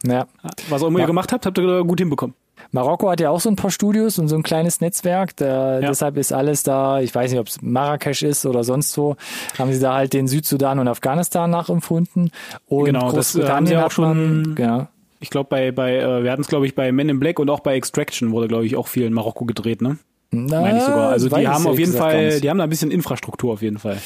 Ja. 0.05 0.27
Was 0.69 0.83
auch 0.83 0.87
immer 0.87 0.99
ihr 0.99 1.05
gemacht 1.05 1.31
habt, 1.31 1.45
habt 1.45 1.57
ihr 1.57 1.83
gut 1.83 1.99
hinbekommen. 1.99 2.35
Marokko 2.71 3.09
hat 3.09 3.19
ja 3.19 3.29
auch 3.29 3.39
so 3.39 3.49
ein 3.49 3.55
paar 3.55 3.71
Studios 3.71 4.19
und 4.19 4.27
so 4.27 4.35
ein 4.35 4.43
kleines 4.43 4.81
Netzwerk. 4.81 5.35
Da, 5.35 5.79
ja. 5.79 5.87
Deshalb 5.87 6.17
ist 6.17 6.31
alles 6.31 6.63
da, 6.63 7.01
ich 7.01 7.13
weiß 7.13 7.31
nicht, 7.31 7.39
ob 7.39 7.47
es 7.47 7.61
Marrakesch 7.61 8.23
ist 8.23 8.45
oder 8.45 8.63
sonst 8.63 8.97
wo, 8.97 9.15
haben 9.57 9.71
sie 9.71 9.79
da 9.79 9.93
halt 9.93 10.13
den 10.13 10.27
Südsudan 10.27 10.79
und 10.79 10.87
Afghanistan 10.87 11.49
nachempfunden. 11.49 12.31
Und 12.67 12.85
genau, 12.85 13.11
das 13.11 13.35
äh, 13.35 13.47
haben 13.47 13.67
sie 13.67 13.77
auch 13.77 13.91
schon, 13.91 14.55
genau. 14.55 14.87
ich 15.19 15.29
glaube, 15.29 15.49
bei, 15.49 15.71
bei 15.71 15.97
äh, 15.97 16.23
wir 16.23 16.31
hatten 16.31 16.41
es, 16.41 16.47
glaube 16.47 16.65
ich, 16.65 16.75
bei 16.75 16.91
Men 16.91 17.09
in 17.09 17.19
Black 17.19 17.39
und 17.39 17.49
auch 17.49 17.59
bei 17.59 17.75
Extraction 17.75 18.31
wurde, 18.31 18.47
glaube 18.47 18.65
ich, 18.65 18.75
auch 18.75 18.87
viel 18.87 19.05
in 19.05 19.13
Marokko 19.13 19.45
gedreht, 19.45 19.81
ne? 19.81 19.97
Na, 20.33 20.61
Meine 20.61 20.79
ich 20.79 20.83
sogar. 20.83 21.09
Also 21.09 21.29
die 21.29 21.47
haben 21.47 21.67
auf 21.67 21.77
jeden 21.77 21.93
Fall, 21.93 22.41
die 22.41 22.49
haben 22.49 22.57
da 22.57 22.63
ein 22.63 22.69
bisschen 22.69 22.89
Infrastruktur 22.89 23.53
auf 23.53 23.61
jeden 23.61 23.77
Fall. 23.77 23.97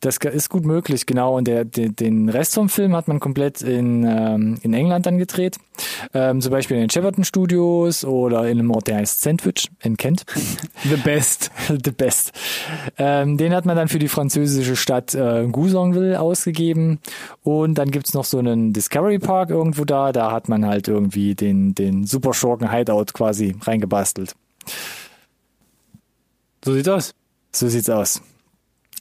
Das 0.00 0.16
ist 0.16 0.48
gut 0.48 0.64
möglich, 0.64 1.04
genau. 1.04 1.36
Und 1.36 1.46
der, 1.46 1.64
der, 1.64 1.90
den 1.90 2.28
Rest 2.30 2.54
vom 2.54 2.68
Film 2.68 2.96
hat 2.96 3.06
man 3.06 3.20
komplett 3.20 3.60
in, 3.60 4.04
ähm, 4.04 4.58
in 4.62 4.72
England 4.72 5.06
dann 5.06 5.18
gedreht. 5.18 5.58
Ähm, 6.14 6.40
zum 6.40 6.50
Beispiel 6.50 6.76
in 6.76 6.84
den 6.84 6.90
Shepperton 6.90 7.24
Studios 7.24 8.04
oder 8.04 8.48
in 8.48 8.58
einem 8.58 8.70
Ort, 8.70 8.86
der 8.86 8.96
heißt 8.96 9.20
Sandwich 9.20 9.70
in 9.82 9.96
Kent. 9.96 10.24
The 10.84 10.96
best. 10.96 11.50
The 11.84 11.90
best. 11.90 12.32
Ähm, 12.96 13.36
den 13.36 13.54
hat 13.54 13.66
man 13.66 13.76
dann 13.76 13.88
für 13.88 13.98
die 13.98 14.08
französische 14.08 14.76
Stadt 14.76 15.14
äh, 15.14 15.46
Gousonville 15.46 16.18
ausgegeben. 16.18 16.98
Und 17.42 17.74
dann 17.74 17.90
gibt's 17.90 18.14
noch 18.14 18.24
so 18.24 18.38
einen 18.38 18.72
Discovery 18.72 19.18
Park 19.18 19.50
irgendwo 19.50 19.84
da. 19.84 20.12
Da 20.12 20.32
hat 20.32 20.48
man 20.48 20.64
halt 20.64 20.88
irgendwie 20.88 21.34
den, 21.34 21.74
den 21.74 22.06
Super 22.06 22.32
Schurken 22.32 22.70
Hideout 22.70 23.12
quasi 23.12 23.54
reingebastelt. 23.62 24.34
So 26.64 26.72
sieht's 26.72 26.88
aus. 26.88 27.14
So 27.52 27.68
sieht's 27.68 27.90
aus. 27.90 28.22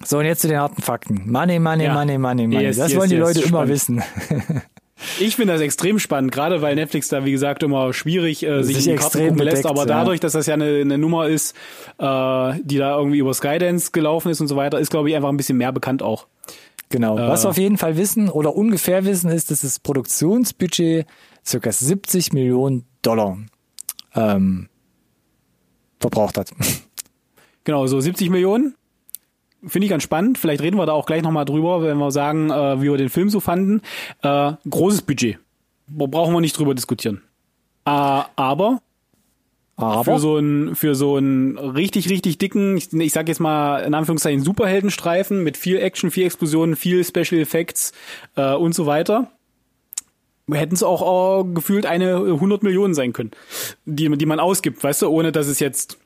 So, 0.04 0.20
und 0.20 0.26
jetzt 0.26 0.42
zu 0.42 0.48
den 0.48 0.58
harten 0.58 0.82
Fakten. 0.82 1.32
Money, 1.32 1.60
money, 1.60 1.86
ja. 1.86 1.94
money, 1.94 2.18
money, 2.18 2.48
money. 2.48 2.64
Yes, 2.64 2.78
das 2.78 2.92
yes, 2.92 3.00
wollen 3.00 3.10
die 3.10 3.16
yes, 3.16 3.36
Leute 3.36 3.48
immer 3.48 3.68
wissen. 3.68 4.04
Ich 5.20 5.36
finde 5.36 5.54
das 5.54 5.62
extrem 5.62 6.00
spannend, 6.00 6.32
gerade 6.32 6.62
weil 6.62 6.76
Netflix 6.76 7.10
da, 7.10 7.26
wie 7.26 7.32
gesagt, 7.32 7.62
immer 7.62 7.92
schwierig 7.92 8.44
äh, 8.44 8.64
sich, 8.64 8.78
sich 8.78 8.88
in 8.88 8.94
die 8.94 8.98
Karten 9.00 9.28
gucken 9.28 9.44
lässt. 9.44 9.66
Aber 9.66 9.86
dadurch, 9.86 10.22
dass 10.22 10.32
das 10.32 10.46
ja 10.46 10.54
eine, 10.54 10.80
eine 10.80 10.98
Nummer 10.98 11.28
ist, 11.28 11.56
äh, 11.98 12.54
die 12.64 12.78
da 12.78 12.98
irgendwie 12.98 13.18
über 13.18 13.34
Skydance 13.34 13.92
gelaufen 13.92 14.30
ist 14.30 14.40
und 14.40 14.48
so 14.48 14.56
weiter, 14.56 14.80
ist, 14.80 14.92
glaube 14.92 15.10
ich, 15.10 15.16
einfach 15.16 15.30
ein 15.30 15.36
bisschen 15.36 15.58
mehr 15.58 15.74
bekannt 15.74 16.02
auch. 16.02 16.28
Genau. 16.90 17.18
Äh, 17.18 17.28
Was 17.28 17.44
wir 17.44 17.50
auf 17.50 17.58
jeden 17.58 17.78
Fall 17.78 17.98
wissen 17.98 18.30
oder 18.30 18.56
ungefähr 18.56 19.04
wissen, 19.04 19.30
ist, 19.30 19.52
dass 19.52 19.62
das 19.62 19.80
Produktionsbudget 19.80 21.06
circa 21.46 21.72
70 21.72 22.32
Millionen 22.32 22.86
Dollar 23.02 23.38
ähm, 24.16 24.70
verbraucht 26.00 26.38
hat. 26.38 26.52
Genau, 27.64 27.88
so 27.88 28.00
70 28.00 28.30
Millionen. 28.30 28.76
Finde 29.66 29.86
ich 29.86 29.90
ganz 29.90 30.04
spannend. 30.04 30.38
Vielleicht 30.38 30.62
reden 30.62 30.78
wir 30.78 30.86
da 30.86 30.92
auch 30.92 31.06
gleich 31.06 31.22
nochmal 31.22 31.46
drüber, 31.46 31.82
wenn 31.82 31.98
wir 31.98 32.12
sagen, 32.12 32.50
äh, 32.50 32.82
wie 32.82 32.92
wir 32.92 32.98
den 32.98 33.10
Film 33.10 33.30
so 33.30 33.40
fanden. 33.40 33.82
Äh, 34.22 34.54
großes 34.70 35.04
Budget. 35.04 35.40
Brauchen 35.88 36.34
wir 36.34 36.42
nicht 36.42 36.58
drüber 36.58 36.76
diskutieren. 36.76 37.22
Äh, 37.86 38.24
aber 38.36 38.82
aber 39.76 40.04
für 40.04 40.20
so 40.20 40.36
einen 40.36 40.76
für 40.76 40.94
so 40.94 41.16
einen 41.16 41.58
richtig 41.58 42.10
richtig 42.10 42.38
dicken, 42.38 42.78
ich, 42.78 42.94
ich 42.94 43.12
sag 43.12 43.28
jetzt 43.28 43.40
mal 43.40 43.80
in 43.80 43.96
Anführungszeichen 43.96 44.44
Superheldenstreifen 44.44 45.44
mit 45.44 45.58
viel 45.58 45.78
Action, 45.78 46.12
viel 46.12 46.26
Explosionen, 46.26 46.76
viel 46.76 47.04
Special 47.04 47.42
Effects 47.42 47.92
äh, 48.36 48.54
und 48.54 48.76
so 48.76 48.86
weiter, 48.86 49.32
hätten 50.52 50.76
es 50.76 50.84
auch 50.84 51.42
äh, 51.42 51.54
gefühlt 51.54 51.88
eine 51.88 52.18
100 52.18 52.62
Millionen 52.62 52.94
sein 52.94 53.14
können, 53.14 53.32
die 53.86 54.16
die 54.16 54.26
man 54.28 54.40
ausgibt, 54.40 54.84
weißt 54.84 55.02
du, 55.02 55.10
ohne 55.10 55.32
dass 55.32 55.48
es 55.48 55.60
jetzt 55.60 55.98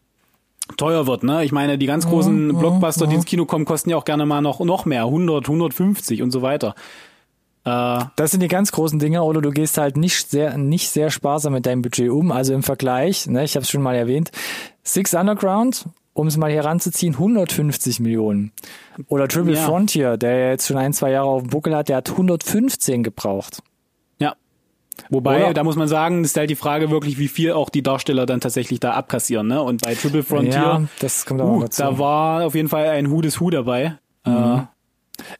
teuer 0.75 1.07
wird, 1.07 1.23
ne? 1.23 1.43
Ich 1.43 1.51
meine, 1.51 1.77
die 1.77 1.85
ganz 1.85 2.07
großen 2.07 2.51
ja, 2.51 2.57
Blockbuster, 2.57 3.05
ja, 3.05 3.09
die 3.09 3.15
ins 3.15 3.25
Kino 3.25 3.45
kommen, 3.45 3.65
kosten 3.65 3.89
ja 3.89 3.97
auch 3.97 4.05
gerne 4.05 4.25
mal 4.25 4.41
noch, 4.41 4.59
noch 4.59 4.85
mehr, 4.85 5.03
100, 5.03 5.45
150 5.45 6.21
und 6.21 6.31
so 6.31 6.41
weiter. 6.41 6.75
Äh, 7.63 7.99
das 8.15 8.31
sind 8.31 8.41
die 8.41 8.47
ganz 8.47 8.71
großen 8.71 8.99
Dinge, 8.99 9.23
oder 9.23 9.41
du 9.41 9.51
gehst 9.51 9.77
halt 9.77 9.97
nicht 9.97 10.29
sehr, 10.29 10.57
nicht 10.57 10.89
sehr 10.89 11.09
sparsam 11.09 11.53
mit 11.53 11.65
deinem 11.65 11.81
Budget 11.81 12.09
um. 12.09 12.31
Also 12.31 12.53
im 12.53 12.63
Vergleich, 12.63 13.27
ne, 13.27 13.43
ich 13.43 13.55
habe 13.55 13.63
es 13.63 13.69
schon 13.69 13.81
mal 13.81 13.95
erwähnt, 13.95 14.31
Six 14.83 15.13
Underground, 15.13 15.85
um 16.13 16.27
es 16.27 16.37
mal 16.37 16.51
hier 16.51 16.65
ranzuziehen, 16.65 17.13
150 17.13 17.99
Millionen. 17.99 18.51
Oder 19.07 19.27
Triple 19.27 19.55
ja. 19.55 19.61
Frontier, 19.61 20.17
der 20.17 20.51
jetzt 20.51 20.67
schon 20.67 20.77
ein, 20.77 20.93
zwei 20.93 21.11
Jahre 21.11 21.27
auf 21.27 21.43
dem 21.43 21.49
Buckel 21.49 21.75
hat, 21.75 21.89
der 21.89 21.97
hat 21.97 22.09
115 22.09 23.03
gebraucht. 23.03 23.61
Wobei, 25.09 25.45
Oder? 25.45 25.53
da 25.53 25.63
muss 25.63 25.75
man 25.75 25.87
sagen, 25.87 26.23
ist 26.23 26.37
halt 26.37 26.49
die 26.49 26.55
Frage 26.55 26.89
wirklich, 26.89 27.17
wie 27.19 27.27
viel 27.27 27.51
auch 27.51 27.69
die 27.69 27.83
Darsteller 27.83 28.25
dann 28.25 28.41
tatsächlich 28.41 28.79
da 28.79 28.91
abkassieren, 28.91 29.47
ne? 29.47 29.61
Und 29.61 29.83
bei 29.83 29.95
Triple 29.95 30.23
Frontier, 30.23 30.51
ja, 30.51 30.83
das 30.99 31.25
kommt 31.25 31.41
auch 31.41 31.57
uh, 31.57 31.61
dazu. 31.61 31.81
da 31.81 31.99
war 31.99 32.45
auf 32.45 32.55
jeden 32.55 32.69
Fall 32.69 32.87
ein 32.87 33.09
Hu 33.09 33.21
des 33.21 33.39
Hu 33.39 33.49
dabei. 33.49 33.97
Mhm. 34.25 34.33
Äh, 34.33 34.61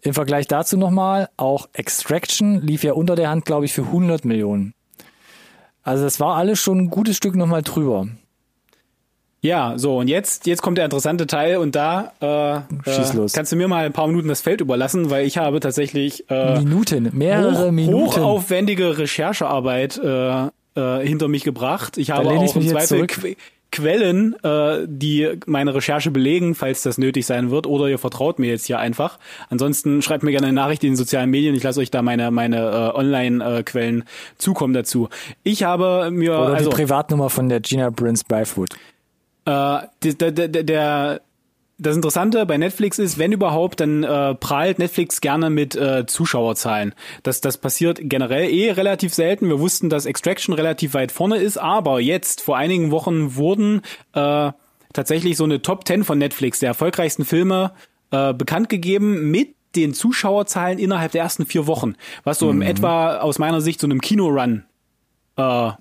Im 0.02 0.14
Vergleich 0.14 0.48
dazu 0.48 0.78
nochmal, 0.78 1.30
auch 1.38 1.70
Extraction 1.74 2.62
lief 2.62 2.84
ja 2.84 2.94
unter 2.94 3.16
der 3.16 3.30
Hand, 3.30 3.46
glaube 3.46 3.66
ich, 3.66 3.74
für 3.74 3.84
100 3.84 4.26
Millionen. 4.26 4.74
Also 5.84 6.04
das 6.04 6.20
war 6.20 6.36
alles 6.36 6.60
schon 6.60 6.80
ein 6.80 6.90
gutes 6.90 7.16
Stück 7.16 7.36
nochmal 7.36 7.62
drüber. 7.62 8.08
Ja, 9.42 9.74
so 9.78 9.98
und 9.98 10.08
jetzt 10.08 10.48
jetzt 10.48 10.62
kommt 10.62 10.78
der 10.78 10.86
interessante 10.86 11.28
Teil 11.28 11.58
und 11.58 11.76
da 11.76 12.14
äh, 12.20 12.92
Schieß 12.92 13.14
los. 13.14 13.34
kannst 13.34 13.52
du 13.52 13.56
mir 13.56 13.68
mal 13.68 13.86
ein 13.86 13.94
paar 13.94 14.08
Minuten 14.08 14.28
das 14.28 14.42
Feld 14.42 14.62
überlassen, 14.62 15.10
weil 15.10 15.26
ich 15.26 15.38
habe 15.38 15.60
tatsächlich 15.60 16.30
äh, 16.30 16.60
Minuten, 16.60 17.12
mehrere 17.14 17.68
hoch, 17.68 17.72
Minuten 17.72 18.22
hochaufwendige 18.22 18.98
Recherchearbeit 18.98 20.00
äh, 20.04 20.48
äh, 20.76 21.06
hinter 21.06 21.28
mich 21.28 21.44
gebracht. 21.44 21.98
Ich 21.98 22.12
habe 22.12 22.30
auch 22.30 22.56
im 22.56 22.68
Zweifel 22.68 23.08
Qu 23.08 23.36
Quellen, 23.70 24.34
äh, 24.44 24.86
die 24.88 25.30
meine 25.46 25.76
Recherche 25.76 26.10
belegen, 26.10 26.56
falls 26.56 26.84
das 26.84 26.98
nötig 26.98 27.26
sein 27.26 27.52
wird, 27.52 27.68
oder 27.68 27.90
ihr 27.90 27.98
vertraut 27.98 28.40
mir 28.40 28.48
jetzt 28.48 28.66
hier 28.66 28.80
einfach. 28.80 29.20
Ansonsten 29.50 30.02
schreibt 30.02 30.24
mir 30.24 30.32
gerne 30.32 30.48
eine 30.48 30.56
Nachricht 30.56 30.86
in 30.86 30.92
den 30.92 30.96
sozialen 30.96 31.30
Medien. 31.30 31.54
Ich 31.54 31.64
lasse 31.64 31.82
euch 31.82 31.92
da 31.92 32.02
meine 32.02 32.32
meine 32.32 32.58
äh, 32.60 32.98
Online-Quellen 32.98 34.06
zukommen 34.38 34.74
dazu. 34.74 35.10
Ich 35.44 35.64
habe 35.64 36.10
mir 36.12 36.40
oder 36.40 36.54
also, 36.54 36.70
die 36.70 36.76
Privatnummer 36.76 37.30
von 37.30 37.50
der 37.50 37.60
Gina 37.60 37.92
Prince 37.92 38.24
Byfoot. 38.26 38.70
Äh, 39.48 39.88
der, 40.04 40.32
der, 40.32 40.48
der, 40.64 41.22
das 41.78 41.96
Interessante 41.96 42.46
bei 42.46 42.58
Netflix 42.58 43.00
ist, 43.00 43.18
wenn 43.18 43.32
überhaupt, 43.32 43.80
dann 43.80 44.04
äh, 44.04 44.36
prahlt 44.36 44.78
Netflix 44.78 45.22
gerne 45.22 45.50
mit 45.50 45.74
äh, 45.76 46.06
Zuschauerzahlen. 46.06 46.94
Das, 47.24 47.40
das 47.40 47.58
passiert 47.58 48.00
generell 48.02 48.50
eh 48.50 48.72
relativ 48.72 49.14
selten. 49.14 49.48
Wir 49.48 49.60
wussten, 49.62 49.90
dass 49.90 50.06
Extraction 50.06 50.54
relativ 50.54 50.96
weit 50.96 51.14
vorne 51.14 51.38
ist, 51.38 51.58
aber 51.58 52.02
jetzt, 52.02 52.42
vor 52.42 52.58
einigen 52.58 52.92
Wochen, 52.92 53.36
wurden 53.36 53.84
äh, 54.14 54.52
tatsächlich 54.92 55.38
so 55.38 55.46
eine 55.46 55.62
Top 55.62 55.88
10 55.88 56.04
von 56.04 56.18
Netflix, 56.18 56.60
der 56.60 56.68
erfolgreichsten 56.68 57.24
Filme, 57.24 57.72
äh, 58.12 58.34
bekannt 58.34 58.68
gegeben 58.68 59.32
mit 59.32 59.56
den 59.78 59.94
Zuschauerzahlen 59.94 60.78
innerhalb 60.78 61.14
der 61.14 61.22
ersten 61.22 61.46
vier 61.46 61.68
Wochen. 61.68 61.96
Was 62.26 62.40
so 62.40 62.52
mhm. 62.52 62.64
in 62.64 62.68
etwa 62.68 63.20
aus 63.20 63.40
meiner 63.40 63.62
Sicht 63.62 63.80
so 63.80 63.88
einem 63.88 64.02
Kinorun 64.02 64.66
äh, 65.38 65.72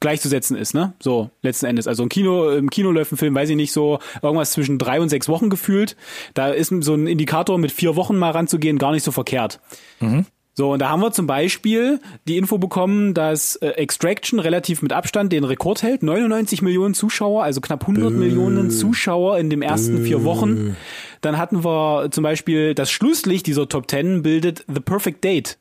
gleichzusetzen 0.00 0.56
ist, 0.56 0.74
ne? 0.74 0.94
So, 1.00 1.30
letzten 1.42 1.66
Endes. 1.66 1.86
Also 1.86 2.02
im 2.02 2.08
Kino, 2.08 2.50
im 2.50 2.70
Kino 2.70 2.90
läuft 2.90 3.12
ein 3.12 3.16
Film, 3.16 3.34
weiß 3.34 3.50
ich 3.50 3.56
nicht, 3.56 3.72
so 3.72 3.98
irgendwas 4.22 4.52
zwischen 4.52 4.78
drei 4.78 5.00
und 5.00 5.08
sechs 5.08 5.28
Wochen 5.28 5.50
gefühlt. 5.50 5.96
Da 6.34 6.48
ist 6.48 6.72
so 6.80 6.94
ein 6.94 7.06
Indikator 7.06 7.58
mit 7.58 7.72
vier 7.72 7.96
Wochen 7.96 8.16
mal 8.16 8.30
ranzugehen 8.30 8.78
gar 8.78 8.92
nicht 8.92 9.04
so 9.04 9.12
verkehrt. 9.12 9.60
Mhm. 10.00 10.26
So, 10.58 10.72
und 10.72 10.78
da 10.78 10.88
haben 10.88 11.00
wir 11.00 11.12
zum 11.12 11.26
Beispiel 11.26 12.00
die 12.26 12.38
Info 12.38 12.56
bekommen, 12.56 13.12
dass 13.12 13.56
äh, 13.56 13.68
Extraction 13.72 14.40
relativ 14.40 14.80
mit 14.80 14.90
Abstand 14.90 15.30
den 15.30 15.44
Rekord 15.44 15.82
hält. 15.82 16.02
99 16.02 16.62
Millionen 16.62 16.94
Zuschauer, 16.94 17.44
also 17.44 17.60
knapp 17.60 17.82
100 17.82 18.08
Bäh. 18.08 18.16
Millionen 18.16 18.70
Zuschauer 18.70 19.38
in 19.38 19.50
den 19.50 19.60
ersten 19.60 19.96
Bäh. 19.96 20.04
vier 20.04 20.24
Wochen. 20.24 20.74
Dann 21.20 21.36
hatten 21.36 21.62
wir 21.62 22.10
zum 22.10 22.24
Beispiel 22.24 22.74
das 22.74 22.90
Schlusslicht 22.90 23.46
dieser 23.46 23.68
Top 23.68 23.90
10 23.90 24.22
bildet 24.22 24.64
The 24.66 24.80
Perfect 24.80 25.22
Date. 25.24 25.58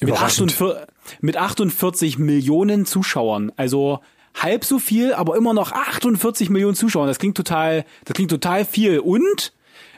Mit 0.00 0.14
48, 0.14 0.76
mit 1.20 1.36
48 1.36 2.18
Millionen 2.18 2.86
Zuschauern. 2.86 3.52
Also 3.56 4.00
halb 4.34 4.64
so 4.64 4.78
viel, 4.78 5.12
aber 5.12 5.36
immer 5.36 5.54
noch 5.54 5.72
48 5.72 6.50
Millionen 6.50 6.74
Zuschauer. 6.74 7.06
Das 7.06 7.18
klingt 7.18 7.36
total, 7.36 7.84
das 8.04 8.14
klingt 8.14 8.30
total 8.30 8.64
viel. 8.64 9.00
Und 9.00 9.52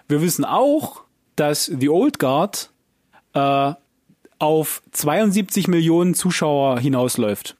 wir 0.08 0.22
wissen 0.22 0.44
auch, 0.44 1.02
dass 1.36 1.66
The 1.66 1.88
Old 1.88 2.18
Guard 2.18 2.70
äh, 3.34 3.72
auf 4.38 4.82
72 4.92 5.68
Millionen 5.68 6.14
Zuschauer 6.14 6.80
hinausläuft. 6.80 7.56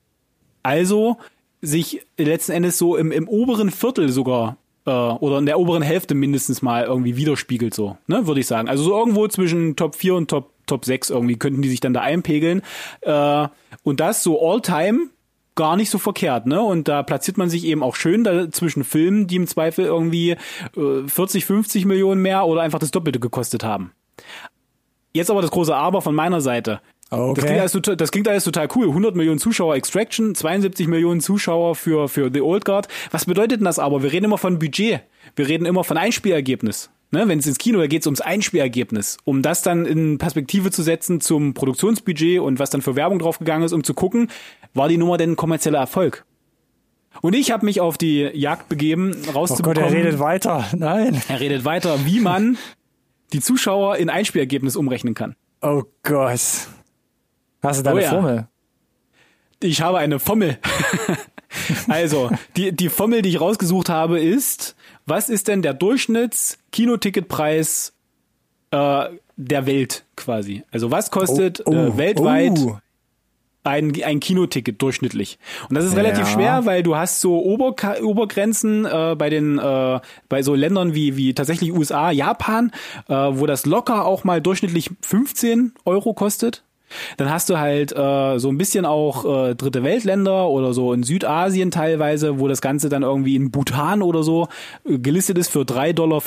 Also 0.62 1.18
sich 1.62 2.02
letzten 2.16 2.52
Endes 2.52 2.78
so 2.78 2.96
im, 2.96 3.12
im 3.12 3.28
oberen 3.28 3.70
Viertel 3.70 4.08
sogar 4.08 4.56
äh, 4.86 4.90
oder 4.90 5.38
in 5.38 5.46
der 5.46 5.58
oberen 5.58 5.82
Hälfte 5.82 6.14
mindestens 6.14 6.62
mal 6.62 6.84
irgendwie 6.84 7.16
widerspiegelt, 7.16 7.74
so, 7.74 7.98
ne, 8.06 8.26
würde 8.26 8.40
ich 8.40 8.46
sagen. 8.46 8.68
Also 8.68 8.82
so 8.82 8.98
irgendwo 8.98 9.28
zwischen 9.28 9.76
Top 9.76 9.94
4 9.94 10.14
und 10.14 10.28
Top 10.28 10.52
Top 10.70 10.84
6 10.84 11.10
irgendwie 11.10 11.36
könnten 11.36 11.62
die 11.62 11.68
sich 11.68 11.80
dann 11.80 11.92
da 11.92 12.00
einpegeln. 12.00 12.62
Äh, 13.02 13.48
und 13.82 14.00
das 14.00 14.22
so 14.22 14.40
all-time 14.40 15.10
gar 15.54 15.76
nicht 15.76 15.90
so 15.90 15.98
verkehrt, 15.98 16.46
ne? 16.46 16.60
Und 16.62 16.88
da 16.88 17.02
platziert 17.02 17.36
man 17.36 17.50
sich 17.50 17.64
eben 17.64 17.82
auch 17.82 17.96
schön 17.96 18.24
da 18.24 18.50
zwischen 18.50 18.84
Filmen, 18.84 19.26
die 19.26 19.36
im 19.36 19.46
Zweifel 19.46 19.84
irgendwie 19.84 20.36
äh, 20.76 21.06
40, 21.06 21.44
50 21.44 21.84
Millionen 21.84 22.22
mehr 22.22 22.46
oder 22.46 22.62
einfach 22.62 22.78
das 22.78 22.90
Doppelte 22.90 23.20
gekostet 23.20 23.62
haben. 23.62 23.92
Jetzt 25.12 25.30
aber 25.30 25.42
das 25.42 25.50
große 25.50 25.74
Aber 25.74 26.02
von 26.02 26.14
meiner 26.14 26.40
Seite. 26.40 26.80
Okay. 27.10 27.34
Das, 27.34 27.44
klingt 27.44 27.60
alles, 27.60 27.98
das 27.98 28.12
klingt 28.12 28.28
alles 28.28 28.44
total 28.44 28.68
cool. 28.76 28.86
100 28.86 29.16
Millionen 29.16 29.40
Zuschauer 29.40 29.74
Extraction, 29.74 30.34
72 30.34 30.86
Millionen 30.86 31.20
Zuschauer 31.20 31.74
für, 31.74 32.08
für 32.08 32.30
The 32.32 32.40
Old 32.40 32.64
Guard. 32.64 32.86
Was 33.10 33.24
bedeutet 33.24 33.60
denn 33.60 33.64
das 33.64 33.80
aber? 33.80 34.04
Wir 34.04 34.12
reden 34.12 34.26
immer 34.26 34.38
von 34.38 34.60
Budget. 34.60 35.00
Wir 35.34 35.48
reden 35.48 35.66
immer 35.66 35.82
von 35.82 35.96
Einspielergebnis. 35.96 36.90
Ne, 37.12 37.26
Wenn 37.26 37.40
es 37.40 37.46
ins 37.46 37.58
Kino, 37.58 37.80
da 37.80 37.88
geht 37.88 38.02
es 38.02 38.06
ums 38.06 38.20
Einspielergebnis. 38.20 39.16
Um 39.24 39.42
das 39.42 39.62
dann 39.62 39.84
in 39.84 40.18
Perspektive 40.18 40.70
zu 40.70 40.82
setzen 40.82 41.20
zum 41.20 41.54
Produktionsbudget 41.54 42.40
und 42.40 42.60
was 42.60 42.70
dann 42.70 42.82
für 42.82 42.94
Werbung 42.94 43.18
draufgegangen 43.18 43.64
ist, 43.64 43.72
um 43.72 43.82
zu 43.82 43.94
gucken, 43.94 44.28
war 44.74 44.88
die 44.88 44.96
Nummer 44.96 45.16
denn 45.16 45.32
ein 45.32 45.36
kommerzieller 45.36 45.80
Erfolg? 45.80 46.24
Und 47.20 47.34
ich 47.34 47.50
habe 47.50 47.64
mich 47.64 47.80
auf 47.80 47.98
die 47.98 48.20
Jagd 48.22 48.68
begeben, 48.68 49.16
rauszubekommen. 49.34 49.78
Oh 49.78 49.82
Gott, 49.82 49.92
er 49.92 50.04
redet 50.04 50.20
weiter. 50.20 50.64
Nein. 50.76 51.20
Er 51.28 51.40
redet 51.40 51.64
weiter, 51.64 52.04
wie 52.04 52.20
man 52.20 52.56
die 53.32 53.40
Zuschauer 53.40 53.96
in 53.96 54.08
Einspielergebnis 54.08 54.76
umrechnen 54.76 55.14
kann. 55.14 55.34
Oh 55.60 55.82
Gott. 56.04 56.40
Hast 57.62 57.78
du 57.78 57.82
da 57.82 57.90
Oh 57.90 57.94
eine 57.96 58.02
ja. 58.02 58.10
Formel? 58.10 58.48
Ich 59.62 59.82
habe 59.82 59.98
eine 59.98 60.20
Formel. 60.20 60.58
also, 61.88 62.30
die, 62.56 62.72
die 62.72 62.88
Formel, 62.88 63.22
die 63.22 63.30
ich 63.30 63.40
rausgesucht 63.40 63.88
habe, 63.88 64.20
ist, 64.20 64.76
was 65.10 65.28
ist 65.28 65.48
denn 65.48 65.60
der 65.62 65.74
Durchschnitts-Kinoticketpreis 65.74 67.92
äh, 68.70 69.04
der 69.36 69.66
Welt 69.66 70.04
quasi? 70.16 70.62
Also, 70.70 70.90
was 70.90 71.10
kostet 71.10 71.60
äh, 71.66 71.98
weltweit 71.98 72.58
oh. 72.58 72.78
ein, 73.64 73.92
ein 74.02 74.20
Kinoticket 74.20 74.80
durchschnittlich. 74.80 75.38
Und 75.68 75.74
das 75.74 75.84
ist 75.84 75.94
relativ 75.96 76.26
Ja. 76.26 76.32
schwer, 76.32 76.64
weil 76.64 76.82
du 76.82 76.96
hast 76.96 77.20
so 77.20 77.44
Oberka 77.44 78.00
Obergrenzen 78.00 78.86
äh, 78.86 79.14
bei 79.18 79.28
den 79.28 79.58
äh, 79.58 80.00
bei 80.28 80.42
so 80.42 80.54
Ländern 80.54 80.94
wie 80.94 81.16
wie 81.16 81.34
tatsächlich 81.34 81.72
USA, 81.72 82.10
Japan, 82.10 82.72
äh, 83.08 83.14
wo 83.14 83.44
das 83.46 83.66
locker 83.66 84.06
auch 84.06 84.24
mal 84.24 84.40
durchschnittlich 84.40 84.90
15 85.02 85.74
Euro 85.84 86.14
kostet. 86.14 86.62
Dann 87.16 87.30
hast 87.30 87.50
du 87.50 87.58
halt 87.58 87.96
äh, 87.96 88.38
so 88.38 88.48
ein 88.48 88.58
bisschen 88.58 88.84
auch 88.84 89.24
äh, 89.24 89.54
dritte 89.54 89.82
Weltländer 89.82 90.48
oder 90.48 90.72
so 90.72 90.92
in 90.92 91.02
Südasien 91.02 91.70
teilweise, 91.70 92.38
wo 92.38 92.48
das 92.48 92.60
Ganze 92.60 92.88
dann 92.88 93.02
irgendwie 93.02 93.36
in 93.36 93.50
Bhutan 93.50 94.02
oder 94.02 94.22
so 94.22 94.48
äh, 94.84 94.98
gelistet 94.98 95.38
ist 95.38 95.50
für 95.50 95.60
3,50 95.60 95.92
Dollar. 95.94 96.22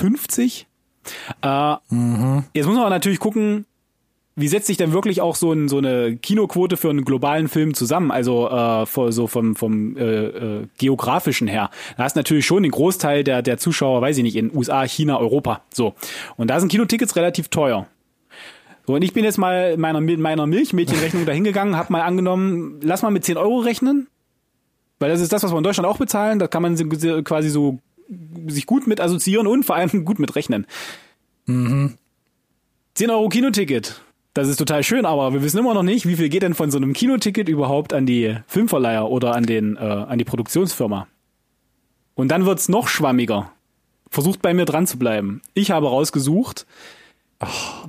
Äh, 1.92 2.42
Jetzt 2.54 2.66
muss 2.66 2.76
man 2.76 2.86
aber 2.86 2.90
natürlich 2.90 3.20
gucken, 3.20 3.66
wie 4.36 4.48
setzt 4.48 4.68
sich 4.68 4.78
denn 4.78 4.94
wirklich 4.94 5.22
auch 5.22 5.36
so, 5.36 5.52
ein, 5.52 5.70
so 5.70 5.78
eine 5.78 6.18
Kinoquote 6.18 6.76
für 6.76 6.90
einen 6.90 7.06
globalen 7.06 7.48
Film 7.48 7.74
zusammen? 7.74 8.10
Also 8.10 8.50
äh, 8.50 9.12
so 9.12 9.28
vom, 9.28 9.56
vom 9.56 9.96
äh, 9.96 10.04
äh, 10.04 10.68
geografischen 10.78 11.48
her. 11.48 11.70
Da 11.98 12.04
hast 12.04 12.16
du 12.16 12.20
natürlich 12.20 12.46
schon 12.46 12.64
den 12.64 12.72
Großteil 12.72 13.24
der, 13.24 13.42
der 13.42 13.58
Zuschauer, 13.58 14.02
weiß 14.02 14.18
ich 14.18 14.24
nicht, 14.24 14.36
in 14.36 14.56
USA, 14.56 14.88
China, 14.88 15.20
Europa. 15.20 15.62
So. 15.72 15.94
Und 16.36 16.50
da 16.50 16.60
sind 16.60 16.70
Kinotickets 16.70 17.16
relativ 17.16 17.50
teuer. 17.50 17.88
So, 18.86 18.96
und 18.96 19.02
ich 19.02 19.14
bin 19.14 19.24
jetzt 19.24 19.38
mal 19.38 19.72
in 19.74 19.80
meiner, 19.80 20.00
in 20.00 20.22
meiner 20.22 20.46
Milchmädchenrechnung 20.46 21.26
dahingegangen, 21.26 21.78
habe 21.78 21.92
mal 21.94 22.02
angenommen, 22.02 22.80
lass 22.82 23.02
mal 23.02 23.12
mit 23.12 23.24
10 23.24 23.38
Euro 23.38 23.60
rechnen. 23.60 24.08
Weil 25.00 25.10
das 25.10 25.22
ist 25.22 25.32
das, 25.34 25.44
was 25.44 25.52
wir 25.54 25.58
in 25.58 25.64
Deutschland 25.64 25.88
auch 25.88 25.98
bezahlen. 25.98 26.40
Da 26.40 26.48
kann 26.48 26.62
man 26.62 26.76
si- 26.78 26.86
quasi 27.24 27.50
so 27.50 27.80
sich 28.48 28.66
gut 28.66 28.86
mit 28.88 29.00
assoziieren 29.02 29.48
und 29.48 29.64
vor 29.66 29.76
allem 29.76 30.04
gut 30.06 30.20
mit 30.20 30.36
rechnen. 30.36 30.66
10 31.48 33.10
Euro 33.10 33.30
Kinoticket. 33.30 34.02
Das 34.34 34.48
ist 34.48 34.58
total 34.58 34.84
schön, 34.84 35.06
aber 35.06 35.34
wir 35.34 35.44
wissen 35.44 35.60
immer 35.60 35.74
noch 35.74 35.84
nicht, 35.84 36.08
wie 36.08 36.16
viel 36.16 36.30
geht 36.30 36.42
denn 36.42 36.56
von 36.56 36.72
so 36.72 36.78
einem 36.78 36.94
Kinoticket 36.94 37.48
überhaupt 37.50 37.94
an 37.94 38.06
die 38.06 38.36
Filmverleiher 38.48 39.08
oder 39.10 39.36
an 39.36 39.46
den 39.46 39.76
äh, 39.76 39.80
an 39.80 40.18
die 40.18 40.26
Produktionsfirma. 40.26 41.08
Und 42.16 42.30
dann 42.30 42.46
wird's 42.46 42.68
noch 42.70 42.88
schwammiger. 42.88 43.52
Versucht 44.10 44.42
bei 44.42 44.54
mir 44.54 44.66
dran 44.66 44.88
zu 44.88 44.98
bleiben. 44.98 45.42
Ich 45.54 45.72
habe 45.72 45.88
rausgesucht, 45.88 46.66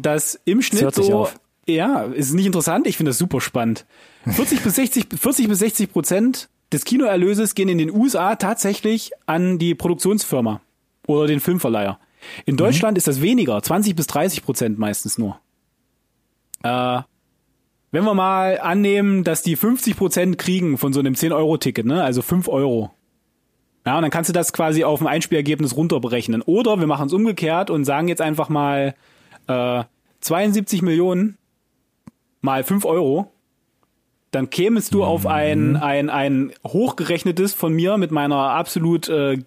dass 0.00 0.40
im 0.44 0.62
Schnitt 0.62 0.94
so 0.94 1.28
ja, 1.66 2.02
ist 2.02 2.34
nicht 2.34 2.46
interessant, 2.46 2.86
ich 2.86 2.96
finde 2.96 3.10
das 3.10 3.18
super 3.18 3.40
spannend. 3.40 3.86
40 4.26 4.62
bis 4.62 4.74
60 4.76 5.06
40 5.18 5.48
bis 5.48 5.58
60 5.58 5.92
Prozent 5.92 6.48
des 6.72 6.84
Kinoerlöses 6.84 7.54
gehen 7.54 7.68
in 7.68 7.78
den 7.78 7.90
USA 7.90 8.36
tatsächlich 8.36 9.12
an 9.26 9.58
die 9.58 9.74
Produktionsfirma 9.74 10.60
oder 11.06 11.26
den 11.26 11.40
Filmverleiher. 11.40 11.98
In 12.46 12.56
Deutschland 12.56 12.98
ist 12.98 13.06
das 13.06 13.20
weniger, 13.20 13.62
20 13.62 13.94
bis 13.94 14.06
30 14.06 14.44
Prozent 14.44 14.78
meistens 14.78 15.18
nur. 15.18 15.38
Äh, 16.62 17.02
wenn 17.90 18.04
wir 18.04 18.14
mal 18.14 18.58
annehmen, 18.60 19.24
dass 19.24 19.42
die 19.42 19.56
50 19.56 19.96
Prozent 19.96 20.38
kriegen 20.38 20.78
von 20.78 20.92
so 20.92 21.00
einem 21.00 21.14
10-Euro-Ticket, 21.14 21.86
ne, 21.86 22.02
also 22.02 22.22
5 22.22 22.48
Euro. 22.48 22.90
Ja, 23.86 23.96
und 23.96 24.02
dann 24.02 24.10
kannst 24.10 24.30
du 24.30 24.32
das 24.32 24.54
quasi 24.54 24.82
auf 24.82 25.00
ein 25.02 25.06
Einspielergebnis 25.06 25.76
runterberechnen. 25.76 26.40
Oder 26.42 26.80
wir 26.80 26.86
machen 26.86 27.06
es 27.06 27.12
umgekehrt 27.12 27.68
und 27.68 27.84
sagen 27.84 28.08
jetzt 28.08 28.22
einfach 28.22 28.48
mal 28.48 28.94
äh, 29.46 29.84
72 30.20 30.82
Millionen 30.82 31.38
mal 32.40 32.64
5 32.64 32.84
Euro. 32.84 33.30
Dann 34.30 34.50
kämest 34.50 34.94
du 34.94 35.04
auf 35.04 35.26
ein, 35.26 35.76
ein, 35.76 36.10
ein 36.10 36.52
hochgerechnetes 36.66 37.54
von 37.54 37.72
mir 37.72 37.96
mit 37.98 38.10
meiner 38.10 38.36
absolut 38.36 39.08
äh, 39.08 39.38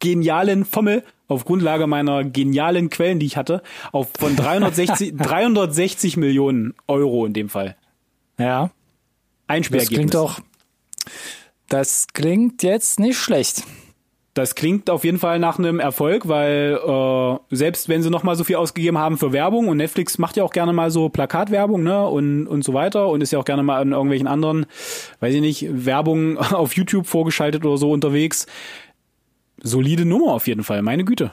genialen 0.00 0.64
Formel 0.64 1.04
auf 1.28 1.44
Grundlage 1.44 1.86
meiner 1.86 2.24
genialen 2.24 2.90
Quellen, 2.90 3.18
die 3.18 3.26
ich 3.26 3.36
hatte, 3.36 3.62
auf 3.90 4.08
von 4.18 4.36
360, 4.36 5.16
360 5.16 6.16
Millionen 6.18 6.74
Euro 6.86 7.26
in 7.26 7.32
dem 7.32 7.48
Fall. 7.48 7.76
Ja. 8.38 8.62
Das 8.62 8.70
Einspielergebnis. 9.46 9.98
klingt 9.98 10.14
doch. 10.14 10.40
Das 11.68 12.06
klingt 12.12 12.62
jetzt 12.62 13.00
nicht 13.00 13.18
schlecht. 13.18 13.64
Das 14.34 14.54
klingt 14.54 14.88
auf 14.88 15.04
jeden 15.04 15.18
Fall 15.18 15.38
nach 15.38 15.58
einem 15.58 15.78
Erfolg, 15.78 16.26
weil 16.26 16.78
äh, 16.82 17.54
selbst 17.54 17.90
wenn 17.90 18.02
sie 18.02 18.08
noch 18.08 18.22
mal 18.22 18.34
so 18.34 18.44
viel 18.44 18.56
ausgegeben 18.56 18.96
haben 18.96 19.18
für 19.18 19.32
Werbung 19.32 19.68
und 19.68 19.76
Netflix 19.76 20.16
macht 20.16 20.38
ja 20.38 20.44
auch 20.44 20.52
gerne 20.52 20.72
mal 20.72 20.90
so 20.90 21.10
Plakatwerbung, 21.10 21.82
ne 21.82 22.06
und 22.06 22.46
und 22.46 22.64
so 22.64 22.72
weiter 22.72 23.08
und 23.08 23.20
ist 23.20 23.32
ja 23.32 23.38
auch 23.38 23.44
gerne 23.44 23.62
mal 23.62 23.82
in 23.82 23.92
irgendwelchen 23.92 24.26
anderen, 24.26 24.64
weiß 25.20 25.34
ich 25.34 25.42
nicht, 25.42 25.66
Werbung 25.70 26.38
auf 26.38 26.74
YouTube 26.74 27.06
vorgeschaltet 27.06 27.66
oder 27.66 27.76
so 27.76 27.90
unterwegs. 27.90 28.46
Solide 29.62 30.06
Nummer 30.06 30.32
auf 30.32 30.46
jeden 30.46 30.64
Fall, 30.64 30.80
meine 30.80 31.04
Güte. 31.04 31.32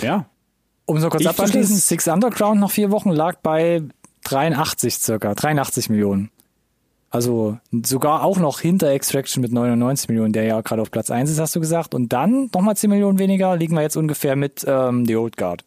Ja, 0.00 0.26
Um 0.86 0.98
so 1.00 1.08
kurz 1.08 1.22
Ich 1.22 1.28
abzuschließen, 1.28 1.76
Six 1.76 2.06
Underground 2.06 2.60
nach 2.60 2.70
vier 2.70 2.92
Wochen 2.92 3.10
lag 3.10 3.38
bei 3.42 3.82
83 4.24 4.94
circa, 4.94 5.34
83 5.34 5.90
Millionen. 5.90 6.30
Also 7.12 7.58
sogar 7.70 8.24
auch 8.24 8.38
noch 8.38 8.60
hinter 8.60 8.90
Extraction 8.90 9.42
mit 9.42 9.52
99 9.52 10.08
Millionen, 10.08 10.32
der 10.32 10.44
ja 10.44 10.62
gerade 10.62 10.80
auf 10.80 10.90
Platz 10.90 11.10
1 11.10 11.30
ist, 11.30 11.38
hast 11.38 11.54
du 11.54 11.60
gesagt. 11.60 11.94
Und 11.94 12.10
dann 12.10 12.48
nochmal 12.54 12.74
10 12.74 12.88
Millionen 12.88 13.18
weniger, 13.18 13.54
liegen 13.54 13.74
wir 13.74 13.82
jetzt 13.82 13.96
ungefähr 13.96 14.34
mit 14.34 14.64
ähm, 14.66 15.04
The 15.04 15.16
Old 15.16 15.36
Guard. 15.36 15.62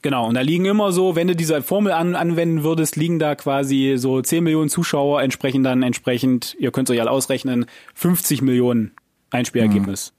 Genau, 0.00 0.26
und 0.26 0.34
da 0.34 0.40
liegen 0.40 0.64
immer 0.64 0.90
so, 0.90 1.16
wenn 1.16 1.28
du 1.28 1.36
diese 1.36 1.60
Formel 1.60 1.92
an, 1.92 2.14
anwenden 2.14 2.64
würdest, 2.64 2.96
liegen 2.96 3.18
da 3.18 3.34
quasi 3.34 3.96
so 3.98 4.22
10 4.22 4.42
Millionen 4.42 4.70
Zuschauer, 4.70 5.20
entsprechend 5.20 5.66
dann 5.66 5.82
entsprechend, 5.82 6.56
ihr 6.58 6.70
könnt 6.70 6.88
es 6.88 6.94
euch 6.94 7.02
alle 7.02 7.10
ausrechnen, 7.10 7.66
50 7.92 8.40
Millionen 8.40 8.92
Einspielergebnis. 9.28 10.14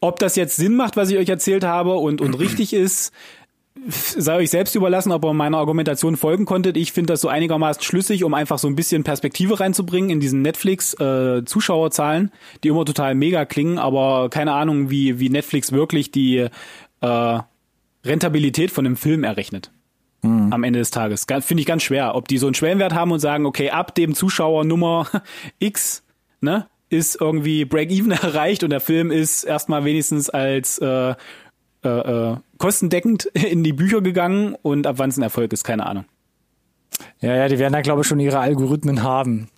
Ob 0.00 0.18
das 0.18 0.36
jetzt 0.36 0.56
Sinn 0.56 0.76
macht, 0.76 0.96
was 0.96 1.10
ich 1.10 1.16
euch 1.16 1.28
erzählt 1.28 1.64
habe 1.64 1.94
und, 1.94 2.20
und 2.20 2.34
richtig 2.38 2.72
ist, 2.72 3.12
sei 3.88 4.36
euch 4.36 4.50
selbst 4.50 4.74
überlassen, 4.74 5.12
ob 5.12 5.24
ihr 5.24 5.32
meiner 5.32 5.58
Argumentation 5.58 6.16
folgen 6.16 6.44
konntet. 6.44 6.76
Ich 6.76 6.92
finde 6.92 7.12
das 7.12 7.20
so 7.20 7.28
einigermaßen 7.28 7.82
schlüssig, 7.82 8.24
um 8.24 8.34
einfach 8.34 8.58
so 8.58 8.68
ein 8.68 8.76
bisschen 8.76 9.04
Perspektive 9.04 9.60
reinzubringen 9.60 10.10
in 10.10 10.20
diesen 10.20 10.42
Netflix-Zuschauerzahlen, 10.42 12.30
die 12.62 12.68
immer 12.68 12.84
total 12.84 13.14
mega 13.14 13.44
klingen, 13.44 13.78
aber 13.78 14.28
keine 14.30 14.52
Ahnung, 14.52 14.90
wie, 14.90 15.18
wie 15.18 15.30
Netflix 15.30 15.72
wirklich 15.72 16.10
die 16.10 16.48
äh, 17.00 17.38
Rentabilität 18.04 18.70
von 18.70 18.86
einem 18.86 18.96
Film 18.96 19.24
errechnet. 19.24 19.70
Am 20.50 20.64
Ende 20.64 20.78
des 20.80 20.90
Tages. 20.90 21.24
Finde 21.40 21.62
ich 21.62 21.66
ganz 21.66 21.82
schwer. 21.82 22.14
Ob 22.14 22.28
die 22.28 22.36
so 22.36 22.46
einen 22.46 22.54
Schwellenwert 22.54 22.92
haben 22.92 23.10
und 23.10 23.20
sagen, 23.20 23.46
okay, 23.46 23.70
ab 23.70 23.94
dem 23.94 24.14
Zuschauer 24.14 24.64
Nummer 24.64 25.06
X, 25.58 26.02
ne, 26.42 26.66
ist 26.90 27.18
irgendwie 27.18 27.64
Break-Even 27.64 28.10
erreicht 28.10 28.62
und 28.62 28.70
der 28.70 28.80
Film 28.80 29.10
ist 29.10 29.44
erstmal 29.44 29.84
wenigstens 29.84 30.28
als 30.28 30.78
äh, 30.78 31.14
äh, 31.84 31.88
äh, 31.88 32.36
kostendeckend 32.58 33.24
in 33.34 33.64
die 33.64 33.72
Bücher 33.72 34.00
gegangen 34.00 34.56
und 34.62 34.86
ab 34.86 34.96
wann 34.98 35.10
es 35.10 35.16
ein 35.16 35.22
Erfolg 35.22 35.52
ist, 35.52 35.64
keine 35.64 35.86
Ahnung. 35.86 36.04
Ja, 37.20 37.34
ja, 37.34 37.48
die 37.48 37.58
werden 37.58 37.72
da 37.72 37.80
glaube 37.80 38.02
ich 38.02 38.06
schon 38.06 38.20
ihre 38.20 38.38
Algorithmen 38.38 39.02
haben. 39.02 39.48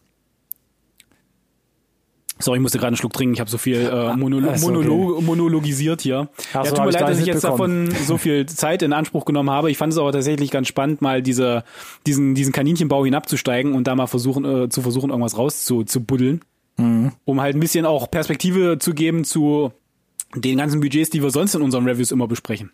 Sorry, 2.43 2.59
ich 2.59 2.63
musste 2.63 2.79
gerade 2.79 2.89
einen 2.89 2.97
Schluck 2.97 3.13
trinken. 3.13 3.35
Ich 3.35 3.41
habe 3.41 3.51
so 3.51 3.59
viel 3.59 3.81
äh, 3.81 4.17
Monolo 4.17 4.51
ist 4.51 4.65
okay. 4.65 4.73
Monolo 4.73 5.21
monologisiert 5.21 6.03
hier. 6.03 6.29
Ach 6.53 6.65
ja, 6.65 6.71
tut 6.73 6.85
mir 6.85 6.91
leid, 6.91 7.03
dass 7.03 7.21
ich 7.21 7.27
jetzt 7.27 7.45
mitbekommen. 7.45 7.87
davon 7.87 8.05
so 8.05 8.19
viel 8.19 8.47
Zeit 8.47 8.83
in 8.83 8.93
Anspruch 8.93 9.25
genommen 9.25 9.51
habe. 9.51 9.71
Ich 9.71 9.79
fand 9.79 9.93
es 9.93 9.99
aber 9.99 10.11
tatsächlich 10.13 10.51
ganz 10.51 10.67
spannend, 10.67 11.03
mal 11.03 11.23
diese, 11.23 11.63
diesen, 12.07 12.35
diesen 12.35 12.53
Kaninchenbau 12.53 13.05
hinabzusteigen 13.05 13.75
und 13.75 13.87
da 13.87 13.95
mal 13.95 14.09
versuchen, 14.09 14.45
äh, 14.45 14.69
zu 14.69 14.83
versuchen, 14.83 15.11
irgendwas 15.11 15.39
rauszubuddeln. 15.39 16.41
Mhm. 16.79 17.13
Um 17.25 17.41
halt 17.41 17.55
ein 17.55 17.61
bisschen 17.61 17.87
auch 17.87 18.11
Perspektive 18.11 18.79
zu 18.79 18.93
geben 18.93 19.25
zu 19.25 19.73
den 20.35 20.59
ganzen 20.59 20.81
Budgets, 20.81 21.11
die 21.11 21.23
wir 21.23 21.31
sonst 21.31 21.55
in 21.55 21.63
unseren 21.63 21.87
Reviews 21.87 22.11
immer 22.11 22.27
besprechen. 22.27 22.71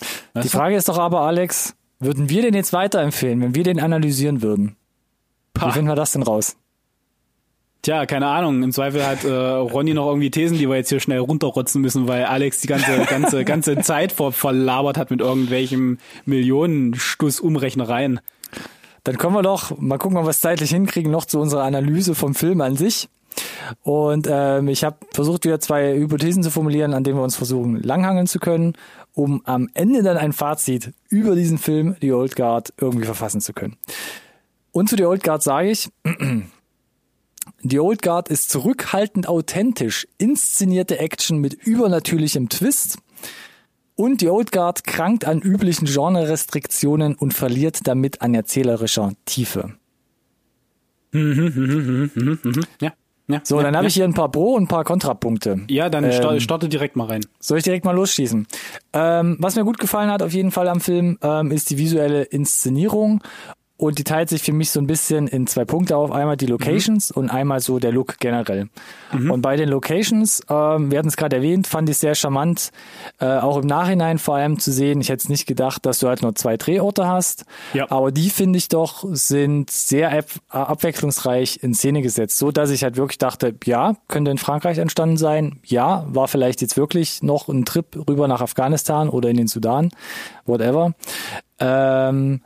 Die 0.00 0.38
Weißt 0.38 0.46
du? 0.46 0.58
Frage 0.58 0.76
ist 0.76 0.88
doch 0.88 0.98
aber, 0.98 1.20
Alex, 1.20 1.74
würden 1.98 2.28
wir 2.28 2.42
den 2.42 2.54
jetzt 2.54 2.72
weiterempfehlen, 2.72 3.40
wenn 3.40 3.54
wir 3.54 3.64
den 3.64 3.80
analysieren 3.80 4.42
würden? 4.42 4.76
Wie 5.54 5.60
Pah. 5.60 5.70
finden 5.70 5.88
wir 5.88 5.94
das 5.94 6.12
denn 6.12 6.22
raus? 6.22 6.56
Tja, 7.82 8.06
keine 8.06 8.28
Ahnung. 8.28 8.62
Im 8.62 8.70
Zweifel 8.70 9.04
hat 9.04 9.24
äh, 9.24 9.32
Ronny 9.32 9.92
noch 9.92 10.06
irgendwie 10.06 10.30
Thesen, 10.30 10.56
die 10.56 10.68
wir 10.68 10.76
jetzt 10.76 10.88
hier 10.88 11.00
schnell 11.00 11.18
runterrotzen 11.18 11.82
müssen, 11.82 12.06
weil 12.06 12.24
Alex 12.24 12.60
die 12.60 12.68
ganze 12.68 13.04
ganze 13.06 13.44
ganze 13.44 13.76
Zeit 13.80 14.12
ver 14.12 14.30
verlabert 14.30 14.96
hat 14.96 15.10
mit 15.10 15.20
irgendwelchen 15.20 15.98
Millionenstuss-Umrechnereien. 16.24 18.20
Dann 19.02 19.18
kommen 19.18 19.34
wir 19.34 19.42
doch, 19.42 19.76
mal 19.78 19.98
gucken, 19.98 20.16
ob 20.16 20.26
wir 20.26 20.30
es 20.30 20.40
zeitlich 20.40 20.70
hinkriegen, 20.70 21.10
noch 21.10 21.24
zu 21.24 21.40
unserer 21.40 21.64
Analyse 21.64 22.14
vom 22.14 22.36
Film 22.36 22.60
an 22.60 22.76
sich. 22.76 23.08
Und 23.82 24.28
ähm, 24.30 24.68
ich 24.68 24.84
habe 24.84 24.96
versucht, 25.12 25.44
wieder 25.44 25.60
zwei 25.60 25.94
Hypothesen 25.94 26.42
zu 26.42 26.50
formulieren, 26.50 26.94
an 26.94 27.04
denen 27.04 27.16
wir 27.16 27.24
uns 27.24 27.36
versuchen, 27.36 27.82
langhangeln 27.82 28.26
zu 28.26 28.38
können, 28.38 28.74
um 29.14 29.42
am 29.44 29.68
Ende 29.74 30.02
dann 30.02 30.16
ein 30.16 30.32
Fazit 30.32 30.92
über 31.08 31.34
diesen 31.34 31.58
Film, 31.58 31.96
The 32.00 32.12
Old 32.12 32.36
Guard, 32.36 32.72
irgendwie 32.78 33.06
verfassen 33.06 33.40
zu 33.40 33.52
können. 33.52 33.76
Und 34.72 34.88
zu 34.88 34.96
The 34.96 35.04
Old 35.04 35.22
Guard 35.22 35.42
sage 35.42 35.70
ich, 35.70 35.90
Die 37.62 37.80
Old 37.80 38.02
Guard 38.02 38.28
ist 38.28 38.50
zurückhaltend 38.50 39.28
authentisch, 39.28 40.06
inszenierte 40.18 40.98
Action 40.98 41.38
mit 41.38 41.54
übernatürlichem 41.54 42.48
Twist. 42.48 42.98
Und 43.94 44.20
die 44.20 44.28
Old 44.28 44.52
Guard 44.52 44.84
krankt 44.84 45.24
an 45.24 45.40
üblichen 45.40 45.86
Genre-Restriktionen 45.86 47.14
und 47.14 47.34
verliert 47.34 47.86
damit 47.86 48.22
an 48.22 48.34
erzählerischer 48.34 49.12
Tiefe. 49.26 49.74
Ja. 52.80 52.92
Ja, 53.28 53.40
So, 53.44 53.56
ja, 53.58 53.62
dann 53.62 53.76
habe 53.76 53.84
ja. 53.84 53.88
ich 53.88 53.94
hier 53.94 54.04
ein 54.04 54.14
paar 54.14 54.30
Pro- 54.30 54.54
und 54.54 54.64
ein 54.64 54.68
paar 54.68 54.84
Kontrapunkte. 54.84 55.60
Ja, 55.68 55.88
dann 55.88 56.04
Ähm, 56.04 56.12
sta- 56.12 56.40
starte 56.40 56.68
direkt 56.68 56.96
mal 56.96 57.06
rein. 57.06 57.24
Soll 57.40 57.58
ich 57.58 57.64
direkt 57.64 57.84
mal 57.84 57.92
losschießen? 57.94 58.46
Ähm, 58.92 59.36
was 59.38 59.54
mir 59.56 59.64
gut 59.64 59.78
gefallen 59.78 60.10
hat 60.10 60.22
auf 60.22 60.32
jeden 60.32 60.50
Fall 60.50 60.68
am 60.68 60.80
Film, 60.80 61.18
ähm, 61.22 61.50
ist 61.52 61.70
die 61.70 61.78
visuelle 61.78 62.22
Inszenierung. 62.24 63.22
Und 63.82 63.98
die 63.98 64.04
teilt 64.04 64.28
sich 64.28 64.42
für 64.42 64.52
mich 64.52 64.70
so 64.70 64.78
ein 64.78 64.86
bisschen 64.86 65.26
in 65.26 65.48
zwei 65.48 65.64
Punkte 65.64 65.96
auf. 65.96 66.12
Einmal 66.12 66.36
die 66.36 66.46
Locations 66.46 67.10
und 67.10 67.30
einmal 67.30 67.58
so 67.58 67.80
der 67.80 67.90
Look 67.90 68.20
generell. 68.20 68.68
Und 69.12 69.42
bei 69.42 69.56
den 69.56 69.68
Locations, 69.68 70.40
ähm, 70.48 70.92
wir 70.92 71.00
hatten 71.00 71.08
es 71.08 71.16
gerade 71.16 71.34
erwähnt, 71.34 71.66
fand 71.66 71.88
ich 71.90 71.98
sehr 71.98 72.14
charmant, 72.14 72.70
äh, 73.18 73.26
auch 73.26 73.56
im 73.56 73.66
Nachhinein 73.66 74.18
vor 74.18 74.36
allem 74.36 74.60
zu 74.60 74.70
sehen. 74.70 75.00
Ich 75.00 75.08
hätte 75.08 75.24
es 75.24 75.28
nicht 75.28 75.46
gedacht, 75.46 75.84
dass 75.84 75.98
du 75.98 76.06
halt 76.06 76.22
nur 76.22 76.32
zwei 76.36 76.56
Drehorte 76.56 77.08
hast. 77.08 77.44
Ja. 77.74 77.90
Aber 77.90 78.12
die, 78.12 78.30
finde 78.30 78.56
ich 78.56 78.68
doch, 78.68 79.04
sind 79.10 79.68
sehr 79.72 80.12
ab 80.12 80.26
abwechslungsreich 80.48 81.58
in 81.64 81.74
Szene 81.74 82.02
gesetzt. 82.02 82.38
So, 82.38 82.52
dass 82.52 82.70
ich 82.70 82.84
halt 82.84 82.96
wirklich 82.96 83.18
dachte, 83.18 83.52
ja, 83.64 83.96
könnte 84.06 84.30
in 84.30 84.38
Frankreich 84.38 84.78
entstanden 84.78 85.16
sein. 85.16 85.58
Ja, 85.64 86.06
war 86.08 86.28
vielleicht 86.28 86.62
jetzt 86.62 86.76
wirklich 86.76 87.24
noch 87.24 87.48
ein 87.48 87.64
Trip 87.64 87.84
rüber 88.08 88.28
nach 88.28 88.42
Afghanistan 88.42 89.08
oder 89.08 89.28
in 89.28 89.38
den 89.38 89.48
Sudan. 89.48 89.90
Whatever. 90.46 90.94
Ähm, 91.58 92.42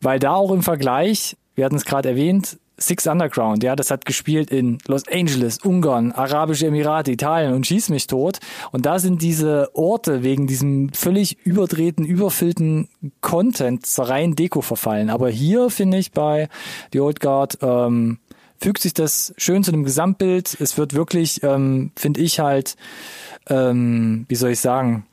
weil 0.00 0.18
da 0.18 0.34
auch 0.34 0.52
im 0.52 0.62
Vergleich, 0.62 1.36
wir 1.54 1.64
hatten 1.64 1.76
es 1.76 1.84
gerade 1.84 2.10
erwähnt, 2.10 2.58
Six 2.80 3.06
Underground, 3.06 3.62
ja, 3.62 3.76
das 3.76 3.90
hat 3.90 4.06
gespielt 4.06 4.50
in 4.50 4.78
Los 4.86 5.06
Angeles, 5.06 5.58
Ungarn, 5.58 6.12
Arabische 6.12 6.66
Emirate, 6.66 7.12
Italien 7.12 7.52
und 7.52 7.66
schieß 7.66 7.90
mich 7.90 8.06
tot. 8.06 8.38
Und 8.72 8.86
da 8.86 8.98
sind 8.98 9.20
diese 9.20 9.68
Orte 9.74 10.22
wegen 10.22 10.46
diesem 10.46 10.90
völlig 10.94 11.36
überdrehten, 11.44 12.06
überfüllten 12.06 12.88
Content 13.20 13.84
zur 13.84 14.08
reinen 14.08 14.34
Deko 14.34 14.62
verfallen. 14.62 15.10
Aber 15.10 15.28
hier 15.28 15.68
finde 15.68 15.98
ich 15.98 16.12
bei 16.12 16.48
The 16.94 17.00
Old 17.00 17.20
Guard 17.20 17.58
ähm, 17.60 18.18
fügt 18.56 18.80
sich 18.80 18.94
das 18.94 19.34
schön 19.36 19.62
zu 19.62 19.72
dem 19.72 19.84
Gesamtbild. 19.84 20.56
Es 20.58 20.78
wird 20.78 20.94
wirklich, 20.94 21.42
ähm, 21.42 21.92
finde 21.96 22.20
ich 22.20 22.40
halt, 22.40 22.76
ähm, 23.48 24.24
wie 24.28 24.34
soll 24.36 24.50
ich 24.50 24.60
sagen, 24.60 25.06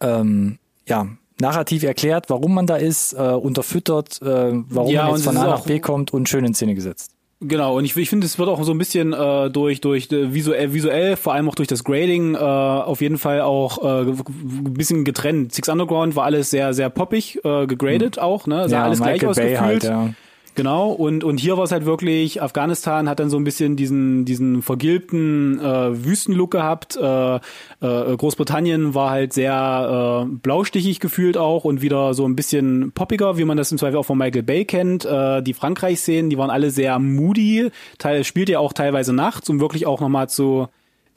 ähm, 0.00 0.58
ja, 0.86 1.06
narrativ 1.40 1.82
erklärt, 1.82 2.30
warum 2.30 2.54
man 2.54 2.66
da 2.66 2.76
ist, 2.76 3.12
äh, 3.12 3.16
unterfüttert, 3.18 4.20
äh, 4.22 4.52
warum 4.68 4.90
Ja, 4.90 5.04
man 5.04 5.14
jetzt 5.16 5.24
von 5.24 5.36
A 5.36 5.44
nach 5.46 5.64
B 5.64 5.80
kommt 5.80 6.12
und 6.12 6.28
schön 6.28 6.44
in 6.44 6.54
Szene 6.54 6.74
gesetzt. 6.74 7.12
Genau, 7.40 7.76
und 7.76 7.84
ich, 7.84 7.94
ich 7.94 8.08
finde, 8.08 8.26
es 8.26 8.38
wird 8.38 8.48
auch 8.48 8.62
so 8.64 8.72
ein 8.72 8.78
bisschen 8.78 9.12
äh, 9.12 9.50
durch 9.50 9.82
durch 9.82 10.10
äh, 10.10 10.32
visuell, 10.32 10.72
visuell, 10.72 11.16
vor 11.16 11.34
allem 11.34 11.50
auch 11.50 11.54
durch 11.54 11.68
das 11.68 11.84
Grading, 11.84 12.34
äh, 12.34 12.38
auf 12.38 13.02
jeden 13.02 13.18
Fall 13.18 13.42
auch 13.42 13.84
äh, 13.84 14.10
ein 14.10 14.72
bisschen 14.72 15.04
getrennt. 15.04 15.52
Six 15.52 15.68
Underground 15.68 16.16
war 16.16 16.24
alles 16.24 16.48
sehr, 16.48 16.72
sehr 16.72 16.88
poppig 16.88 17.38
äh, 17.44 17.66
gegradet 17.66 18.18
auch, 18.18 18.46
ne? 18.46 18.70
Sah 18.70 18.84
alles 18.84 19.00
gleich 19.02 19.20
Michael 19.20 19.34
Bay 19.34 19.56
ausgefühlt. 19.58 19.60
halt, 19.60 19.84
ja. 19.84 20.08
Genau, 20.56 20.90
und, 20.90 21.22
und 21.22 21.38
hier 21.38 21.58
war 21.58 21.64
es 21.64 21.70
halt 21.70 21.84
wirklich, 21.84 22.40
Afghanistan 22.40 23.10
hat 23.10 23.20
dann 23.20 23.28
so 23.28 23.36
ein 23.36 23.44
bisschen 23.44 23.76
diesen, 23.76 24.24
diesen 24.24 24.62
vergilbten 24.62 25.60
äh, 25.60 26.02
Wüstenlook 26.02 26.50
gehabt. 26.50 26.96
Äh, 26.96 27.36
äh, 27.36 27.40
Großbritannien 27.80 28.94
war 28.94 29.10
halt 29.10 29.34
sehr 29.34 30.24
äh, 30.24 30.34
blaustichig 30.34 30.98
gefühlt 30.98 31.36
auch 31.36 31.64
und 31.64 31.82
wieder 31.82 32.14
so 32.14 32.26
ein 32.26 32.36
bisschen 32.36 32.92
poppiger, 32.92 33.36
wie 33.36 33.44
man 33.44 33.58
das 33.58 33.70
im 33.70 33.76
Zweifel 33.76 33.98
auch 33.98 34.04
von 34.04 34.16
Michael 34.16 34.44
Bay 34.44 34.64
kennt. 34.64 35.04
Äh, 35.04 35.42
die 35.42 35.52
Frankreich-Szenen, 35.52 36.30
die 36.30 36.38
waren 36.38 36.48
alle 36.48 36.70
sehr 36.70 36.98
moody, 36.98 37.70
Teil, 37.98 38.24
spielt 38.24 38.48
ja 38.48 38.58
auch 38.58 38.72
teilweise 38.72 39.12
nachts, 39.12 39.50
um 39.50 39.60
wirklich 39.60 39.84
auch 39.84 40.00
nochmal 40.00 40.30
zu 40.30 40.68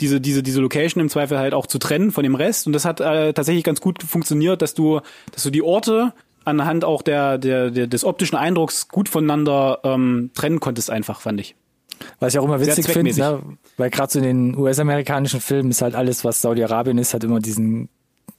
diese, 0.01 0.19
diese, 0.19 0.43
diese 0.43 0.59
Location 0.59 1.01
im 1.01 1.09
Zweifel 1.09 1.37
halt 1.39 1.53
auch 1.53 1.65
zu 1.65 1.79
trennen 1.79 2.11
von 2.11 2.23
dem 2.23 2.35
Rest. 2.35 2.67
Und 2.67 2.73
das 2.73 2.83
hat 2.83 2.99
äh, 2.99 3.31
tatsächlich 3.31 3.63
ganz 3.63 3.79
gut 3.79 4.03
funktioniert, 4.03 4.61
dass 4.61 4.73
du, 4.73 4.99
dass 5.31 5.43
du 5.43 5.49
die 5.49 5.61
Orte 5.61 6.13
anhand 6.45 6.85
auch 6.85 7.01
der, 7.01 7.37
der, 7.37 7.71
der 7.71 7.87
des 7.87 8.03
optischen 8.03 8.37
Eindrucks 8.37 8.87
gut 8.87 9.09
voneinander 9.09 9.79
ähm, 9.83 10.31
trennen 10.33 10.59
konntest, 10.59 10.89
einfach, 10.89 11.21
fand 11.21 11.39
ich. 11.39 11.55
Was 12.19 12.33
ich 12.33 12.39
auch 12.39 12.45
immer 12.45 12.61
witzig 12.61 12.87
finde, 12.87 13.13
ne? 13.17 13.41
weil 13.77 13.89
gerade 13.89 14.11
so 14.11 14.19
in 14.19 14.25
den 14.25 14.57
US-amerikanischen 14.57 15.41
Filmen 15.41 15.71
ist 15.71 15.81
halt 15.81 15.95
alles, 15.95 16.23
was 16.23 16.41
Saudi-Arabien 16.41 16.97
ist, 16.97 17.13
hat 17.13 17.23
immer 17.23 17.39
diesen 17.39 17.89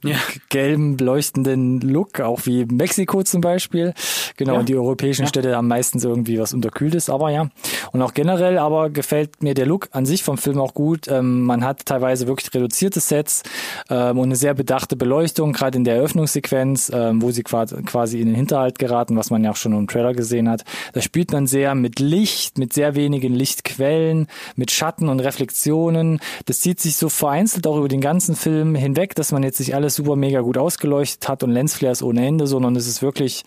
Ja. 0.03 0.17
gelben, 0.49 0.97
leuchtenden 0.97 1.79
Look, 1.81 2.19
auch 2.19 2.45
wie 2.45 2.65
Mexiko 2.65 3.23
zum 3.23 3.41
Beispiel. 3.41 3.93
Genau, 4.37 4.53
Ja. 4.53 4.59
und 4.59 4.69
die 4.69 4.75
europäischen 4.75 5.23
Ja. 5.23 5.27
Städte 5.27 5.55
haben 5.55 5.67
meistens 5.67 6.03
irgendwie 6.03 6.39
was 6.39 6.53
Unterkühltes, 6.53 7.09
aber 7.09 7.29
ja. 7.29 7.49
Und 7.91 8.01
auch 8.01 8.13
generell 8.13 8.57
aber 8.57 8.89
gefällt 8.89 9.43
mir 9.43 9.53
der 9.53 9.65
Look 9.65 9.89
an 9.91 10.05
sich 10.05 10.23
vom 10.23 10.37
Film 10.37 10.59
auch 10.59 10.73
gut. 10.73 11.07
Ähm, 11.07 11.43
man 11.43 11.63
hat 11.63 11.85
teilweise 11.85 12.27
wirklich 12.27 12.53
reduzierte 12.53 12.99
Sets 12.99 13.43
ähm, 13.89 14.17
und 14.17 14.25
eine 14.25 14.35
sehr 14.35 14.53
bedachte 14.53 14.95
Beleuchtung, 14.95 15.53
gerade 15.53 15.77
in 15.77 15.83
der 15.83 15.95
Eröffnungssequenz, 15.97 16.91
ähm, 16.93 17.21
wo 17.21 17.31
sie 17.31 17.43
quasi, 17.43 17.75
quasi 17.83 18.19
in 18.21 18.27
den 18.27 18.35
Hinterhalt 18.35 18.79
geraten, 18.79 19.15
was 19.17 19.29
man 19.29 19.43
ja 19.43 19.51
auch 19.51 19.55
schon 19.55 19.73
im 19.73 19.87
Trailer 19.87 20.13
gesehen 20.13 20.49
hat. 20.49 20.63
Da 20.93 21.01
spielt 21.01 21.31
man 21.31 21.47
sehr 21.47 21.75
mit 21.75 21.99
Licht, 21.99 22.57
mit 22.57 22.73
sehr 22.73 22.95
wenigen 22.95 23.33
Lichtquellen, 23.33 24.27
mit 24.55 24.71
Schatten 24.71 25.09
und 25.09 25.19
Reflexionen. 25.19 26.19
Das 26.45 26.59
zieht 26.61 26.79
sich 26.79 26.95
so 26.95 27.09
vereinzelt 27.09 27.67
auch 27.67 27.77
über 27.77 27.87
den 27.87 28.01
ganzen 28.01 28.35
Film 28.35 28.75
hinweg, 28.75 29.15
dass 29.15 29.31
man 29.31 29.43
jetzt 29.43 29.59
nicht 29.59 29.75
alles 29.75 29.90
super 29.95 30.15
mega 30.15 30.41
gut 30.41 30.57
ausgeleuchtet 30.57 31.27
hat 31.27 31.43
und 31.43 31.51
Lensflares 31.51 32.03
ohne 32.03 32.25
Ende, 32.25 32.47
sondern 32.47 32.75
es 32.75 32.87
ist 32.87 33.01
wirklich 33.01 33.43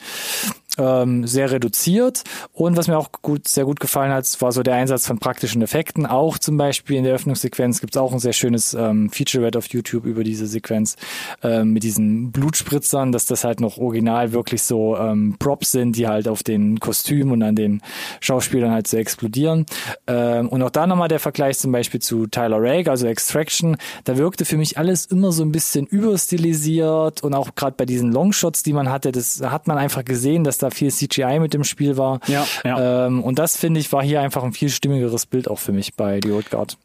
ähm, 0.79 1.27
sehr 1.27 1.51
reduziert. 1.51 2.25
Und 2.53 2.77
was 2.77 2.89
mir 2.89 2.99
auch 2.99 3.11
gut, 3.22 3.49
sehr 3.49 3.64
gut 3.64 3.81
gefallen 3.81 4.12
hat, 4.12 4.25
war 4.41 4.53
so 4.53 4.62
der 4.62 4.75
Einsatz 4.75 5.07
von 5.07 5.18
praktischen 5.18 5.62
Effekten. 5.62 6.07
Auch 6.07 6.39
zum 6.39 6.57
Beispiel 6.57 6.97
in 6.97 7.05
der 7.05 7.14
Öffnungssequenz 7.14 7.81
gibt 7.81 7.95
es 7.95 8.01
auch 8.01 8.12
ein 8.12 8.18
sehr 8.18 8.33
schönes 8.33 8.75
ähm, 8.75 9.11
Featurette 9.11 9.59
auf 9.59 9.66
YouTube 9.68 10.05
über 10.05 10.25
diese 10.25 10.47
Sequenz 10.47 10.97
ähm, 11.43 11.72
mit 11.72 11.83
diesen 11.83 12.33
Blutspritzern, 12.33 13.12
dass 13.12 13.27
das 13.27 13.45
halt 13.45 13.61
noch 13.61 13.79
original 13.79 14.33
wirklich 14.33 14.62
so 14.62 14.97
ähm, 14.97 15.37
Props 15.39 15.72
sind, 15.72 15.97
die 15.97 16.09
halt 16.09 16.29
auf 16.29 16.43
den 16.43 16.81
Kostümen 16.81 17.33
und 17.33 17.43
an 17.43 17.57
den 17.57 17.81
Schauspielern 18.20 18.70
halt 18.70 18.87
so 18.87 18.97
explodieren. 18.97 19.66
Ähm, 20.07 20.49
und 20.49 20.62
auch 20.62 20.70
da 20.70 20.87
nochmal 20.87 21.09
der 21.09 21.20
Vergleich 21.20 21.59
zum 21.59 21.72
Beispiel 21.72 22.01
zu 22.01 22.27
Tyler 22.27 22.59
Rake, 22.61 22.91
also 22.91 23.07
Extraction. 23.07 23.77
Da 24.05 24.16
wirkte 24.16 24.45
für 24.45 24.57
mich 24.57 24.79
alles 24.79 25.07
immer 25.07 25.33
so 25.33 25.43
ein 25.43 25.53
bisschen 25.53 25.87
überstilisiert 25.87 27.22
und 27.22 27.35
auch 27.35 27.55
gerade 27.55 27.77
bei 27.77 27.87
diesen 27.87 28.12
Longshots, 28.12 28.62
die 28.62 28.72
man 28.72 28.91
hatte, 28.91 29.12
das 29.12 29.41
hat 29.43 29.66
man 29.66 29.79
einfach 29.79 30.05
gesehen, 30.05 30.45
dass 30.45 30.59
da 30.65 30.71
viel 30.71 30.91
CGI 30.91 31.39
mit 31.41 31.55
im 31.55 31.65
Spiel 31.65 31.97
war. 31.97 32.21
Ja, 32.27 32.47
ja. 32.65 33.07
Ähm, 33.07 33.23
und 33.23 33.39
das 33.39 33.57
finde 33.57 33.81
ich 33.81 33.93
war 33.93 34.03
hier 34.03 34.21
einfach 34.21 34.43
ein 34.43 34.53
viel 34.53 34.71
stimmigeres 34.71 35.27
Bild 35.27 35.49
auch 35.49 35.59
für 35.59 35.73
mich 35.73 35.95
bei 35.95 36.21
The 36.23 36.33
Old 36.33 36.51
Guard. 36.51 36.77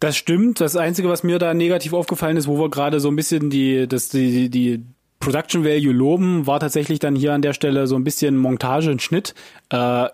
Das 0.00 0.16
stimmt. 0.16 0.60
Das 0.60 0.76
Einzige, 0.76 1.08
was 1.08 1.22
mir 1.22 1.38
da 1.38 1.54
negativ 1.54 1.92
aufgefallen 1.92 2.36
ist, 2.36 2.48
wo 2.48 2.58
wir 2.58 2.68
gerade 2.68 3.00
so 3.00 3.08
ein 3.08 3.16
bisschen 3.16 3.48
die, 3.48 3.86
das, 3.88 4.08
die, 4.08 4.50
die 4.50 4.84
Production 5.20 5.64
Value 5.64 5.92
loben, 5.92 6.46
war 6.46 6.60
tatsächlich 6.60 6.98
dann 6.98 7.16
hier 7.16 7.32
an 7.32 7.42
der 7.42 7.54
Stelle 7.54 7.86
so 7.86 7.96
ein 7.96 8.04
bisschen 8.04 8.36
Montage 8.36 8.90
und 8.90 9.00
Schnitt. 9.00 9.34
Äh, 9.70 10.08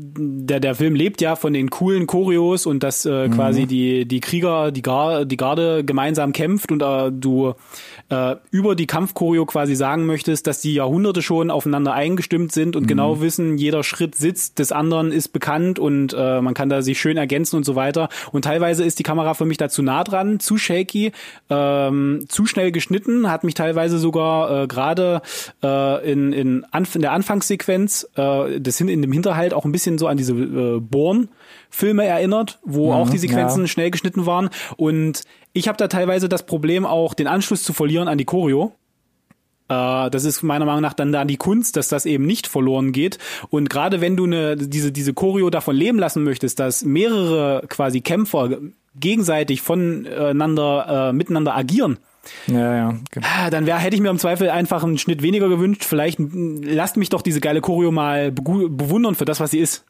der, 0.00 0.60
der 0.60 0.74
Film 0.74 0.94
lebt 0.94 1.20
ja 1.20 1.34
von 1.34 1.52
den 1.52 1.70
coolen 1.70 2.06
Choreos 2.06 2.66
und 2.66 2.82
dass 2.82 3.04
äh, 3.04 3.28
quasi 3.28 3.66
die, 3.66 4.06
die 4.06 4.20
Krieger, 4.20 4.70
die, 4.70 4.82
Gar, 4.82 5.24
die 5.24 5.36
Garde 5.36 5.84
gemeinsam 5.84 6.32
kämpft 6.32 6.70
und 6.70 6.82
äh, 6.82 7.10
du 7.10 7.54
äh, 8.10 8.36
über 8.50 8.76
die 8.76 8.86
Kampfchoreo 8.86 9.44
quasi 9.46 9.74
sagen 9.74 10.06
möchtest, 10.06 10.46
dass 10.46 10.60
die 10.60 10.74
Jahrhunderte 10.74 11.22
schon 11.22 11.50
aufeinander 11.50 11.94
eingestimmt 11.94 12.52
sind 12.52 12.76
und 12.76 12.86
genau 12.86 13.20
wissen, 13.20 13.58
jeder 13.58 13.82
Schritt 13.82 14.14
sitzt 14.14 14.58
des 14.58 14.72
anderen 14.72 15.10
ist 15.10 15.28
bekannt 15.28 15.78
und 15.78 16.14
äh, 16.16 16.40
man 16.40 16.54
kann 16.54 16.68
da 16.68 16.82
sich 16.82 17.00
schön 17.00 17.16
ergänzen 17.16 17.56
und 17.56 17.64
so 17.64 17.74
weiter. 17.74 18.08
Und 18.32 18.44
teilweise 18.44 18.84
ist 18.84 18.98
die 18.98 19.02
Kamera 19.02 19.34
für 19.34 19.44
mich 19.44 19.56
da 19.56 19.68
zu 19.68 19.82
nah 19.82 20.04
dran, 20.04 20.38
zu 20.40 20.58
shaky, 20.58 21.12
ähm, 21.50 22.24
zu 22.28 22.46
schnell 22.46 22.72
geschnitten, 22.72 23.30
hat 23.30 23.44
mich 23.44 23.54
teilweise 23.54 23.98
sogar 23.98 24.62
äh, 24.62 24.66
gerade 24.66 25.22
äh, 25.62 26.10
in, 26.10 26.32
in, 26.32 26.64
Anf 26.70 26.94
in 26.94 27.02
der 27.02 27.12
Anfangssequenz 27.12 28.08
äh, 28.16 28.60
des 28.60 28.78
hin 28.78 28.88
in 28.88 29.02
dem 29.02 29.12
Hinterhalt 29.12 29.54
auch 29.54 29.64
ein 29.64 29.72
bisschen 29.72 29.87
so 29.96 30.08
an 30.08 30.18
diese 30.18 30.34
äh, 30.34 30.80
Bourne-Filme 30.80 32.04
erinnert, 32.04 32.58
wo 32.64 32.92
auch 32.92 33.08
die 33.08 33.18
Sequenzen 33.18 33.62
ja. 33.62 33.66
schnell 33.68 33.90
geschnitten 33.90 34.26
waren. 34.26 34.50
Und 34.76 35.22
ich 35.52 35.68
habe 35.68 35.78
da 35.78 35.88
teilweise 35.88 36.28
das 36.28 36.44
Problem, 36.44 36.84
auch 36.84 37.14
den 37.14 37.26
Anschluss 37.26 37.62
zu 37.62 37.72
verlieren 37.72 38.08
an 38.08 38.18
die 38.18 38.26
Choreo. 38.26 38.72
Äh, 39.68 40.10
das 40.10 40.24
ist 40.24 40.42
meiner 40.42 40.64
Meinung 40.64 40.82
nach 40.82 40.94
dann 40.94 41.12
da 41.12 41.24
die 41.24 41.36
Kunst, 41.36 41.76
dass 41.76 41.88
das 41.88 42.06
eben 42.06 42.26
nicht 42.26 42.46
verloren 42.46 42.92
geht. 42.92 43.18
Und 43.50 43.70
gerade 43.70 44.00
wenn 44.00 44.16
du 44.16 44.24
eine, 44.24 44.56
diese, 44.56 44.92
diese 44.92 45.14
Choreo 45.14 45.50
davon 45.50 45.76
leben 45.76 45.98
lassen 45.98 46.24
möchtest, 46.24 46.58
dass 46.58 46.84
mehrere 46.84 47.64
quasi 47.68 48.00
Kämpfer 48.00 48.58
gegenseitig 48.96 49.62
voneinander, 49.62 51.10
äh, 51.10 51.12
miteinander 51.12 51.56
agieren, 51.56 51.98
Ja, 52.46 52.76
ja. 52.76 52.98
genau. 53.10 53.26
Dann 53.50 53.66
wär, 53.66 53.78
hätte 53.78 53.96
ich 53.96 54.02
mir 54.02 54.10
im 54.10 54.18
Zweifel 54.18 54.50
einfach 54.50 54.82
einen 54.84 54.98
Schnitt 54.98 55.22
weniger 55.22 55.48
gewünscht. 55.48 55.84
Vielleicht 55.84 56.18
mm, 56.18 56.62
lasst 56.62 56.96
mich 56.96 57.08
doch 57.08 57.22
diese 57.22 57.40
geile 57.40 57.60
Choreo 57.60 57.90
mal 57.90 58.30
bewundern 58.32 59.14
für 59.14 59.24
das, 59.24 59.40
was 59.40 59.50
sie 59.50 59.58
ist. 59.58 59.84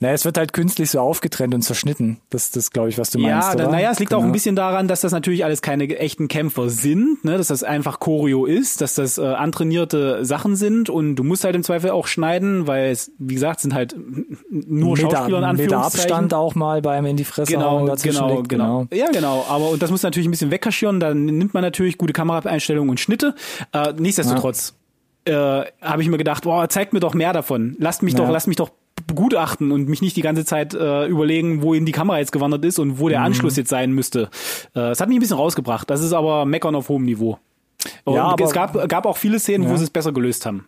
Naja, 0.00 0.14
es 0.14 0.24
wird 0.24 0.38
halt 0.38 0.52
künstlich 0.52 0.90
so 0.90 1.00
aufgetrennt 1.00 1.54
und 1.54 1.62
zerschnitten. 1.62 2.18
Das 2.30 2.54
ist, 2.56 2.72
glaube 2.72 2.88
ich, 2.88 2.98
was 2.98 3.10
du 3.10 3.18
meinst. 3.18 3.58
Ja, 3.58 3.68
naja, 3.68 3.90
es 3.90 3.98
liegt 3.98 4.10
genau. 4.10 4.22
auch 4.22 4.26
ein 4.26 4.32
bisschen 4.32 4.56
daran, 4.56 4.88
dass 4.88 5.00
das 5.00 5.12
natürlich 5.12 5.44
alles 5.44 5.62
keine 5.62 5.84
echten 5.98 6.28
Kämpfer 6.28 6.70
sind, 6.70 7.24
ne? 7.24 7.36
dass 7.36 7.48
das 7.48 7.62
einfach 7.62 8.00
Choreo 8.00 8.44
ist, 8.46 8.80
dass 8.80 8.94
das 8.94 9.18
äh, 9.18 9.22
antrainierte 9.26 10.24
Sachen 10.24 10.56
sind 10.56 10.90
und 10.90 11.16
du 11.16 11.24
musst 11.24 11.44
halt 11.44 11.54
im 11.56 11.62
Zweifel 11.62 11.90
auch 11.90 12.06
schneiden, 12.06 12.66
weil 12.66 12.90
es, 12.90 13.10
wie 13.18 13.34
gesagt, 13.34 13.60
sind 13.60 13.74
halt 13.74 13.94
nur 14.50 14.96
Meter, 14.96 15.10
Schauspieler 15.10 15.38
in 15.38 15.44
Anführungszeichen. 15.44 15.66
Meter 15.66 15.84
Abstand 15.84 16.34
auch 16.34 16.54
mal 16.54 16.82
beim 16.82 17.06
in 17.06 17.16
die 17.16 17.24
Fresse 17.24 17.52
Genau, 17.52 17.84
genau, 18.02 18.36
liegt, 18.36 18.48
genau, 18.48 18.86
Ja, 18.92 19.10
genau. 19.10 19.44
Aber 19.48 19.70
und 19.70 19.82
das 19.82 19.90
muss 19.90 20.02
natürlich 20.02 20.28
ein 20.28 20.30
bisschen 20.30 20.50
wegkaschieren. 20.50 21.00
Dann 21.00 21.24
nimmt 21.24 21.54
man 21.54 21.62
natürlich 21.62 21.98
gute 21.98 22.12
Kameraeinstellungen 22.12 22.90
und 22.90 23.00
Schnitte. 23.00 23.34
Äh, 23.72 23.92
nichtsdestotrotz 23.98 24.74
äh, 25.24 25.32
habe 25.80 26.02
ich 26.02 26.08
mir 26.08 26.18
gedacht, 26.18 26.44
boah, 26.44 26.68
zeigt 26.68 26.92
mir 26.92 27.00
doch 27.00 27.14
mehr 27.14 27.32
davon. 27.32 27.76
Lasst 27.78 28.02
mich 28.02 28.14
Ja. 28.14 28.20
doch, 28.20 28.30
lasst 28.30 28.48
mich 28.48 28.56
doch 28.56 28.70
begutachten 29.08 29.72
und 29.72 29.88
mich 29.88 30.00
nicht 30.02 30.16
die 30.16 30.22
ganze 30.22 30.44
Zeit 30.44 30.72
äh, 30.74 31.06
überlegen, 31.06 31.62
wohin 31.62 31.84
die 31.84 31.92
Kamera 31.92 32.18
jetzt 32.20 32.30
gewandert 32.30 32.64
ist 32.64 32.78
und 32.78 33.00
wo 33.00 33.08
der 33.08 33.18
Mhm. 33.18 33.24
Anschluss 33.26 33.56
jetzt 33.56 33.70
sein 33.70 33.90
müsste. 33.90 34.28
Äh, 34.76 34.90
Es 34.90 35.00
hat 35.00 35.08
mich 35.08 35.18
ein 35.18 35.20
bisschen 35.20 35.36
rausgebracht. 35.38 35.90
Das 35.90 36.00
ist 36.02 36.12
aber 36.12 36.44
Meckern 36.44 36.76
auf 36.76 36.88
hohem 36.88 37.04
Niveau. 37.04 37.38
Und 38.04 38.14
Ja, 38.14 38.24
aber- 38.26 38.44
es 38.44 38.52
gab, 38.52 38.88
gab 38.88 39.06
auch 39.06 39.16
viele 39.16 39.40
Szenen, 39.40 39.66
wo 39.66 39.72
Ja. 39.72 39.76
sie 39.78 39.84
es 39.84 39.90
besser 39.90 40.12
gelöst 40.12 40.46
haben. 40.46 40.66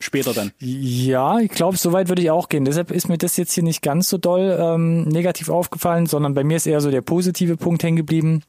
Später 0.00 0.32
dann. 0.32 0.52
Ja, 0.60 1.40
ich 1.40 1.50
glaube, 1.50 1.76
so 1.76 1.92
weit 1.92 2.08
würde 2.08 2.22
ich 2.22 2.30
auch 2.30 2.48
gehen. 2.48 2.64
Deshalb 2.64 2.92
ist 2.92 3.08
mir 3.08 3.18
das 3.18 3.36
jetzt 3.36 3.52
hier 3.52 3.64
nicht 3.64 3.82
ganz 3.82 4.08
so 4.08 4.16
doll 4.16 4.56
ähm, 4.60 5.02
negativ 5.08 5.48
aufgefallen, 5.48 6.06
sondern 6.06 6.34
bei 6.34 6.44
mir 6.44 6.56
ist 6.56 6.68
eher 6.68 6.80
so 6.80 6.92
der 6.92 7.00
positive 7.02 7.56
Punkt 7.56 7.82
hängen 7.82 7.96
geblieben, 7.96 8.42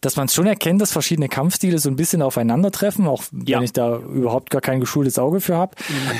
dass 0.00 0.16
man 0.16 0.28
schon 0.28 0.46
erkennt, 0.46 0.80
dass 0.80 0.92
verschiedene 0.92 1.28
Kampfstile 1.28 1.78
so 1.78 1.88
ein 1.88 1.96
bisschen 1.96 2.22
aufeinandertreffen, 2.22 3.06
auch 3.06 3.22
Ja. 3.46 3.58
wenn 3.58 3.64
ich 3.64 3.72
da 3.72 3.96
überhaupt 3.96 4.50
gar 4.50 4.60
kein 4.60 4.80
geschultes 4.80 5.18
Auge 5.18 5.40
für 5.40 5.56
habe. 5.56 5.74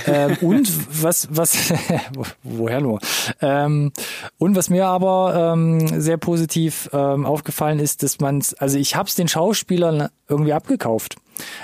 ähm, 0.07 0.37
und 0.41 0.71
was, 1.03 1.29
was, 1.31 1.73
wo- 2.15 2.25
woher 2.43 2.81
nur? 2.81 2.99
Ähm, 3.41 3.93
und 4.39 4.57
was 4.57 4.71
mir 4.71 4.87
aber 4.87 5.53
ähm, 5.55 6.01
sehr 6.01 6.17
positiv 6.17 6.89
ähm, 6.93 7.27
aufgefallen 7.27 7.79
ist, 7.79 8.03
dass 8.03 8.21
man, 8.21 8.43
also 8.59 8.79
ich 8.79 8.97
habe 8.97 9.09
es 9.09 9.15
den 9.15 9.29
Schauspielern 9.29 10.09
irgendwie 10.29 10.53
abgekauft. 10.53 11.17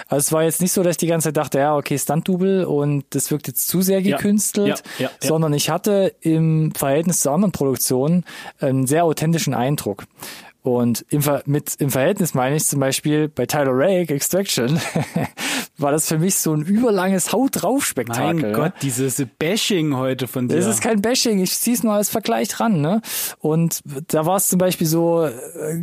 Also 0.06 0.18
es 0.26 0.32
war 0.32 0.44
jetzt 0.44 0.60
nicht 0.62 0.70
so, 0.72 0.84
dass 0.84 0.92
ich 0.92 0.96
die 0.98 1.08
ganze 1.08 1.28
Zeit 1.28 1.36
dachte, 1.36 1.58
ja, 1.58 1.76
okay, 1.76 1.98
Stunt-Double 1.98 2.64
und 2.64 3.04
das 3.10 3.32
wirkt 3.32 3.48
jetzt 3.48 3.66
zu 3.66 3.82
sehr 3.82 4.02
gekünstelt, 4.02 4.68
ja, 4.98 5.06
ja, 5.06 5.10
ja. 5.20 5.28
sondern 5.28 5.52
ich 5.52 5.68
hatte 5.68 6.14
im 6.20 6.72
Verhältnis 6.76 7.20
zu 7.20 7.30
anderen 7.32 7.50
Produktionen 7.50 8.24
einen 8.60 8.86
sehr 8.86 9.04
authentischen 9.04 9.52
Eindruck. 9.52 10.04
Und 10.64 11.04
im, 11.10 11.20
Ver 11.20 11.42
mit, 11.44 11.74
im 11.78 11.90
Verhältnis 11.90 12.32
meine 12.32 12.56
ich 12.56 12.64
zum 12.64 12.80
Beispiel 12.80 13.28
bei 13.28 13.44
Tyler 13.44 13.72
Rake, 13.74 14.14
Extraction, 14.14 14.80
war 15.76 15.92
das 15.92 16.08
für 16.08 16.18
mich 16.18 16.36
so 16.36 16.54
ein 16.54 16.62
überlanges 16.62 17.34
Haut 17.34 17.62
drauf 17.62 17.84
Spektakel. 17.84 18.34
Mein 18.34 18.50
ja. 18.50 18.56
Gott, 18.56 18.72
dieses 18.80 19.22
Bashing 19.38 19.94
heute 19.94 20.26
von 20.26 20.48
dir. 20.48 20.56
Das 20.56 20.66
ist 20.66 20.80
kein 20.80 21.02
Bashing, 21.02 21.38
ich 21.40 21.54
zieh's 21.58 21.82
nur 21.82 21.92
als 21.92 22.08
Vergleich 22.08 22.48
dran, 22.48 22.80
ne? 22.80 23.02
Und 23.40 23.80
da 24.08 24.24
war 24.24 24.36
es 24.36 24.48
zum 24.48 24.58
Beispiel 24.58 24.86
so, 24.86 25.28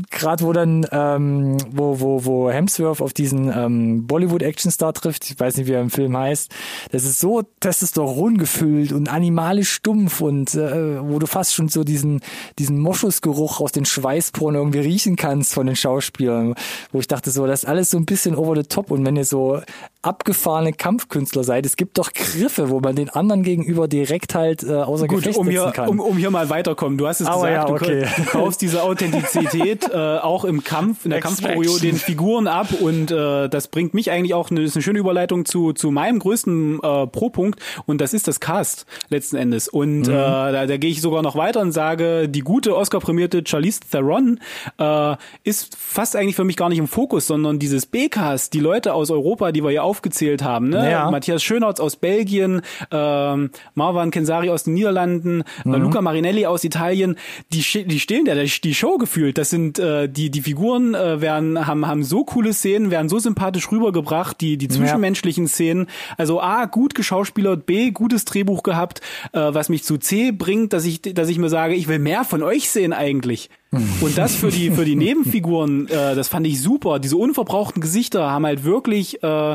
gerade 0.09 0.43
wo 0.43 0.51
dann, 0.51 0.87
ähm, 0.91 1.57
wo, 1.69 1.99
wo, 1.99 2.25
wo 2.25 2.49
Hemsworth 2.49 3.01
auf 3.01 3.13
diesen 3.13 3.53
ähm, 3.55 4.07
Bollywood-Action-Star 4.07 4.93
trifft, 4.93 5.29
ich 5.29 5.39
weiß 5.39 5.57
nicht, 5.57 5.67
wie 5.67 5.73
er 5.73 5.81
im 5.81 5.91
Film 5.91 6.17
heißt, 6.17 6.51
das 6.91 7.03
ist 7.03 7.19
so 7.19 7.43
Testosteron 7.59 8.39
gefüllt 8.39 8.93
und 8.93 9.09
animalisch 9.09 9.69
stumpf 9.69 10.21
und 10.21 10.55
äh, 10.55 11.07
wo 11.07 11.19
du 11.19 11.27
fast 11.27 11.53
schon 11.53 11.69
so 11.69 11.83
diesen, 11.83 12.21
diesen 12.57 12.79
Moschusgeruch 12.79 13.61
aus 13.61 13.73
den 13.73 13.85
Schweißporen 13.85 14.70
irgendwie 14.71 14.87
riechen 14.89 15.15
kannst 15.15 15.53
von 15.53 15.67
den 15.67 15.75
Schauspielern, 15.75 16.55
wo 16.91 16.99
ich 16.99 17.07
dachte 17.07 17.31
so, 17.31 17.45
das 17.47 17.63
ist 17.63 17.69
alles 17.69 17.89
so 17.89 17.97
ein 17.97 18.05
bisschen 18.05 18.35
over 18.35 18.55
the 18.55 18.63
top 18.63 18.91
und 18.91 19.05
wenn 19.05 19.15
ihr 19.15 19.25
so 19.25 19.61
abgefahrene 20.03 20.73
Kampfkünstler 20.73 21.43
seid, 21.43 21.65
es 21.65 21.75
gibt 21.75 21.97
doch 21.99 22.11
Griffe, 22.13 22.69
wo 22.69 22.79
man 22.79 22.95
den 22.95 23.09
anderen 23.09 23.43
gegenüber 23.43 23.87
direkt 23.87 24.33
halt 24.33 24.63
äh, 24.63 24.73
außer 24.73 25.07
Gut, 25.07 25.19
Gefecht 25.19 25.37
um 25.37 25.47
hier, 25.47 25.71
kann. 25.71 25.89
um, 25.89 25.99
um 25.99 26.17
hier 26.17 26.31
mal 26.31 26.49
weiterkommen. 26.49 26.97
Du 26.97 27.07
hast 27.07 27.21
es 27.21 27.27
Aber 27.27 27.47
gesagt, 27.47 27.53
ja, 27.53 27.65
du, 27.65 27.73
okay. 27.73 28.05
du 28.17 28.23
kaufst 28.23 28.61
diese 28.61 28.81
Authentizität 29.25 29.87
äh, 29.91 29.95
auch 30.17 30.43
im 30.45 30.63
Kampf, 30.63 31.05
in 31.05 31.11
der. 31.11 31.19
Kampfchoreo 31.21 31.77
den 31.77 31.95
Figuren 31.97 32.47
ab 32.47 32.67
und 32.81 33.11
äh, 33.11 33.47
das 33.47 33.67
bringt 33.67 33.93
mich 33.93 34.09
eigentlich 34.09 34.33
auch, 34.33 34.49
eine, 34.49 34.61
ist 34.63 34.75
eine 34.75 34.81
schöne 34.81 34.97
Überleitung 34.97 35.45
zu, 35.45 35.71
zu 35.73 35.91
meinem 35.91 36.17
größten 36.17 36.79
äh, 36.81 37.07
Pro-Punkt 37.07 37.59
und 37.85 38.01
das 38.01 38.13
ist 38.13 38.27
das 38.27 38.39
Cast 38.39 38.85
letzten 39.09 39.35
Endes. 39.35 39.67
Und 39.67 39.91
Mhm. 40.01 40.09
äh, 40.09 40.13
da, 40.13 40.65
da 40.65 40.77
gehe 40.77 40.89
ich 40.89 41.01
sogar 41.01 41.21
noch 41.21 41.35
weiter 41.35 41.59
und 41.61 41.71
sage, 41.73 42.27
die 42.27 42.39
gute 42.39 42.75
Oscar-prämierte 42.75 43.43
Charlize 43.45 43.81
Theron 43.91 44.39
äh, 44.79 45.15
ist 45.43 45.75
fast 45.77 46.15
eigentlich 46.15 46.35
für 46.35 46.43
mich 46.43 46.57
gar 46.57 46.69
nicht 46.69 46.79
im 46.79 46.87
Fokus, 46.87 47.27
sondern 47.27 47.59
dieses 47.59 47.85
B-Cast, 47.85 48.53
die 48.53 48.59
Leute 48.59 48.93
aus 48.93 49.09
Europa, 49.11 49.51
die 49.51 49.63
wir 49.63 49.69
hier 49.69 49.83
aufgezählt 49.83 50.43
haben, 50.43 50.69
ne? 50.69 50.89
Ja. 50.89 51.11
Matthias 51.11 51.43
Schönhaus 51.43 51.79
aus 51.79 51.95
Belgien, 51.95 52.61
ähm, 52.91 53.51
Marwan 53.75 54.11
Kensari 54.11 54.49
aus 54.49 54.63
den 54.63 54.73
Niederlanden, 54.73 55.43
äh, 55.65 55.69
Luca 55.69 56.01
Marinelli 56.01 56.45
aus 56.45 56.63
Italien, 56.63 57.17
die, 57.51 57.63
die 57.85 57.99
stehlen 57.99 58.25
da 58.25 58.35
die 58.35 58.75
Show 58.75 58.97
gefühlt. 58.97 59.37
Das 59.37 59.49
sind 59.49 59.79
äh, 59.79 60.07
die 60.09 60.29
die 60.29 60.41
Figuren 60.41 60.93
äh, 60.93 61.21
werden 61.21 61.67
haben 61.67 61.87
haben 61.87 62.03
so 62.03 62.23
coole 62.23 62.53
Szenen, 62.53 62.91
werden 62.91 63.09
so 63.09 63.19
sympathisch 63.19 63.71
rübergebracht, 63.71 64.39
die 64.41 64.57
die 64.57 64.67
zwischenmenschlichen 64.67 65.47
Szenen. 65.47 65.87
Also 66.17 66.41
a 66.41 66.65
gut 66.65 66.95
geschauspielert, 66.95 67.65
b 67.65 67.91
gutes 67.91 68.25
Drehbuch 68.25 68.63
gehabt, 68.63 69.01
äh, 69.33 69.39
was 69.39 69.69
mich 69.69 69.83
zu 69.83 69.97
C 69.97 70.31
bringt, 70.31 70.73
dass 70.73 70.85
ich 70.85 71.01
dass 71.01 71.29
ich 71.29 71.37
mir 71.37 71.49
sage, 71.49 71.75
ich 71.75 71.87
will 71.87 71.99
mehr 71.99 72.23
von 72.23 72.43
euch 72.43 72.69
sehen 72.69 72.93
eigentlich. 72.93 73.49
Und 74.01 74.17
das 74.17 74.35
für 74.35 74.49
die 74.49 74.69
für 74.71 74.83
die 74.83 74.97
Nebenfiguren, 74.97 75.87
äh, 75.87 76.13
das 76.15 76.27
fand 76.27 76.45
ich 76.45 76.61
super. 76.61 76.99
Diese 76.99 77.15
unverbrauchten 77.15 77.81
Gesichter 77.81 78.29
haben 78.29 78.45
halt 78.45 78.65
wirklich 78.65 79.23
äh, 79.23 79.53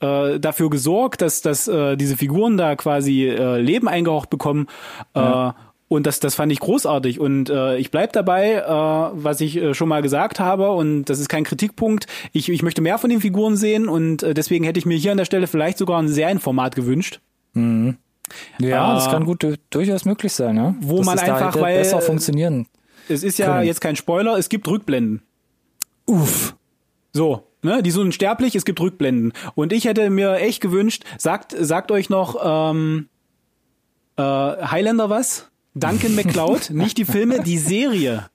äh, 0.00 0.38
dafür 0.38 0.70
gesorgt, 0.70 1.20
dass 1.20 1.42
dass 1.42 1.66
äh, 1.66 1.96
diese 1.96 2.16
Figuren 2.16 2.56
da 2.56 2.76
quasi 2.76 3.24
äh, 3.26 3.60
Leben 3.60 3.88
eingehaucht 3.88 4.30
bekommen. 4.30 4.68
Äh, 5.14 5.50
und 5.88 6.04
das, 6.06 6.18
das 6.20 6.34
fand 6.34 6.50
ich 6.52 6.58
großartig. 6.60 7.20
Und 7.20 7.48
äh, 7.48 7.76
ich 7.78 7.90
bleib 7.92 8.12
dabei, 8.12 8.54
äh, 8.54 9.10
was 9.22 9.40
ich 9.40 9.56
äh, 9.56 9.72
schon 9.74 9.88
mal 9.88 10.02
gesagt 10.02 10.40
habe. 10.40 10.70
Und 10.70 11.04
das 11.06 11.18
ist 11.20 11.28
kein 11.28 11.44
Kritikpunkt. 11.44 12.06
Ich, 12.32 12.48
ich 12.48 12.62
möchte 12.64 12.80
mehr 12.82 12.98
von 12.98 13.08
den 13.10 13.20
Figuren 13.20 13.56
sehen. 13.56 13.88
Und 13.88 14.22
äh, 14.24 14.34
deswegen 14.34 14.64
hätte 14.64 14.78
ich 14.80 14.86
mir 14.86 14.96
hier 14.96 15.12
an 15.12 15.18
der 15.18 15.24
Stelle 15.26 15.46
vielleicht 15.46 15.78
sogar 15.78 16.00
ein 16.00 16.08
Serienformat 16.08 16.74
gewünscht. 16.74 17.20
ja, 17.54 18.94
das 18.94 19.06
äh, 19.06 19.10
kann 19.10 19.24
gut 19.24 19.42
du- 19.42 19.56
durchaus 19.70 20.04
möglich 20.04 20.32
sein, 20.32 20.56
ja. 20.56 20.74
wo 20.80 20.98
Dass 20.98 21.06
man 21.06 21.16
da 21.18 21.22
einfach, 21.22 21.46
hätte 21.54 21.60
weil- 21.60 21.78
besser 21.78 22.00
funktionieren. 22.00 22.66
Es 23.08 23.22
ist 23.22 23.38
ja 23.38 23.46
Können. 23.46 23.66
jetzt 23.66 23.80
kein 23.80 23.96
Spoiler, 23.96 24.36
es 24.38 24.48
gibt 24.48 24.68
Rückblenden. 24.68 25.22
Uff. 26.06 26.54
So, 27.12 27.46
ne, 27.62 27.82
die 27.82 27.90
sind 27.90 28.02
unsterblich, 28.02 28.54
es 28.54 28.64
gibt 28.64 28.80
Rückblenden. 28.80 29.32
Und 29.54 29.72
ich 29.72 29.84
hätte 29.84 30.10
mir 30.10 30.36
echt 30.36 30.60
gewünscht, 30.60 31.04
sagt, 31.18 31.54
sagt 31.58 31.90
euch 31.90 32.10
noch 32.10 32.36
ähm, 32.42 33.08
äh, 34.16 34.22
Highlander 34.22 35.10
was? 35.10 35.50
Duncan 35.74 36.14
McCloud, 36.16 36.70
nicht 36.70 36.98
die 36.98 37.04
Filme, 37.04 37.42
die 37.42 37.58
Serie. 37.58 38.28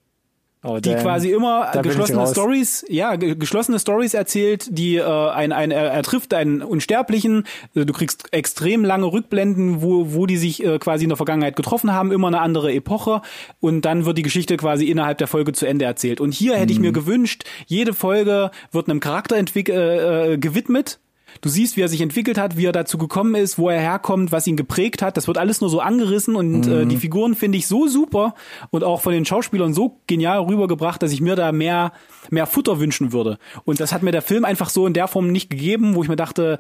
Oh, 0.64 0.78
die 0.80 0.94
quasi 0.94 1.32
immer 1.32 1.72
ich 1.74 1.82
geschlossene. 1.82 2.28
Stories, 2.28 2.86
ja, 2.88 3.16
ge 3.16 3.34
geschlossene 3.36 3.80
Stories 3.80 4.14
erzählt, 4.14 4.68
die 4.70 4.98
äh, 4.98 5.04
ein, 5.04 5.52
ein 5.52 5.72
er, 5.72 5.92
er 5.92 6.04
trifft 6.04 6.36
einen 6.36 6.62
Unsterblichen, 6.62 7.46
äh, 7.74 7.84
du 7.84 7.92
kriegst 7.94 8.32
extrem 8.32 8.86
lange 8.86 9.12
Rückblenden, 9.12 9.82
wo 9.82 10.14
wo 10.14 10.28
die 10.28 10.38
sich 10.38 10.64
äh, 10.64 10.78
quasi 10.78 11.06
in 11.06 11.10
der 11.10 11.18
Vergangenheit 11.18 11.56
getroffen 11.56 11.92
haben, 11.94 12.12
immer 12.12 12.28
eine 12.28 12.42
andere 12.42 12.72
Epoche 12.74 13.24
und 13.60 13.86
dann 13.86 14.06
wird 14.06 14.20
die 14.20 14.22
Geschichte 14.22 14.56
quasi 14.58 14.86
innerhalb 14.86 15.18
der 15.18 15.28
Folge 15.28 15.54
zu 15.54 15.66
Ende 15.66 15.86
erzählt. 15.86 16.22
Und 16.22 16.32
hier 16.34 16.56
hätte 16.56 16.72
ich 16.72 16.78
Mhm. 16.78 16.86
mir 16.86 16.92
gewünscht, 16.92 17.44
jede 17.66 17.94
Folge 17.96 18.52
wird 18.72 18.88
einem 18.88 19.00
Charakter 19.00 19.38
entwick 19.38 19.68
äh, 19.70 20.34
äh, 20.34 20.38
gewidmet. 20.38 21.00
Du 21.40 21.48
siehst, 21.50 21.78
wie 21.78 21.82
er 21.82 21.88
sich 21.88 22.02
entwickelt 22.02 22.38
hat, 22.38 22.58
wie 22.58 22.66
er 22.66 22.72
dazu 22.74 22.98
gekommen 22.98 23.36
ist, 23.36 23.58
wo 23.58 23.70
er 23.70 23.80
herkommt, 23.80 24.32
was 24.32 24.46
ihn 24.48 24.58
geprägt 24.58 25.02
hat. 25.02 25.16
Das 25.16 25.28
wird 25.28 25.38
alles 25.38 25.62
nur 25.62 25.70
so 25.70 25.80
angerissen 25.80 26.36
und 26.36 26.68
äh, 26.68 26.84
Mhm. 26.86 26.90
die 26.90 26.98
Figuren 26.98 27.36
finde 27.36 27.58
ich 27.58 27.68
so 27.68 27.88
super 27.88 28.36
und 28.70 28.84
auch 28.84 29.02
von 29.02 29.14
den 29.14 29.26
Schauspielern 29.26 29.74
so 29.74 30.00
genial 30.08 30.40
rübergebracht, 30.42 31.02
dass 31.02 31.12
ich 31.14 31.22
mir 31.22 31.36
da 31.36 31.52
mehr 31.52 31.94
mehr 32.30 32.46
Futter 32.48 32.80
wünschen 32.80 33.14
würde. 33.14 33.38
Und 33.64 33.80
das 33.80 33.94
hat 33.94 34.04
mir 34.04 34.12
der 34.12 34.22
Film 34.22 34.44
einfach 34.46 34.70
so 34.70 34.86
in 34.88 34.94
der 34.94 35.08
Form 35.08 35.32
nicht 35.32 35.50
gegeben, 35.50 35.96
wo 35.96 36.04
ich 36.04 36.10
mir 36.10 36.16
dachte, 36.16 36.58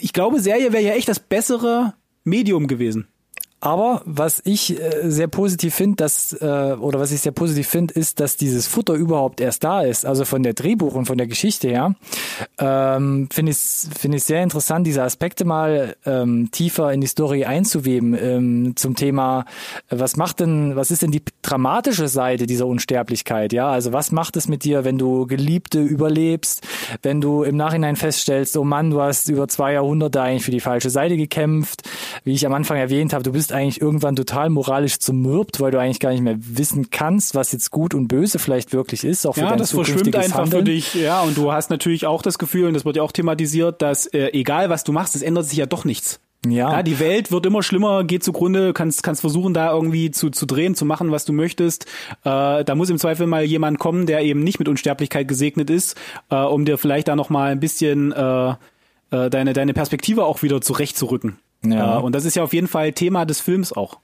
ich 0.00 0.12
glaube, 0.12 0.40
Serie 0.40 0.72
wäre 0.72 0.82
ja 0.82 0.92
echt 0.94 1.08
das 1.08 1.20
bessere 1.20 1.94
Medium 2.24 2.66
gewesen. 2.66 3.06
Aber 3.64 4.02
was 4.04 4.42
ich 4.44 4.78
äh, 4.78 5.08
sehr 5.10 5.26
positiv 5.26 5.74
finde, 5.74 5.96
dass 5.96 6.34
äh, 6.34 6.76
oder 6.78 7.00
was 7.00 7.12
ich 7.12 7.22
sehr 7.22 7.32
positiv 7.32 7.66
finde, 7.66 7.94
ist, 7.94 8.20
dass 8.20 8.36
dieses 8.36 8.66
Futter 8.66 8.92
überhaupt 8.92 9.40
erst 9.40 9.64
da 9.64 9.80
ist. 9.80 10.04
Also 10.04 10.26
von 10.26 10.42
der 10.42 10.52
Drehbuch 10.52 10.94
und 10.94 11.06
von 11.06 11.16
der 11.16 11.26
Geschichte 11.26 11.68
her 11.68 11.94
ähm, 12.58 13.26
finde 13.32 13.52
ich 13.52 13.56
finde 13.56 14.18
ich 14.18 14.24
sehr 14.24 14.42
interessant, 14.42 14.86
diese 14.86 15.02
Aspekte 15.02 15.46
mal 15.46 15.96
ähm, 16.04 16.50
tiefer 16.50 16.92
in 16.92 17.00
die 17.00 17.06
Story 17.06 17.46
einzuweben 17.46 18.14
ähm, 18.20 18.76
zum 18.76 18.96
Thema, 18.96 19.46
äh, 19.88 19.98
was 19.98 20.18
macht 20.18 20.40
denn, 20.40 20.76
was 20.76 20.90
ist 20.90 21.00
denn 21.00 21.10
die 21.10 21.22
dramatische 21.40 22.08
Seite 22.08 22.44
dieser 22.44 22.66
Unsterblichkeit? 22.66 23.54
Ja, 23.54 23.70
also 23.70 23.94
was 23.94 24.12
macht 24.12 24.36
es 24.36 24.46
mit 24.46 24.64
dir, 24.64 24.84
wenn 24.84 24.98
du 24.98 25.26
Geliebte 25.26 25.80
überlebst, 25.80 26.66
wenn 27.00 27.22
du 27.22 27.44
im 27.44 27.56
Nachhinein 27.56 27.96
feststellst, 27.96 28.58
oh 28.58 28.64
Mann, 28.64 28.90
du 28.90 29.00
hast 29.00 29.30
über 29.30 29.48
zwei 29.48 29.72
Jahrhunderte 29.72 30.20
eigentlich 30.20 30.44
für 30.44 30.50
die 30.50 30.60
falsche 30.60 30.90
Seite 30.90 31.16
gekämpft, 31.16 31.88
wie 32.24 32.34
ich 32.34 32.44
am 32.44 32.52
Anfang 32.52 32.76
erwähnt 32.76 33.14
habe, 33.14 33.24
du 33.24 33.32
bist 33.32 33.53
eigentlich 33.54 33.80
irgendwann 33.80 34.16
total 34.16 34.50
moralisch 34.50 34.98
zermürbt, 34.98 35.60
weil 35.60 35.70
du 35.70 35.78
eigentlich 35.78 36.00
gar 36.00 36.10
nicht 36.10 36.22
mehr 36.22 36.36
wissen 36.38 36.90
kannst, 36.90 37.34
was 37.34 37.52
jetzt 37.52 37.70
gut 37.70 37.94
und 37.94 38.08
böse 38.08 38.38
vielleicht 38.38 38.72
wirklich 38.72 39.04
ist, 39.04 39.26
auch 39.26 39.34
für 39.34 39.42
Ja, 39.42 39.56
das 39.56 39.72
verschwimmt 39.72 40.14
einfach 40.14 40.40
Handeln. 40.40 40.66
für 40.66 40.70
dich. 40.70 40.94
Ja, 40.94 41.22
und 41.22 41.36
du 41.36 41.52
hast 41.52 41.70
natürlich 41.70 42.06
auch 42.06 42.22
das 42.22 42.38
Gefühl, 42.38 42.66
und 42.66 42.74
das 42.74 42.84
wird 42.84 42.96
ja 42.96 43.02
auch 43.02 43.12
thematisiert, 43.12 43.80
dass 43.80 44.06
äh, 44.06 44.28
egal 44.32 44.70
was 44.70 44.84
du 44.84 44.92
machst, 44.92 45.16
es 45.16 45.22
ändert 45.22 45.46
sich 45.46 45.58
ja 45.58 45.66
doch 45.66 45.84
nichts. 45.84 46.20
Ja. 46.46 46.72
ja. 46.72 46.82
die 46.82 46.98
Welt 46.98 47.32
wird 47.32 47.46
immer 47.46 47.62
schlimmer, 47.62 48.04
geht 48.04 48.22
zugrunde, 48.22 48.72
kannst, 48.72 49.02
kannst 49.02 49.22
versuchen, 49.22 49.54
da 49.54 49.72
irgendwie 49.72 50.10
zu, 50.10 50.30
zu 50.30 50.46
drehen, 50.46 50.74
zu 50.74 50.84
machen, 50.84 51.10
was 51.10 51.24
du 51.24 51.32
möchtest. 51.32 51.86
Äh, 52.24 52.64
da 52.64 52.74
muss 52.74 52.90
im 52.90 52.98
Zweifel 52.98 53.26
mal 53.26 53.44
jemand 53.44 53.78
kommen, 53.78 54.06
der 54.06 54.22
eben 54.22 54.44
nicht 54.44 54.58
mit 54.58 54.68
Unsterblichkeit 54.68 55.26
gesegnet 55.26 55.70
ist, 55.70 55.96
äh, 56.30 56.36
um 56.36 56.64
dir 56.64 56.78
vielleicht 56.78 57.08
da 57.08 57.16
nochmal 57.16 57.52
ein 57.52 57.60
bisschen 57.60 58.12
äh, 58.12 58.54
äh, 59.10 59.30
deine, 59.30 59.52
deine 59.52 59.74
Perspektive 59.74 60.24
auch 60.24 60.42
wieder 60.42 60.60
zurechtzurücken. 60.60 61.38
Ja. 61.64 61.98
Äh, 61.98 62.02
und 62.02 62.14
das 62.14 62.24
ist 62.24 62.36
ja 62.36 62.42
auf 62.42 62.52
jeden 62.52 62.68
Fall 62.68 62.92
Thema 62.92 63.24
des 63.24 63.40
Films 63.40 63.72
auch. 63.72 63.98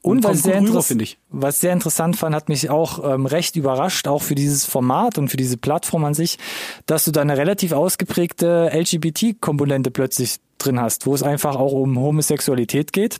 Und, 0.00 0.18
und 0.18 0.24
was, 0.24 0.42
sehr 0.44 0.62
rüber, 0.62 0.84
ich. 1.00 1.18
was 1.30 1.60
sehr 1.60 1.72
interessant 1.72 2.16
fand, 2.16 2.34
hat 2.34 2.48
mich 2.48 2.70
auch 2.70 3.14
ähm, 3.14 3.26
recht 3.26 3.56
überrascht, 3.56 4.06
auch 4.06 4.22
für 4.22 4.36
dieses 4.36 4.64
Format 4.64 5.18
und 5.18 5.28
für 5.28 5.36
diese 5.36 5.56
Plattform 5.56 6.04
an 6.04 6.14
sich, 6.14 6.38
dass 6.86 7.04
du 7.04 7.10
da 7.10 7.22
eine 7.22 7.36
relativ 7.36 7.72
ausgeprägte 7.72 8.70
LGBT-Komponente 8.72 9.90
plötzlich 9.90 10.36
drin 10.58 10.80
hast, 10.80 11.06
wo 11.06 11.14
es 11.14 11.24
einfach 11.24 11.56
auch 11.56 11.72
um 11.72 11.98
Homosexualität 11.98 12.92
geht. 12.92 13.18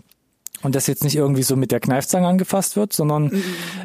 Und 0.62 0.74
das 0.74 0.87
jetzt 0.87 1.05
nicht 1.05 1.16
irgendwie 1.16 1.43
so 1.43 1.57
mit 1.57 1.70
der 1.70 1.81
Kneifzange 1.81 2.27
angefasst 2.27 2.77
wird, 2.77 2.93
sondern 2.93 3.31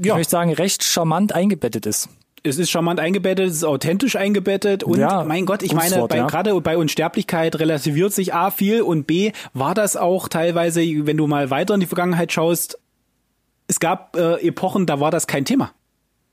ja. 0.03 0.13
ich 0.13 0.13
möchte 0.13 0.31
sagen, 0.31 0.53
recht 0.53 0.83
charmant 0.83 1.33
eingebettet 1.33 1.85
ist 1.85 2.07
es 2.43 2.57
ist 2.57 2.71
charmant 2.71 2.99
eingebettet, 2.99 3.49
es 3.49 3.57
ist 3.57 3.63
authentisch 3.63 4.15
eingebettet 4.15 4.83
und 4.83 4.99
ja, 4.99 5.23
mein 5.23 5.45
Gott, 5.45 5.61
ich 5.63 5.73
meine, 5.73 5.95
ja. 5.95 6.27
gerade 6.27 6.59
bei 6.61 6.77
Unsterblichkeit 6.77 7.59
relativiert 7.59 8.13
sich 8.13 8.33
A 8.33 8.51
viel 8.51 8.81
und 8.81 9.05
B 9.05 9.31
war 9.53 9.73
das 9.73 9.95
auch 9.95 10.27
teilweise, 10.27 10.81
wenn 11.05 11.17
du 11.17 11.27
mal 11.27 11.49
weiter 11.49 11.73
in 11.73 11.79
die 11.79 11.85
Vergangenheit 11.85 12.31
schaust, 12.31 12.79
es 13.67 13.79
gab 13.79 14.15
äh, 14.15 14.45
Epochen, 14.47 14.85
da 14.85 14.99
war 14.99 15.11
das 15.11 15.27
kein 15.27 15.45
Thema. 15.45 15.71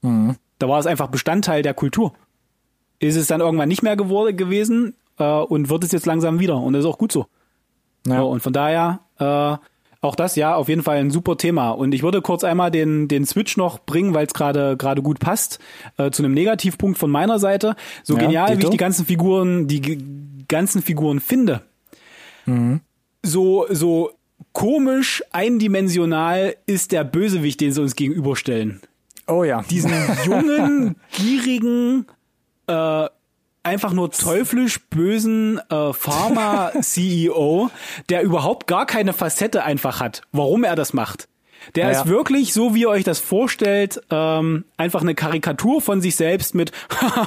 Mhm. 0.03 0.37
Da 0.59 0.69
war 0.69 0.81
es 0.81 0.87
einfach 0.87 1.09
Bestandteil 1.09 1.63
der 1.63 1.75
Kultur. 1.75 2.15
Ist 2.99 3.17
es 3.17 3.29
dann 3.29 3.41
irgendwann 3.41 3.69
nicht 3.69 3.83
mehr 3.83 3.97
geworden 3.97 4.37
gewesen 4.37 4.95
äh, 5.19 5.25
und 5.25 5.69
wird 5.69 5.85
es 5.85 5.93
jetzt 5.93 6.07
langsam 6.07 6.41
wieder 6.41 6.57
und 6.57 6.73
das 6.73 6.81
ist 6.81 6.91
auch 6.91 6.99
gut 6.99 7.13
so. 7.13 7.27
Ja. 8.07 8.15
ja 8.15 8.23
und 8.23 8.41
von 8.41 8.53
daher 8.53 9.01
äh, 9.19 9.57
auch 10.01 10.15
das, 10.15 10.37
ja, 10.37 10.55
auf 10.55 10.69
jeden 10.69 10.83
Fall 10.83 10.99
ein 10.99 11.11
super 11.11 11.37
Thema. 11.37 11.71
Und 11.71 11.93
ich 11.93 12.03
würde 12.03 12.23
kurz 12.23 12.45
einmal 12.45 12.71
den, 12.71 13.09
den 13.09 13.27
Switch 13.27 13.57
noch 13.57 13.81
bringen, 13.81 14.15
weil 14.15 14.27
es 14.27 14.35
gerade 14.35 14.77
gerade 14.77 15.03
gut 15.03 15.19
passt, 15.19 15.59
äh, 15.97 16.11
zu 16.11 16.23
einem 16.23 16.35
Negativpunkt 16.35 16.99
von 16.99 17.11
meiner 17.11 17.39
Seite. 17.39 17.75
So 18.05 18.15
ja, 18.15 18.21
genial, 18.21 18.59
wie 18.59 18.63
ich 18.63 18.71
die 18.71 18.77
ganzen 18.77 19.07
Figuren, 19.07 19.67
die 19.67 19.99
ganzen 20.47 20.83
Figuren 20.83 21.21
finde. 21.21 21.63
Mhm. 22.47 22.81
So, 23.23 23.67
so 23.71 24.13
komisch, 24.53 25.23
eindimensional 25.33 26.57
ist 26.67 26.93
der 26.93 27.05
Bösewicht, 27.05 27.61
den 27.61 27.73
sie 27.73 27.83
uns 27.83 27.97
gegenüberstellen. 27.97 28.81
Oh 29.27 29.45
ja. 29.45 29.63
Diesen 29.63 29.93
jungen, 30.25 30.97
gierigen, 31.13 32.07
äh, 32.67 33.09
einfach 33.69 33.93
nur 33.93 34.11
teuflisch 34.11 34.81
bösen 34.89 35.61
äh, 35.71 35.93
Pharma-CEO, 35.93 37.71
der 38.09 38.23
überhaupt 38.23 38.67
gar 38.67 38.87
keine 38.87 39.13
Facette 39.13 39.65
einfach 39.65 40.01
hat, 40.01 40.23
warum 40.33 40.65
er 40.65 40.77
das 40.77 40.93
macht. 40.93 41.29
Der 41.75 41.91
ja, 41.91 42.01
ist 42.01 42.07
wirklich, 42.07 42.53
so 42.53 42.75
wie 42.75 42.83
ihr 42.83 42.89
euch 42.89 43.05
das 43.05 43.19
vorstellt, 43.19 44.01
ähm, 44.11 44.65
einfach 44.77 45.03
eine 45.03 45.15
Karikatur 45.15 45.83
von 45.83 46.01
sich 46.01 46.17
selbst 46.17 46.55
mit 46.55 46.73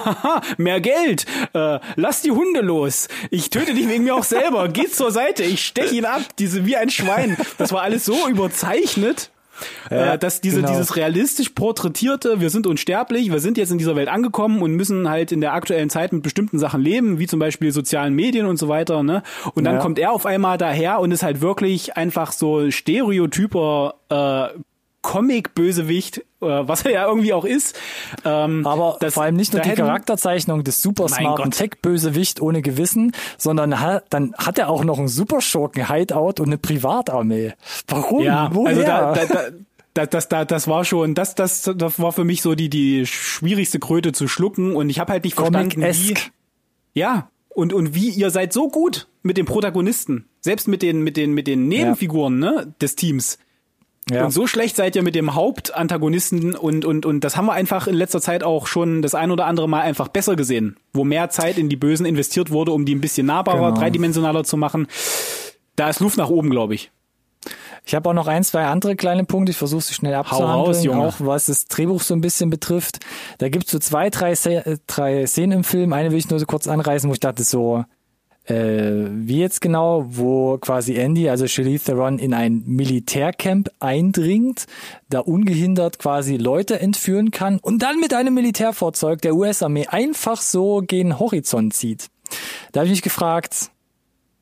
mehr 0.57 0.81
Geld, 0.81 1.25
äh, 1.53 1.79
lass 1.95 2.21
die 2.21 2.31
Hunde 2.31 2.61
los, 2.61 3.07
ich 3.29 3.49
töte 3.49 3.73
dich 3.73 3.87
wegen 3.87 4.05
mir 4.05 4.15
auch 4.15 4.23
selber, 4.23 4.67
geh 4.69 4.87
zur 4.87 5.11
Seite, 5.11 5.43
ich 5.43 5.63
stech 5.65 5.91
ihn 5.91 6.05
ab, 6.05 6.21
diese 6.39 6.65
wie 6.65 6.77
ein 6.77 6.89
Schwein. 6.89 7.37
Das 7.57 7.71
war 7.71 7.81
alles 7.81 8.05
so 8.05 8.27
überzeichnet. 8.27 9.31
Ja, 9.89 10.13
äh, 10.13 10.17
dass 10.17 10.41
diese, 10.41 10.57
genau. 10.57 10.69
dieses 10.69 10.95
realistisch 10.95 11.49
porträtierte, 11.49 12.39
wir 12.39 12.49
sind 12.49 12.67
unsterblich, 12.67 13.31
wir 13.31 13.39
sind 13.39 13.57
jetzt 13.57 13.71
in 13.71 13.77
dieser 13.77 13.95
Welt 13.95 14.09
angekommen 14.09 14.61
und 14.61 14.73
müssen 14.73 15.09
halt 15.09 15.31
in 15.31 15.41
der 15.41 15.53
aktuellen 15.53 15.89
Zeit 15.89 16.13
mit 16.13 16.23
bestimmten 16.23 16.59
Sachen 16.59 16.81
leben, 16.81 17.19
wie 17.19 17.27
zum 17.27 17.39
Beispiel 17.39 17.71
sozialen 17.71 18.13
Medien 18.13 18.45
und 18.45 18.57
so 18.57 18.67
weiter, 18.67 19.03
ne? 19.03 19.23
Und 19.53 19.63
dann 19.63 19.75
ja. 19.75 19.81
kommt 19.81 19.99
er 19.99 20.11
auf 20.11 20.25
einmal 20.25 20.57
daher 20.57 20.99
und 20.99 21.11
ist 21.11 21.23
halt 21.23 21.41
wirklich 21.41 21.97
einfach 21.97 22.31
so 22.31 22.69
stereotyper 22.71 23.95
äh, 24.09 24.59
Comic-Bösewicht, 25.01 26.17
äh, 26.17 26.23
was 26.39 26.85
er 26.85 26.91
ja 26.91 27.07
irgendwie 27.07 27.33
auch 27.33 27.45
ist. 27.45 27.77
Ähm, 28.23 28.65
Aber 28.65 28.97
das, 28.99 29.15
vor 29.15 29.23
allem 29.23 29.35
nicht 29.35 29.53
nur 29.53 29.61
die 29.61 29.71
Charakterzeichnung 29.71 30.63
des 30.63 30.81
super 30.81 31.07
smarten 31.09 31.51
Tech-Bösewicht 31.51 32.41
ohne 32.41 32.61
Gewissen, 32.61 33.13
sondern 33.37 33.79
hat, 33.79 34.05
dann 34.09 34.33
hat 34.37 34.59
er 34.59 34.69
auch 34.69 34.83
noch 34.83 34.99
einen 34.99 35.07
Superschurken-Hideout 35.07 36.39
und 36.39 36.47
eine 36.47 36.57
Privatarmee. 36.57 37.53
Warum? 37.87 38.23
Ja, 38.23 38.49
Woher? 38.53 38.69
also 38.69 38.81
da, 38.83 39.13
da, 39.13 39.25
da 39.25 39.49
das, 39.93 40.09
das, 40.09 40.29
das, 40.29 40.47
das 40.47 40.67
war 40.67 40.85
schon, 40.85 41.15
das, 41.15 41.35
das, 41.35 41.63
das 41.75 41.99
war 41.99 42.11
für 42.11 42.23
mich 42.23 42.41
so 42.41 42.55
die, 42.55 42.69
die 42.69 43.05
schwierigste 43.05 43.79
Kröte 43.79 44.13
zu 44.13 44.27
schlucken 44.27 44.75
und 44.75 44.89
ich 44.89 44.99
habe 44.99 45.11
halt 45.11 45.23
nicht 45.23 45.35
verstanden, 45.35 45.81
wie, 45.81 46.15
ja, 46.93 47.29
und, 47.49 47.73
und 47.73 47.93
wie 47.93 48.09
ihr 48.09 48.29
seid 48.29 48.53
so 48.53 48.69
gut 48.69 49.07
mit 49.21 49.37
den 49.37 49.45
Protagonisten, 49.45 50.25
selbst 50.39 50.67
mit 50.67 50.81
den, 50.81 51.01
mit 51.03 51.17
den, 51.17 51.33
mit 51.33 51.47
den 51.47 51.67
Nebenfiguren, 51.67 52.41
ja. 52.41 52.51
ne, 52.51 52.73
des 52.81 52.95
Teams. 52.95 53.37
Ja. 54.11 54.25
Und 54.25 54.31
so 54.31 54.45
schlecht 54.45 54.75
seid 54.75 54.95
ihr 54.95 55.03
mit 55.03 55.15
dem 55.15 55.35
Hauptantagonisten 55.35 56.55
und, 56.55 56.83
und, 56.83 57.05
und 57.05 57.23
das 57.23 57.37
haben 57.37 57.45
wir 57.45 57.53
einfach 57.53 57.87
in 57.87 57.95
letzter 57.95 58.19
Zeit 58.19 58.43
auch 58.43 58.67
schon 58.67 59.01
das 59.01 59.15
ein 59.15 59.31
oder 59.31 59.45
andere 59.45 59.69
Mal 59.69 59.81
einfach 59.81 60.09
besser 60.09 60.35
gesehen, 60.35 60.77
wo 60.93 61.03
mehr 61.03 61.29
Zeit 61.29 61.57
in 61.57 61.69
die 61.69 61.77
Bösen 61.77 62.05
investiert 62.05 62.51
wurde, 62.51 62.71
um 62.71 62.85
die 62.85 62.93
ein 62.93 63.01
bisschen 63.01 63.27
nahbarer, 63.27 63.69
genau. 63.69 63.79
dreidimensionaler 63.79 64.43
zu 64.43 64.57
machen. 64.57 64.87
Da 65.75 65.89
ist 65.89 66.01
Luft 66.01 66.17
nach 66.17 66.29
oben, 66.29 66.49
glaube 66.49 66.75
ich. 66.75 66.91
Ich 67.85 67.95
habe 67.95 68.09
auch 68.09 68.13
noch 68.13 68.27
ein, 68.27 68.43
zwei 68.43 68.65
andere 68.65 68.95
kleine 68.95 69.23
Punkte. 69.23 69.51
Ich 69.51 69.57
versuche 69.57 69.81
sie 69.81 69.93
schnell 69.93 70.13
abzuhandeln, 70.13 70.89
auch 70.91 71.15
was 71.19 71.47
das 71.47 71.65
Drehbuch 71.65 72.01
so 72.01 72.13
ein 72.13 72.21
bisschen 72.21 72.49
betrifft. 72.49 72.99
Da 73.39 73.49
gibt 73.49 73.65
es 73.65 73.71
so 73.71 73.79
zwei, 73.79 74.09
drei, 74.09 74.35
drei 74.85 75.25
Szenen 75.25 75.59
im 75.59 75.63
Film. 75.63 75.93
Eine 75.93 76.11
will 76.11 76.19
ich 76.19 76.29
nur 76.29 76.39
so 76.39 76.45
kurz 76.45 76.67
anreißen, 76.67 77.09
wo 77.09 77.13
ich 77.13 77.19
dachte 77.19 77.43
so, 77.43 77.85
äh, 78.45 79.05
wie 79.09 79.39
jetzt 79.39 79.61
genau, 79.61 80.05
wo 80.07 80.57
quasi 80.57 80.95
Andy, 80.95 81.29
also 81.29 81.47
Charlize 81.47 81.85
Theron, 81.85 82.19
in 82.19 82.33
ein 82.33 82.63
Militärcamp 82.65 83.69
eindringt, 83.79 84.65
da 85.09 85.19
ungehindert 85.19 85.99
quasi 85.99 86.37
Leute 86.37 86.79
entführen 86.79 87.31
kann 87.31 87.59
und 87.59 87.83
dann 87.83 87.99
mit 87.99 88.13
einem 88.13 88.33
Militärfahrzeug 88.33 89.21
der 89.21 89.35
US-Armee 89.35 89.87
einfach 89.87 90.41
so 90.41 90.81
gen 90.85 91.19
Horizont 91.19 91.73
zieht. 91.73 92.09
Da 92.71 92.79
habe 92.79 92.87
ich 92.87 92.91
mich 92.91 93.01
gefragt. 93.01 93.71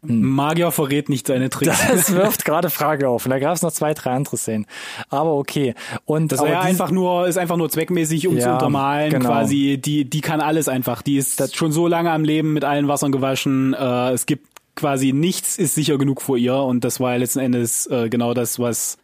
Magier 0.01 0.71
verrät 0.71 1.09
nicht 1.09 1.27
seine 1.27 1.49
Tricks. 1.49 1.77
Das 1.87 2.13
wirft 2.13 2.45
gerade 2.45 2.69
Frage 2.69 3.09
auf. 3.09 3.25
Und 3.25 3.31
da 3.31 3.39
gab 3.39 3.55
es 3.55 3.61
noch 3.61 3.71
zwei, 3.71 3.93
drei 3.93 4.11
andere 4.11 4.37
Szenen. 4.37 4.65
Aber 5.09 5.35
okay. 5.35 5.75
Und 6.05 6.31
das 6.31 6.39
war 6.39 6.49
ja 6.49 6.61
einfach 6.61 6.91
nur, 6.91 7.27
ist 7.27 7.37
einfach 7.37 7.57
nur 7.57 7.69
zweckmäßig, 7.69 8.27
um 8.27 8.37
ja, 8.37 8.43
zu 8.43 8.51
untermalen. 8.51 9.11
Genau. 9.11 9.29
Quasi, 9.29 9.77
die, 9.77 10.05
die 10.05 10.21
kann 10.21 10.41
alles 10.41 10.67
einfach. 10.67 11.01
Die 11.01 11.17
ist 11.17 11.39
das 11.39 11.53
schon 11.53 11.71
so 11.71 11.87
lange 11.87 12.11
am 12.11 12.23
Leben 12.23 12.53
mit 12.53 12.63
allen 12.63 12.87
Wassern 12.87 13.11
gewaschen. 13.11 13.73
Äh, 13.73 14.11
es 14.11 14.25
gibt 14.25 14.47
quasi 14.75 15.11
nichts 15.11 15.57
ist 15.57 15.75
sicher 15.75 15.97
genug 15.97 16.21
vor 16.21 16.37
ihr. 16.37 16.55
Und 16.55 16.83
das 16.83 16.99
war 16.99 17.11
ja 17.11 17.17
letzten 17.17 17.39
Endes 17.39 17.85
äh, 17.87 18.09
genau 18.09 18.33
das, 18.33 18.59
was 18.59 18.97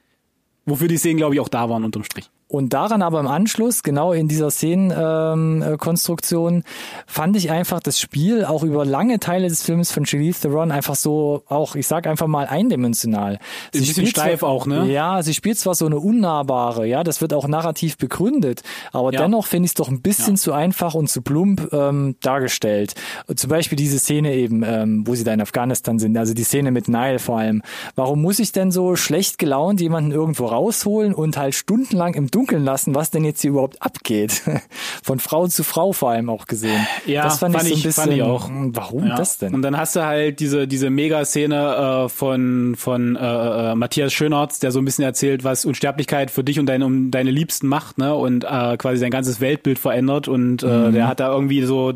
wofür 0.65 0.87
die 0.87 0.97
Szenen, 0.97 1.17
glaube 1.17 1.35
ich, 1.35 1.41
auch 1.41 1.49
da 1.49 1.69
waren 1.69 1.83
unterm 1.83 2.03
Strich. 2.03 2.29
Und 2.47 2.73
daran 2.73 3.01
aber 3.01 3.19
im 3.19 3.27
Anschluss, 3.27 3.81
genau 3.81 4.13
in 4.13 4.27
dieser 4.27 4.51
Szenenkonstruktion, 4.51 6.53
ähm, 6.53 6.63
fand 7.07 7.35
ich 7.37 7.49
einfach 7.49 7.79
das 7.79 7.99
Spiel 7.99 8.45
auch 8.45 8.61
über 8.61 8.85
lange 8.85 9.19
Teile 9.19 9.47
des 9.47 9.63
Films 9.63 9.91
von 9.91 10.05
Charlize 10.05 10.41
Theron 10.41 10.71
einfach 10.71 10.93
so, 10.93 11.41
auch, 11.47 11.75
ich 11.75 11.87
sag 11.87 12.05
einfach 12.05 12.27
mal 12.27 12.45
eindimensional. 12.45 13.39
Sie 13.73 13.79
ein 13.79 13.85
bisschen 13.85 14.05
steif 14.05 14.41
zwar, 14.41 14.49
auch, 14.49 14.67
ne? 14.67 14.85
Ja, 14.91 15.23
sie 15.23 15.33
spielt 15.33 15.57
zwar 15.57 15.73
so 15.73 15.87
eine 15.87 15.97
unnahbare, 15.97 16.85
ja, 16.85 17.03
das 17.03 17.19
wird 17.19 17.33
auch 17.33 17.47
narrativ 17.47 17.97
begründet, 17.97 18.61
aber 18.91 19.11
ja. 19.11 19.21
dennoch 19.21 19.47
finde 19.47 19.65
ich 19.65 19.71
es 19.71 19.75
doch 19.75 19.89
ein 19.89 20.01
bisschen 20.01 20.35
ja. 20.35 20.41
zu 20.41 20.53
einfach 20.53 20.93
und 20.93 21.09
zu 21.09 21.23
plump 21.23 21.73
ähm, 21.73 22.15
dargestellt. 22.21 22.93
Zum 23.35 23.49
Beispiel 23.49 23.75
diese 23.75 23.97
Szene 23.97 24.35
eben, 24.35 24.61
ähm, 24.61 25.01
wo 25.07 25.15
sie 25.15 25.23
da 25.23 25.33
in 25.33 25.41
Afghanistan 25.41 25.97
sind, 25.97 26.15
also 26.15 26.35
die 26.35 26.43
Szene 26.43 26.69
mit 26.69 26.89
Nile 26.89 27.17
vor 27.17 27.39
allem. 27.39 27.63
Warum 27.95 28.21
muss 28.21 28.37
ich 28.37 28.51
denn 28.51 28.69
so 28.69 28.95
schlecht 28.95 29.39
gelaunt 29.39 29.81
jemanden 29.81 30.11
irgendwo 30.11 30.45
rausholen 30.45 31.15
und 31.15 31.37
halt 31.37 31.55
stundenlang 31.55 32.13
im 32.13 32.29
Dunkeln 32.35 32.65
lassen, 32.65 32.93
was 32.93 33.11
denn 33.11 33.23
jetzt 33.23 33.41
hier 33.41 33.51
überhaupt 33.51 33.81
abgeht. 33.81 34.43
Von 35.03 35.19
Frau 35.19 35.47
zu 35.47 35.63
Frau 35.63 35.93
vor 35.93 36.11
allem 36.11 36.29
auch 36.29 36.47
gesehen. 36.47 36.85
Ja, 37.05 37.23
das 37.23 37.39
fand, 37.39 37.55
fand 37.55 37.69
ich 37.69 37.75
so 37.75 37.79
ein 37.79 37.83
bisschen. 37.83 38.11
Ich 38.11 38.23
auch. 38.23 38.49
Hm, 38.49 38.75
warum 38.75 39.07
ja. 39.07 39.15
das 39.15 39.37
denn? 39.37 39.53
Und 39.53 39.61
dann 39.61 39.77
hast 39.77 39.95
du 39.95 40.03
halt 40.03 40.41
diese 40.41 40.67
diese 40.67 40.89
Mega-Szene 40.89 42.05
äh, 42.05 42.09
von 42.09 42.75
von 42.77 43.15
äh, 43.15 43.71
äh, 43.71 43.75
Matthias 43.75 44.11
Schönartz, 44.11 44.59
der 44.59 44.71
so 44.71 44.79
ein 44.79 44.85
bisschen 44.85 45.05
erzählt, 45.05 45.45
was 45.45 45.63
Unsterblichkeit 45.63 46.29
für 46.29 46.43
dich 46.43 46.59
und 46.59 46.65
deine 46.65 46.85
um 46.85 47.09
deine 47.09 47.31
Liebsten 47.31 47.67
macht, 47.67 47.97
ne? 47.97 48.13
Und 48.13 48.43
äh, 48.43 48.75
quasi 48.75 48.97
sein 48.97 49.11
ganzes 49.11 49.39
Weltbild 49.39 49.79
verändert. 49.79 50.27
Und 50.27 50.61
äh, 50.61 50.65
mhm. 50.67 50.93
der 50.93 51.07
hat 51.07 51.21
da 51.21 51.31
irgendwie 51.31 51.63
so 51.63 51.93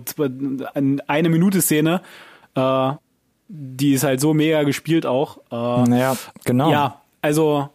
eine 0.66 1.30
Minute 1.30 1.62
Szene. 1.62 2.02
Äh, 2.56 2.92
die 3.50 3.94
ist 3.94 4.04
halt 4.06 4.22
so 4.22 4.34
mega 4.34 4.64
gespielt 4.64 5.06
auch. 5.06 5.40
Äh, 5.52 6.00
ja, 6.00 6.16
genau. 6.46 6.72
Ja, 6.72 7.02
also 7.22 7.70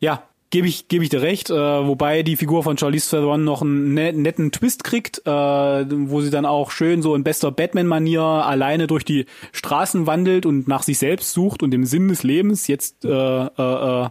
ja, 0.00 0.22
gebe 0.50 0.66
ich, 0.66 0.88
gebe 0.88 1.04
ich 1.04 1.10
dir 1.10 1.22
recht, 1.22 1.50
äh, 1.50 1.54
wobei 1.54 2.22
die 2.22 2.36
Figur 2.36 2.62
von 2.62 2.78
Charlize 2.78 3.10
Theron 3.10 3.44
noch 3.44 3.62
einen 3.62 3.94
netten 3.94 4.52
Twist 4.52 4.84
kriegt, 4.84 5.26
äh, 5.26 5.30
wo 5.30 6.20
sie 6.20 6.30
dann 6.30 6.46
auch 6.46 6.70
schön 6.70 7.02
so 7.02 7.14
in 7.14 7.24
bester 7.24 7.50
Batman-Manier 7.50 8.22
alleine 8.22 8.86
durch 8.86 9.04
die 9.04 9.26
Straßen 9.52 10.06
wandelt 10.06 10.46
und 10.46 10.68
nach 10.68 10.82
sich 10.82 10.98
selbst 10.98 11.32
sucht 11.32 11.62
und 11.62 11.70
dem 11.70 11.84
Sinn 11.84 12.08
des 12.08 12.22
Lebens 12.22 12.66
jetzt 12.66 13.04
äh, 13.04 13.08
äh, 13.10 14.06
äh, 14.06 14.08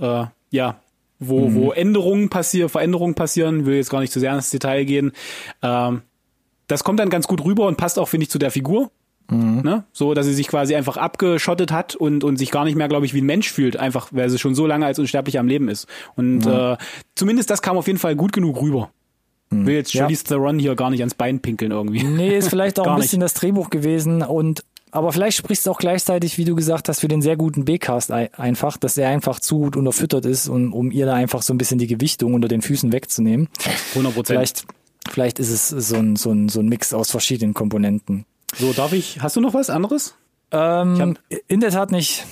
äh 0.00 0.26
ja 0.50 0.80
wo, 1.24 1.48
mhm. 1.48 1.54
wo 1.54 1.72
Änderungen 1.72 2.28
passieren, 2.28 2.68
Veränderungen 2.68 3.14
passieren, 3.14 3.64
will 3.64 3.76
jetzt 3.76 3.90
gar 3.90 4.00
nicht 4.00 4.12
zu 4.12 4.20
sehr 4.20 4.34
ins 4.34 4.50
Detail 4.50 4.84
gehen. 4.84 5.12
Ähm, 5.62 6.02
das 6.66 6.84
kommt 6.84 7.00
dann 7.00 7.10
ganz 7.10 7.26
gut 7.26 7.44
rüber 7.44 7.66
und 7.66 7.76
passt 7.76 7.98
auch, 7.98 8.08
finde 8.08 8.24
ich, 8.24 8.30
zu 8.30 8.38
der 8.38 8.50
Figur. 8.50 8.90
Ne? 9.32 9.84
So, 9.92 10.14
dass 10.14 10.26
sie 10.26 10.34
sich 10.34 10.48
quasi 10.48 10.74
einfach 10.74 10.96
abgeschottet 10.96 11.72
hat 11.72 11.94
und, 11.94 12.24
und 12.24 12.36
sich 12.36 12.50
gar 12.50 12.64
nicht 12.64 12.76
mehr, 12.76 12.88
glaube 12.88 13.06
ich, 13.06 13.14
wie 13.14 13.20
ein 13.20 13.26
Mensch 13.26 13.50
fühlt, 13.50 13.76
einfach 13.76 14.08
weil 14.12 14.28
sie 14.30 14.38
schon 14.38 14.54
so 14.54 14.66
lange 14.66 14.86
als 14.86 14.98
Unsterblicher 14.98 15.40
am 15.40 15.48
Leben 15.48 15.68
ist. 15.68 15.86
Und 16.16 16.46
äh, 16.46 16.76
zumindest 17.14 17.50
das 17.50 17.62
kam 17.62 17.76
auf 17.76 17.86
jeden 17.86 17.98
Fall 17.98 18.16
gut 18.16 18.32
genug 18.32 18.60
rüber. 18.60 18.90
Will 19.50 19.74
jetzt 19.74 19.92
Ja. 19.92 20.02
Charlize 20.02 20.24
Theron 20.24 20.58
hier 20.58 20.74
gar 20.76 20.88
nicht 20.90 21.00
ans 21.00 21.14
Bein 21.14 21.40
pinkeln 21.40 21.72
irgendwie. 21.72 22.02
Nee, 22.02 22.36
ist 22.36 22.48
vielleicht 22.48 22.78
auch 22.80 22.86
ein 22.86 22.96
bisschen 23.00 23.20
das 23.20 23.34
Drehbuch 23.34 23.68
gewesen 23.70 24.22
und 24.22 24.64
aber 24.94 25.10
vielleicht 25.12 25.38
sprichst 25.38 25.66
du 25.66 25.70
auch 25.70 25.78
gleichzeitig, 25.78 26.36
wie 26.36 26.44
du 26.44 26.54
gesagt 26.54 26.88
hast, 26.90 27.00
für 27.00 27.08
den 27.08 27.22
sehr 27.22 27.36
guten 27.36 27.64
B-Cast 27.64 28.10
ei- 28.12 28.28
einfach, 28.36 28.76
dass 28.76 28.98
er 28.98 29.08
einfach 29.08 29.40
zu 29.40 29.58
gut 29.60 29.76
unterfüttert 29.76 30.26
ist, 30.26 30.48
und, 30.48 30.72
um 30.74 30.90
ihr 30.90 31.06
da 31.06 31.14
einfach 31.14 31.40
so 31.40 31.54
ein 31.54 31.58
bisschen 31.58 31.78
die 31.78 31.86
Gewichtung 31.86 32.34
unter 32.34 32.46
den 32.48 32.60
Füßen 32.60 32.92
wegzunehmen. 32.92 33.48
100 33.94 34.14
Prozent. 34.14 34.26
Vielleicht, 34.38 34.64
vielleicht 35.10 35.38
ist 35.38 35.50
es 35.72 35.88
so 35.88 35.96
ein, 35.96 36.16
so, 36.16 36.30
ein, 36.32 36.50
so 36.50 36.60
ein 36.60 36.68
Mix 36.68 36.92
aus 36.92 37.10
verschiedenen 37.10 37.54
Komponenten. 37.54 38.26
So, 38.58 38.72
darf 38.72 38.92
ich, 38.92 39.20
hast 39.22 39.36
du 39.36 39.40
noch 39.40 39.54
was 39.54 39.70
anderes? 39.70 40.14
Ähm, 40.50 41.16
in 41.48 41.60
der 41.60 41.70
Tat 41.70 41.92
nicht. 41.92 42.26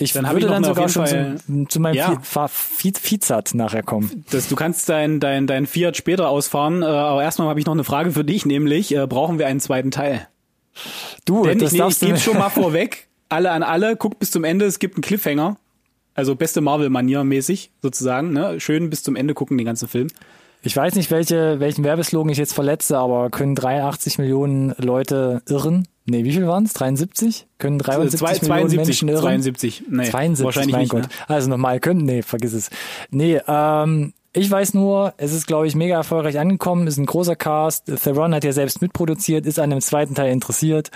Ich 0.00 0.12
Dann 0.12 0.26
hab 0.26 0.34
würde 0.34 0.46
ich 0.46 0.52
dann 0.52 0.64
sogar 0.64 0.88
schon 0.88 1.06
jeden 1.06 1.68
zu, 1.68 1.80
meinem 1.80 1.94
Ja. 1.94 2.12
ja. 2.12 2.48
Vizat 3.02 3.54
nachher 3.54 3.82
kommen. 3.82 4.24
Das, 4.30 4.48
du 4.48 4.54
kannst 4.54 4.88
dein, 4.88 5.18
dein, 5.18 5.46
dein 5.46 5.66
Fiat 5.66 5.96
später 5.96 6.28
ausfahren, 6.28 6.82
äh, 6.82 6.86
aber 6.86 7.22
erstmal 7.22 7.48
habe 7.48 7.58
ich 7.58 7.66
noch 7.66 7.72
eine 7.72 7.84
Frage 7.84 8.12
für 8.12 8.24
dich, 8.24 8.46
nämlich, 8.46 8.94
äh, 8.94 9.06
brauchen 9.06 9.38
wir 9.38 9.48
einen 9.48 9.60
zweiten 9.60 9.90
Teil? 9.90 10.28
Du, 11.24 11.44
Denn 11.44 11.58
das 11.58 11.72
ich, 11.72 11.72
nee, 11.72 11.78
ich 11.78 11.84
darfst 11.84 12.02
du 12.02 12.06
gebe 12.06 12.18
schon 12.18 12.38
mal 12.38 12.50
vorweg, 12.50 13.08
alle 13.28 13.50
an 13.50 13.62
alle, 13.64 13.96
guckt 13.96 14.20
bis 14.20 14.30
zum 14.30 14.44
Ende, 14.44 14.66
es 14.66 14.78
gibt 14.78 14.94
einen 14.94 15.02
Cliffhanger. 15.02 15.56
Also 16.14 16.34
beste 16.34 16.60
Marvel-Manier 16.60 17.22
mäßig, 17.22 17.70
sozusagen. 17.80 18.32
Ne? 18.32 18.58
Schön 18.58 18.90
bis 18.90 19.04
zum 19.04 19.14
Ende 19.14 19.34
gucken, 19.34 19.56
den 19.56 19.66
ganzen 19.66 19.88
Film. 19.88 20.08
Ich 20.62 20.76
weiß 20.76 20.94
nicht, 20.96 21.10
welche, 21.10 21.60
welchen 21.60 21.84
Werbeslogan 21.84 22.30
ich 22.32 22.38
jetzt 22.38 22.52
verletze, 22.52 22.98
aber 22.98 23.30
können 23.30 23.54
83 23.54 24.18
Millionen 24.18 24.74
Leute 24.78 25.40
irren? 25.48 25.86
Nee, 26.04 26.24
wie 26.24 26.32
viel 26.32 26.46
waren 26.46 26.64
es? 26.64 26.72
73? 26.72 27.46
Können 27.58 27.78
73 27.78 28.18
Zwei- 28.18 28.32
Millionen 28.32 28.48
72, 28.70 28.86
Menschen 28.86 29.08
irren? 29.08 29.22
72. 29.22 29.82
Nee, 29.88 30.04
72, 30.10 30.44
wahrscheinlich 30.44 30.72
mein 30.72 30.80
nicht, 30.82 30.90
Gott. 30.90 31.02
ne? 31.02 31.08
Also 31.28 31.48
nochmal, 31.50 31.80
können? 31.80 32.04
Nee, 32.04 32.22
vergiss 32.22 32.54
es. 32.54 32.70
Nee, 33.10 33.40
ähm, 33.46 34.14
ich 34.32 34.50
weiß 34.50 34.74
nur, 34.74 35.14
es 35.16 35.32
ist, 35.32 35.46
glaube 35.46 35.66
ich, 35.66 35.74
mega 35.76 35.96
erfolgreich 35.96 36.38
angekommen, 36.38 36.86
ist 36.86 36.96
ein 36.98 37.06
großer 37.06 37.36
Cast. 37.36 37.86
Theron 38.02 38.34
hat 38.34 38.44
ja 38.44 38.52
selbst 38.52 38.82
mitproduziert, 38.82 39.46
ist 39.46 39.58
an 39.58 39.70
dem 39.70 39.80
zweiten 39.80 40.14
Teil 40.14 40.32
interessiert. 40.32 40.90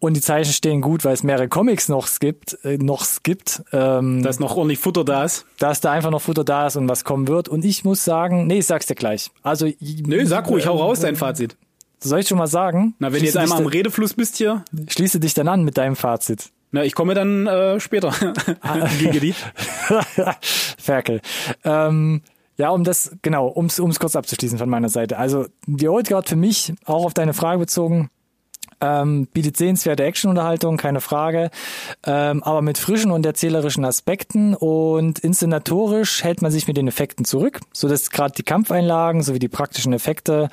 Und 0.00 0.14
die 0.14 0.20
Zeichen 0.20 0.52
stehen 0.52 0.82
gut, 0.82 1.04
weil 1.04 1.14
es 1.14 1.22
mehrere 1.22 1.48
Comics 1.48 1.88
noch 1.88 2.08
gibt, 2.20 2.58
äh, 2.64 2.76
noch 2.76 3.06
gibt. 3.22 3.62
Ähm, 3.72 4.22
Dass 4.22 4.38
noch 4.38 4.54
ordentlich 4.56 4.78
Futter 4.78 5.04
da 5.04 5.24
ist. 5.24 5.46
dass 5.58 5.80
da 5.80 5.92
einfach 5.92 6.10
noch 6.10 6.20
Futter 6.20 6.44
da 6.44 6.66
ist 6.66 6.76
und 6.76 6.88
was 6.88 7.04
kommen 7.04 7.26
wird. 7.26 7.48
Und 7.48 7.64
ich 7.64 7.84
muss 7.84 8.04
sagen, 8.04 8.46
nee, 8.46 8.58
ich 8.58 8.66
sag's 8.66 8.84
dir 8.86 8.96
gleich. 8.96 9.30
Also, 9.42 9.66
Nö, 9.80 10.26
sag 10.26 10.48
ruhig, 10.50 10.66
hau 10.66 10.76
raus 10.76 11.00
dein 11.00 11.16
Fazit. 11.16 11.56
soll 12.00 12.20
ich 12.20 12.28
schon 12.28 12.36
mal 12.36 12.46
sagen? 12.48 12.94
Na, 12.98 13.12
wenn 13.12 13.20
du 13.20 13.24
jetzt 13.26 13.36
einmal 13.38 13.58
am 13.60 13.66
Redefluss 13.66 14.12
bist 14.12 14.36
hier, 14.36 14.62
schließe 14.88 15.20
dich 15.20 15.32
dann 15.32 15.48
an 15.48 15.62
mit 15.64 15.78
deinem 15.78 15.96
Fazit. 15.96 16.50
na, 16.70 16.84
ich 16.84 16.94
komme 16.94 17.14
dann 17.14 17.46
äh, 17.46 17.80
später. 17.80 18.12
Gegen 18.98 19.20
die. 19.20 19.34
Ferkel. 20.78 21.20
Ähm, 21.64 22.20
ja, 22.56 22.70
um 22.70 22.84
das, 22.84 23.16
genau, 23.22 23.46
um 23.48 23.66
es 23.66 23.98
kurz 23.98 24.16
abzuschließen 24.16 24.58
von 24.58 24.68
meiner 24.68 24.88
Seite. 24.90 25.18
Also, 25.18 25.46
die 25.66 25.88
Old 25.88 26.08
Guard 26.08 26.28
für 26.28 26.36
mich, 26.36 26.72
auch 26.84 27.04
auf 27.06 27.14
deine 27.14 27.32
Frage 27.34 27.58
bezogen, 27.58 28.10
ähm, 28.80 29.26
bietet 29.32 29.56
sehenswerte 29.56 30.04
Actionunterhaltung, 30.04 30.76
keine 30.76 31.00
Frage, 31.00 31.50
ähm, 32.06 32.42
aber 32.42 32.62
mit 32.62 32.78
frischen 32.78 33.10
und 33.10 33.24
erzählerischen 33.26 33.84
Aspekten 33.84 34.54
und 34.54 35.18
inszenatorisch 35.18 36.24
hält 36.24 36.42
man 36.42 36.50
sich 36.50 36.66
mit 36.66 36.76
den 36.76 36.88
Effekten 36.88 37.24
zurück, 37.24 37.60
so 37.72 37.88
dass 37.88 38.10
gerade 38.10 38.34
die 38.36 38.42
Kampfeinlagen 38.42 39.22
sowie 39.22 39.38
die 39.38 39.48
praktischen 39.48 39.92
Effekte 39.92 40.48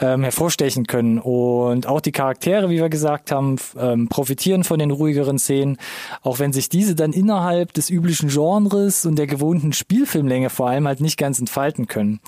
ähm, 0.00 0.22
hervorstechen 0.22 0.86
können. 0.86 1.18
Und 1.18 1.86
auch 1.86 2.00
die 2.00 2.12
Charaktere, 2.12 2.70
wie 2.70 2.76
wir 2.76 2.88
gesagt 2.88 3.30
haben, 3.30 3.56
ähm, 3.78 4.08
profitieren 4.08 4.64
von 4.64 4.78
den 4.78 4.90
ruhigeren 4.90 5.38
Szenen, 5.38 5.78
auch 6.22 6.38
wenn 6.38 6.52
sich 6.52 6.68
diese 6.68 6.94
dann 6.94 7.12
innerhalb 7.12 7.72
des 7.72 7.90
üblichen 7.90 8.28
Genres 8.28 9.06
und 9.06 9.16
der 9.16 9.26
gewohnten 9.26 9.72
Spielfilmlänge 9.72 10.50
vor 10.50 10.68
allem 10.68 10.86
halt 10.86 11.00
nicht 11.00 11.18
ganz 11.18 11.38
entfalten 11.38 11.86
können. 11.86 12.20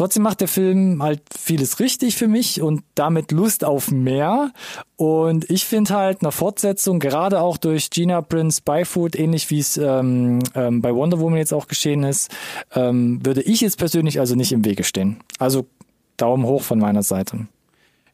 Trotzdem 0.00 0.22
macht 0.22 0.40
der 0.40 0.48
Film 0.48 1.02
halt 1.02 1.20
vieles 1.38 1.78
richtig 1.78 2.16
für 2.16 2.26
mich 2.26 2.62
und 2.62 2.84
damit 2.94 3.32
Lust 3.32 3.66
auf 3.66 3.90
mehr. 3.90 4.50
Und 4.96 5.50
ich 5.50 5.66
finde 5.66 5.92
halt 5.92 6.22
eine 6.22 6.32
Fortsetzung, 6.32 7.00
gerade 7.00 7.42
auch 7.42 7.58
durch 7.58 7.90
Gina 7.90 8.22
Prince 8.22 8.62
Byfoot, 8.64 9.14
ähnlich 9.14 9.50
wie 9.50 9.58
es 9.58 9.76
ähm, 9.76 10.38
ähm, 10.54 10.80
bei 10.80 10.94
Wonder 10.94 11.20
Woman 11.20 11.36
jetzt 11.36 11.52
auch 11.52 11.68
geschehen 11.68 12.02
ist, 12.02 12.30
ähm, 12.74 13.20
würde 13.26 13.42
ich 13.42 13.60
jetzt 13.60 13.76
persönlich 13.76 14.20
also 14.20 14.36
nicht 14.36 14.52
im 14.52 14.64
Wege 14.64 14.84
stehen. 14.84 15.18
Also 15.38 15.66
Daumen 16.16 16.46
hoch 16.46 16.62
von 16.62 16.78
meiner 16.78 17.02
Seite. 17.02 17.48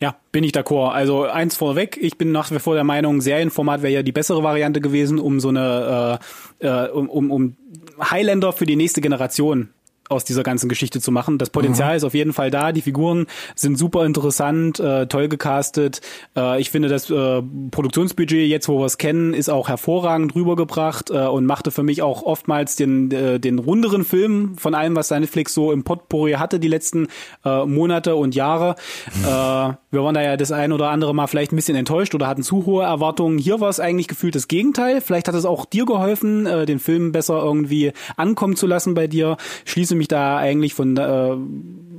Ja, 0.00 0.16
bin 0.32 0.42
ich 0.42 0.50
d'accord. 0.50 0.90
Also 0.90 1.22
eins 1.22 1.56
vorweg, 1.56 1.96
ich 2.00 2.18
bin 2.18 2.32
nach 2.32 2.50
wie 2.50 2.58
vor 2.58 2.74
der 2.74 2.82
Meinung, 2.82 3.20
Serienformat 3.20 3.82
wäre 3.82 3.92
ja 3.92 4.02
die 4.02 4.10
bessere 4.10 4.42
Variante 4.42 4.80
gewesen, 4.80 5.20
um 5.20 5.38
so 5.38 5.50
eine, 5.50 6.18
äh, 6.58 6.66
äh, 6.66 6.90
um, 6.90 7.08
um, 7.08 7.30
um 7.30 7.56
Highlander 8.00 8.52
für 8.52 8.66
die 8.66 8.74
nächste 8.74 9.00
Generation 9.00 9.68
aus 10.08 10.24
dieser 10.24 10.42
ganzen 10.42 10.68
Geschichte 10.68 11.00
zu 11.00 11.10
machen. 11.10 11.38
Das 11.38 11.50
Potenzial 11.50 11.96
ist 11.96 12.04
auf 12.04 12.14
jeden 12.14 12.32
Fall 12.32 12.50
da. 12.50 12.72
Die 12.72 12.82
Figuren 12.82 13.26
sind 13.54 13.76
super 13.76 14.04
interessant, 14.04 14.80
äh, 14.80 15.06
toll 15.06 15.28
gecastet. 15.28 16.00
Äh, 16.36 16.60
ich 16.60 16.70
finde, 16.70 16.88
das 16.88 17.10
äh, 17.10 17.42
Produktionsbudget, 17.70 18.48
jetzt 18.48 18.68
wo 18.68 18.78
wir 18.78 18.86
es 18.86 18.98
kennen, 18.98 19.34
ist 19.34 19.48
auch 19.48 19.68
hervorragend 19.68 20.34
rübergebracht 20.34 21.10
äh, 21.10 21.26
und 21.26 21.46
machte 21.46 21.70
für 21.70 21.82
mich 21.82 22.02
auch 22.02 22.22
oftmals 22.22 22.76
den, 22.76 23.10
äh, 23.10 23.40
den 23.40 23.58
runderen 23.58 24.04
Film 24.04 24.56
von 24.56 24.74
allem, 24.74 24.94
was 24.96 25.10
Netflix 25.10 25.54
so 25.54 25.72
im 25.72 25.82
Potpourri 25.82 26.32
hatte 26.32 26.60
die 26.60 26.68
letzten 26.68 27.08
äh, 27.44 27.64
Monate 27.64 28.16
und 28.16 28.34
Jahre. 28.34 28.76
Äh, 29.22 29.26
wir 29.26 30.02
waren 30.04 30.14
da 30.14 30.22
ja 30.22 30.36
das 30.36 30.52
ein 30.52 30.72
oder 30.72 30.90
andere 30.90 31.14
Mal 31.14 31.26
vielleicht 31.26 31.52
ein 31.52 31.56
bisschen 31.56 31.76
enttäuscht 31.76 32.14
oder 32.14 32.26
hatten 32.26 32.42
zu 32.42 32.66
hohe 32.66 32.84
Erwartungen. 32.84 33.38
Hier 33.38 33.60
war 33.60 33.68
es 33.68 33.80
eigentlich 33.80 34.08
gefühlt 34.08 34.34
das 34.34 34.48
Gegenteil. 34.48 35.00
Vielleicht 35.00 35.28
hat 35.28 35.34
es 35.34 35.44
auch 35.44 35.64
dir 35.64 35.86
geholfen, 35.86 36.46
äh, 36.46 36.66
den 36.66 36.78
Film 36.78 37.12
besser 37.12 37.42
irgendwie 37.42 37.92
ankommen 38.16 38.56
zu 38.56 38.66
lassen 38.66 38.94
bei 38.94 39.06
dir. 39.06 39.36
Schließe 39.64 39.95
mich 39.96 40.08
da 40.08 40.36
eigentlich 40.36 40.74
von 40.74 40.96
äh, 40.96 41.36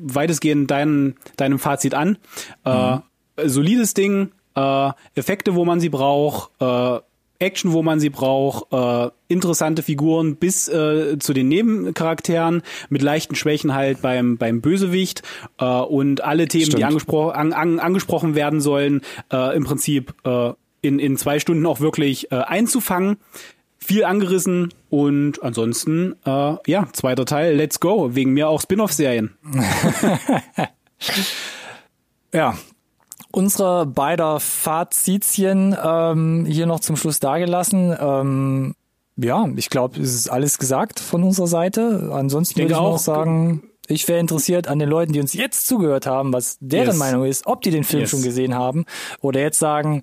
weitestgehend 0.03 0.71
deinem, 0.71 1.15
deinem 1.35 1.59
Fazit 1.59 1.93
an. 1.93 2.17
Äh, 2.63 2.97
solides 3.45 3.93
Ding, 3.93 4.31
äh, 4.55 4.91
Effekte, 5.15 5.55
wo 5.55 5.65
man 5.65 5.79
sie 5.79 5.89
braucht, 5.89 6.51
äh, 6.59 6.99
Action, 7.39 7.71
wo 7.71 7.83
man 7.83 7.99
sie 7.99 8.09
braucht, 8.09 8.73
äh, 8.73 9.11
interessante 9.27 9.83
Figuren 9.83 10.37
bis 10.37 10.67
äh, 10.67 11.19
zu 11.19 11.33
den 11.33 11.47
Nebencharakteren 11.49 12.63
mit 12.89 13.01
leichten 13.01 13.35
Schwächen 13.35 13.75
halt 13.75 14.01
beim 14.01 14.37
beim 14.37 14.61
Bösewicht 14.61 15.21
äh, 15.59 15.65
und 15.65 16.23
alle 16.23 16.47
Themen, 16.47 16.65
die 16.65 16.71
Stimmt. 16.71 16.83
angespro 16.85 17.29
an, 17.29 17.53
an, 17.53 17.79
angesprochen 17.79 18.35
werden 18.35 18.61
sollen, 18.61 19.01
äh, 19.31 19.55
im 19.55 19.65
Prinzip 19.65 20.15
äh, 20.23 20.53
in 20.81 20.99
in 20.99 21.17
zwei 21.17 21.39
Stunden 21.39 21.65
auch 21.65 21.79
wirklich 21.79 22.31
äh, 22.31 22.35
einzufangen. 22.37 23.17
Viel 23.87 24.03
angerissen 24.03 24.73
und 24.89 25.41
ansonsten 25.41 26.15
äh, 26.25 26.55
ja 26.67 26.89
zweiter 26.91 27.25
Teil, 27.25 27.55
let's 27.55 27.79
go. 27.79 28.13
Wegen 28.15 28.33
mir 28.33 28.49
auch 28.49 28.59
Spin-off-Serien. 28.61 29.31
Ja. 32.33 32.57
Unsere 33.31 33.85
beider 33.85 34.39
Fazitien 34.39 35.75
ähm, 35.81 36.45
hier 36.45 36.65
noch 36.65 36.81
zum 36.81 36.97
Schluss 36.97 37.19
dargelassen. 37.19 37.95
Ähm, 37.97 38.75
ja, 39.15 39.47
ich 39.55 39.69
glaube, 39.69 39.99
es 40.01 40.13
ist 40.13 40.29
alles 40.29 40.57
gesagt 40.57 40.99
von 40.99 41.23
unserer 41.23 41.47
Seite. 41.47 42.09
Ansonsten 42.13 42.59
würde 42.59 42.73
ich 42.73 42.77
noch 42.77 42.85
auch, 42.95 42.97
sagen, 42.99 43.63
ich 43.87 44.07
wäre 44.07 44.19
interessiert 44.19 44.67
an 44.67 44.79
den 44.79 44.89
Leuten, 44.89 45.13
die 45.13 45.21
uns 45.21 45.33
jetzt 45.33 45.65
zugehört 45.67 46.05
haben, 46.05 46.33
was 46.33 46.57
deren 46.59 46.87
Yes. 46.87 46.97
Meinung 46.97 47.25
ist, 47.25 47.47
ob 47.47 47.61
die 47.61 47.71
den 47.71 47.83
Film 47.85 48.01
Yes. 48.01 48.09
schon 48.11 48.23
gesehen 48.23 48.53
haben 48.55 48.85
oder 49.21 49.39
jetzt 49.39 49.59
sagen, 49.59 50.01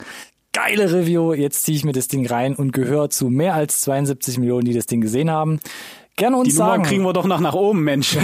geile 0.54 0.90
Review, 0.90 1.34
jetzt 1.34 1.64
ziehe 1.64 1.76
ich 1.76 1.84
mir 1.84 1.92
das 1.92 2.08
Ding 2.08 2.26
rein 2.26 2.54
und 2.54 2.72
gehöre 2.72 3.10
zu 3.10 3.28
mehr 3.28 3.54
als 3.54 3.82
72 3.82 4.38
Millionen, 4.38 4.64
die 4.64 4.72
das 4.72 4.86
Ding 4.86 5.02
gesehen 5.02 5.30
haben. 5.30 5.60
Gerne 6.16 6.36
uns 6.36 6.48
Die 6.48 6.54
Nummer 6.54 6.70
sagen. 6.70 6.82
kriegen 6.84 7.02
wir 7.02 7.12
doch 7.12 7.26
noch 7.26 7.40
nach 7.40 7.54
oben, 7.54 7.82
Mensch. 7.82 8.16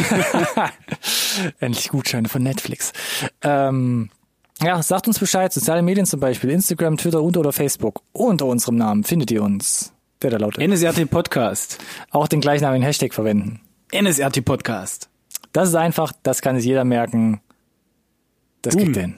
Endlich 1.61 1.89
Gutscheine 1.89 2.28
von 2.28 2.43
Netflix. 2.43 2.93
Ähm, 3.43 4.11
ja, 4.62 4.81
sagt 4.83 5.09
uns 5.09 5.18
Bescheid. 5.18 5.53
Soziale 5.53 5.83
Medien 5.83 6.07
zum 6.07 6.20
Beispiel, 6.20 6.51
Instagram, 6.51 6.97
Twitter 6.97 7.22
und 7.22 7.37
oder 7.37 7.53
Facebook. 7.53 8.03
Unter 8.12 8.47
unserem 8.47 8.76
Namen 8.76 9.05
findet 9.05 9.31
ihr 9.31 9.43
uns. 9.43 9.93
Der 10.22 10.31
da 10.31 10.37
lautet. 10.37 10.66
NSRT 10.66 11.11
Podcast. 11.11 11.78
Auch 12.11 12.28
den 12.28 12.41
gleichnamigen 12.41 12.85
Hashtag 12.85 13.12
verwenden. 13.12 13.61
NSRT 13.93 14.45
Podcast. 14.45 15.09
Das 15.53 15.68
ist 15.68 15.74
einfach, 15.74 16.12
das 16.22 16.43
kann 16.43 16.57
sich 16.57 16.66
jeder 16.66 16.85
merken. 16.85 17.41
Das 18.62 18.76
Boom. 18.76 18.85
kriegt 18.85 18.97
er 18.99 19.03
hin. 19.03 19.16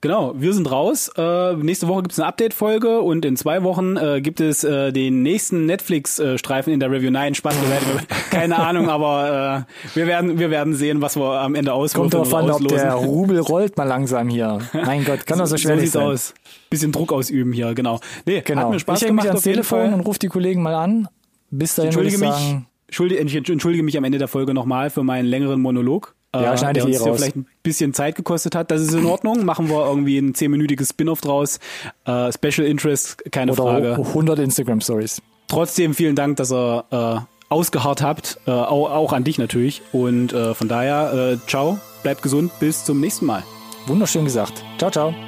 Genau, 0.00 0.32
wir 0.36 0.52
sind 0.52 0.70
raus. 0.70 1.10
Äh, 1.16 1.54
nächste 1.56 1.88
Woche 1.88 2.02
gibt 2.02 2.12
es 2.12 2.20
eine 2.20 2.28
Update-Folge 2.28 3.00
und 3.00 3.24
in 3.24 3.36
zwei 3.36 3.64
Wochen 3.64 3.96
äh, 3.96 4.20
gibt 4.20 4.40
es 4.40 4.62
äh, 4.62 4.92
den 4.92 5.22
nächsten 5.24 5.66
Netflix-Streifen 5.66 6.72
in 6.72 6.78
der 6.78 6.88
Review. 6.92 7.10
Nein, 7.10 7.34
Spaß, 7.34 7.60
wir 7.60 7.68
werden, 7.68 8.06
keine 8.30 8.60
Ahnung, 8.60 8.88
aber 8.90 9.66
äh, 9.66 9.96
wir 9.96 10.06
werden 10.06 10.38
wir 10.38 10.50
werden 10.52 10.74
sehen, 10.74 11.02
was 11.02 11.16
wir 11.16 11.40
am 11.40 11.56
Ende 11.56 11.72
auswürfeln 11.72 12.10
Kommt 12.12 12.32
drauf 12.32 12.34
an, 12.34 12.48
ob 12.50 12.68
der 12.68 12.92
Rubel 12.94 13.40
rollt 13.40 13.76
mal 13.76 13.84
langsam 13.88 14.28
hier. 14.28 14.58
Mein 14.72 15.04
Gott, 15.04 15.26
kann 15.26 15.38
doch 15.40 15.46
so 15.46 15.56
schwer 15.56 15.74
so 15.74 15.80
nicht 15.80 15.90
sieht's 15.90 15.92
sein. 15.94 16.02
aus. 16.04 16.34
Bisschen 16.70 16.92
Druck 16.92 17.12
ausüben 17.12 17.52
hier, 17.52 17.74
genau. 17.74 17.98
Nee, 18.24 18.42
Genau. 18.44 18.62
hat 18.62 18.70
mir 18.70 18.78
Spaß 18.78 19.02
ich 19.02 19.08
hänge 19.08 19.16
mich 19.16 19.28
ans 19.28 19.42
Telefon 19.42 19.80
Fall. 19.80 19.94
und 19.94 20.00
rufe 20.02 20.20
die 20.20 20.28
Kollegen 20.28 20.62
mal 20.62 20.74
an. 20.76 21.08
Bis 21.50 21.74
dahin 21.74 21.92
würde 21.94 22.06
entschuldige 22.08 22.32
ich 22.36 22.42
mich, 22.44 22.62
entschuldige, 22.86 23.22
ich 23.22 23.50
entschuldige 23.50 23.82
mich 23.82 23.96
am 23.98 24.04
Ende 24.04 24.18
der 24.18 24.28
Folge 24.28 24.54
nochmal 24.54 24.90
für 24.90 25.02
meinen 25.02 25.26
längeren 25.26 25.60
Monolog. 25.60 26.14
Ja, 26.34 26.52
äh, 26.52 26.72
der 26.72 26.82
eh 26.82 26.86
uns 26.86 26.98
ja 26.98 27.06
raus. 27.06 27.18
vielleicht 27.18 27.36
ein 27.36 27.46
bisschen 27.62 27.94
Zeit 27.94 28.16
gekostet 28.16 28.54
hat. 28.54 28.70
Das 28.70 28.80
ist 28.80 28.92
in 28.92 29.06
Ordnung. 29.06 29.44
Machen 29.44 29.68
wir 29.68 29.86
irgendwie 29.86 30.18
ein 30.18 30.34
zehnminütiges 30.34 30.90
Spin-off 30.90 31.20
draus. 31.20 31.58
Äh, 32.04 32.32
Special 32.32 32.66
Interest, 32.66 33.22
keine 33.30 33.52
Oder 33.52 33.62
Frage. 33.62 33.92
100 33.94 34.38
Instagram 34.38 34.80
Stories. 34.80 35.22
Trotzdem 35.48 35.94
vielen 35.94 36.14
Dank, 36.14 36.36
dass 36.36 36.52
ihr 36.52 36.84
äh, 36.90 37.20
ausgeharrt 37.48 38.02
habt. 38.02 38.38
Äh, 38.46 38.50
auch, 38.50 38.90
auch 38.90 39.12
an 39.12 39.24
dich 39.24 39.38
natürlich. 39.38 39.82
Und 39.92 40.32
äh, 40.32 40.54
von 40.54 40.68
daher, 40.68 41.12
äh, 41.14 41.48
ciao, 41.48 41.78
bleibt 42.02 42.22
gesund, 42.22 42.52
bis 42.60 42.84
zum 42.84 43.00
nächsten 43.00 43.26
Mal. 43.26 43.42
Wunderschön 43.86 44.24
gesagt. 44.24 44.62
Ciao, 44.76 44.90
ciao. 44.90 45.27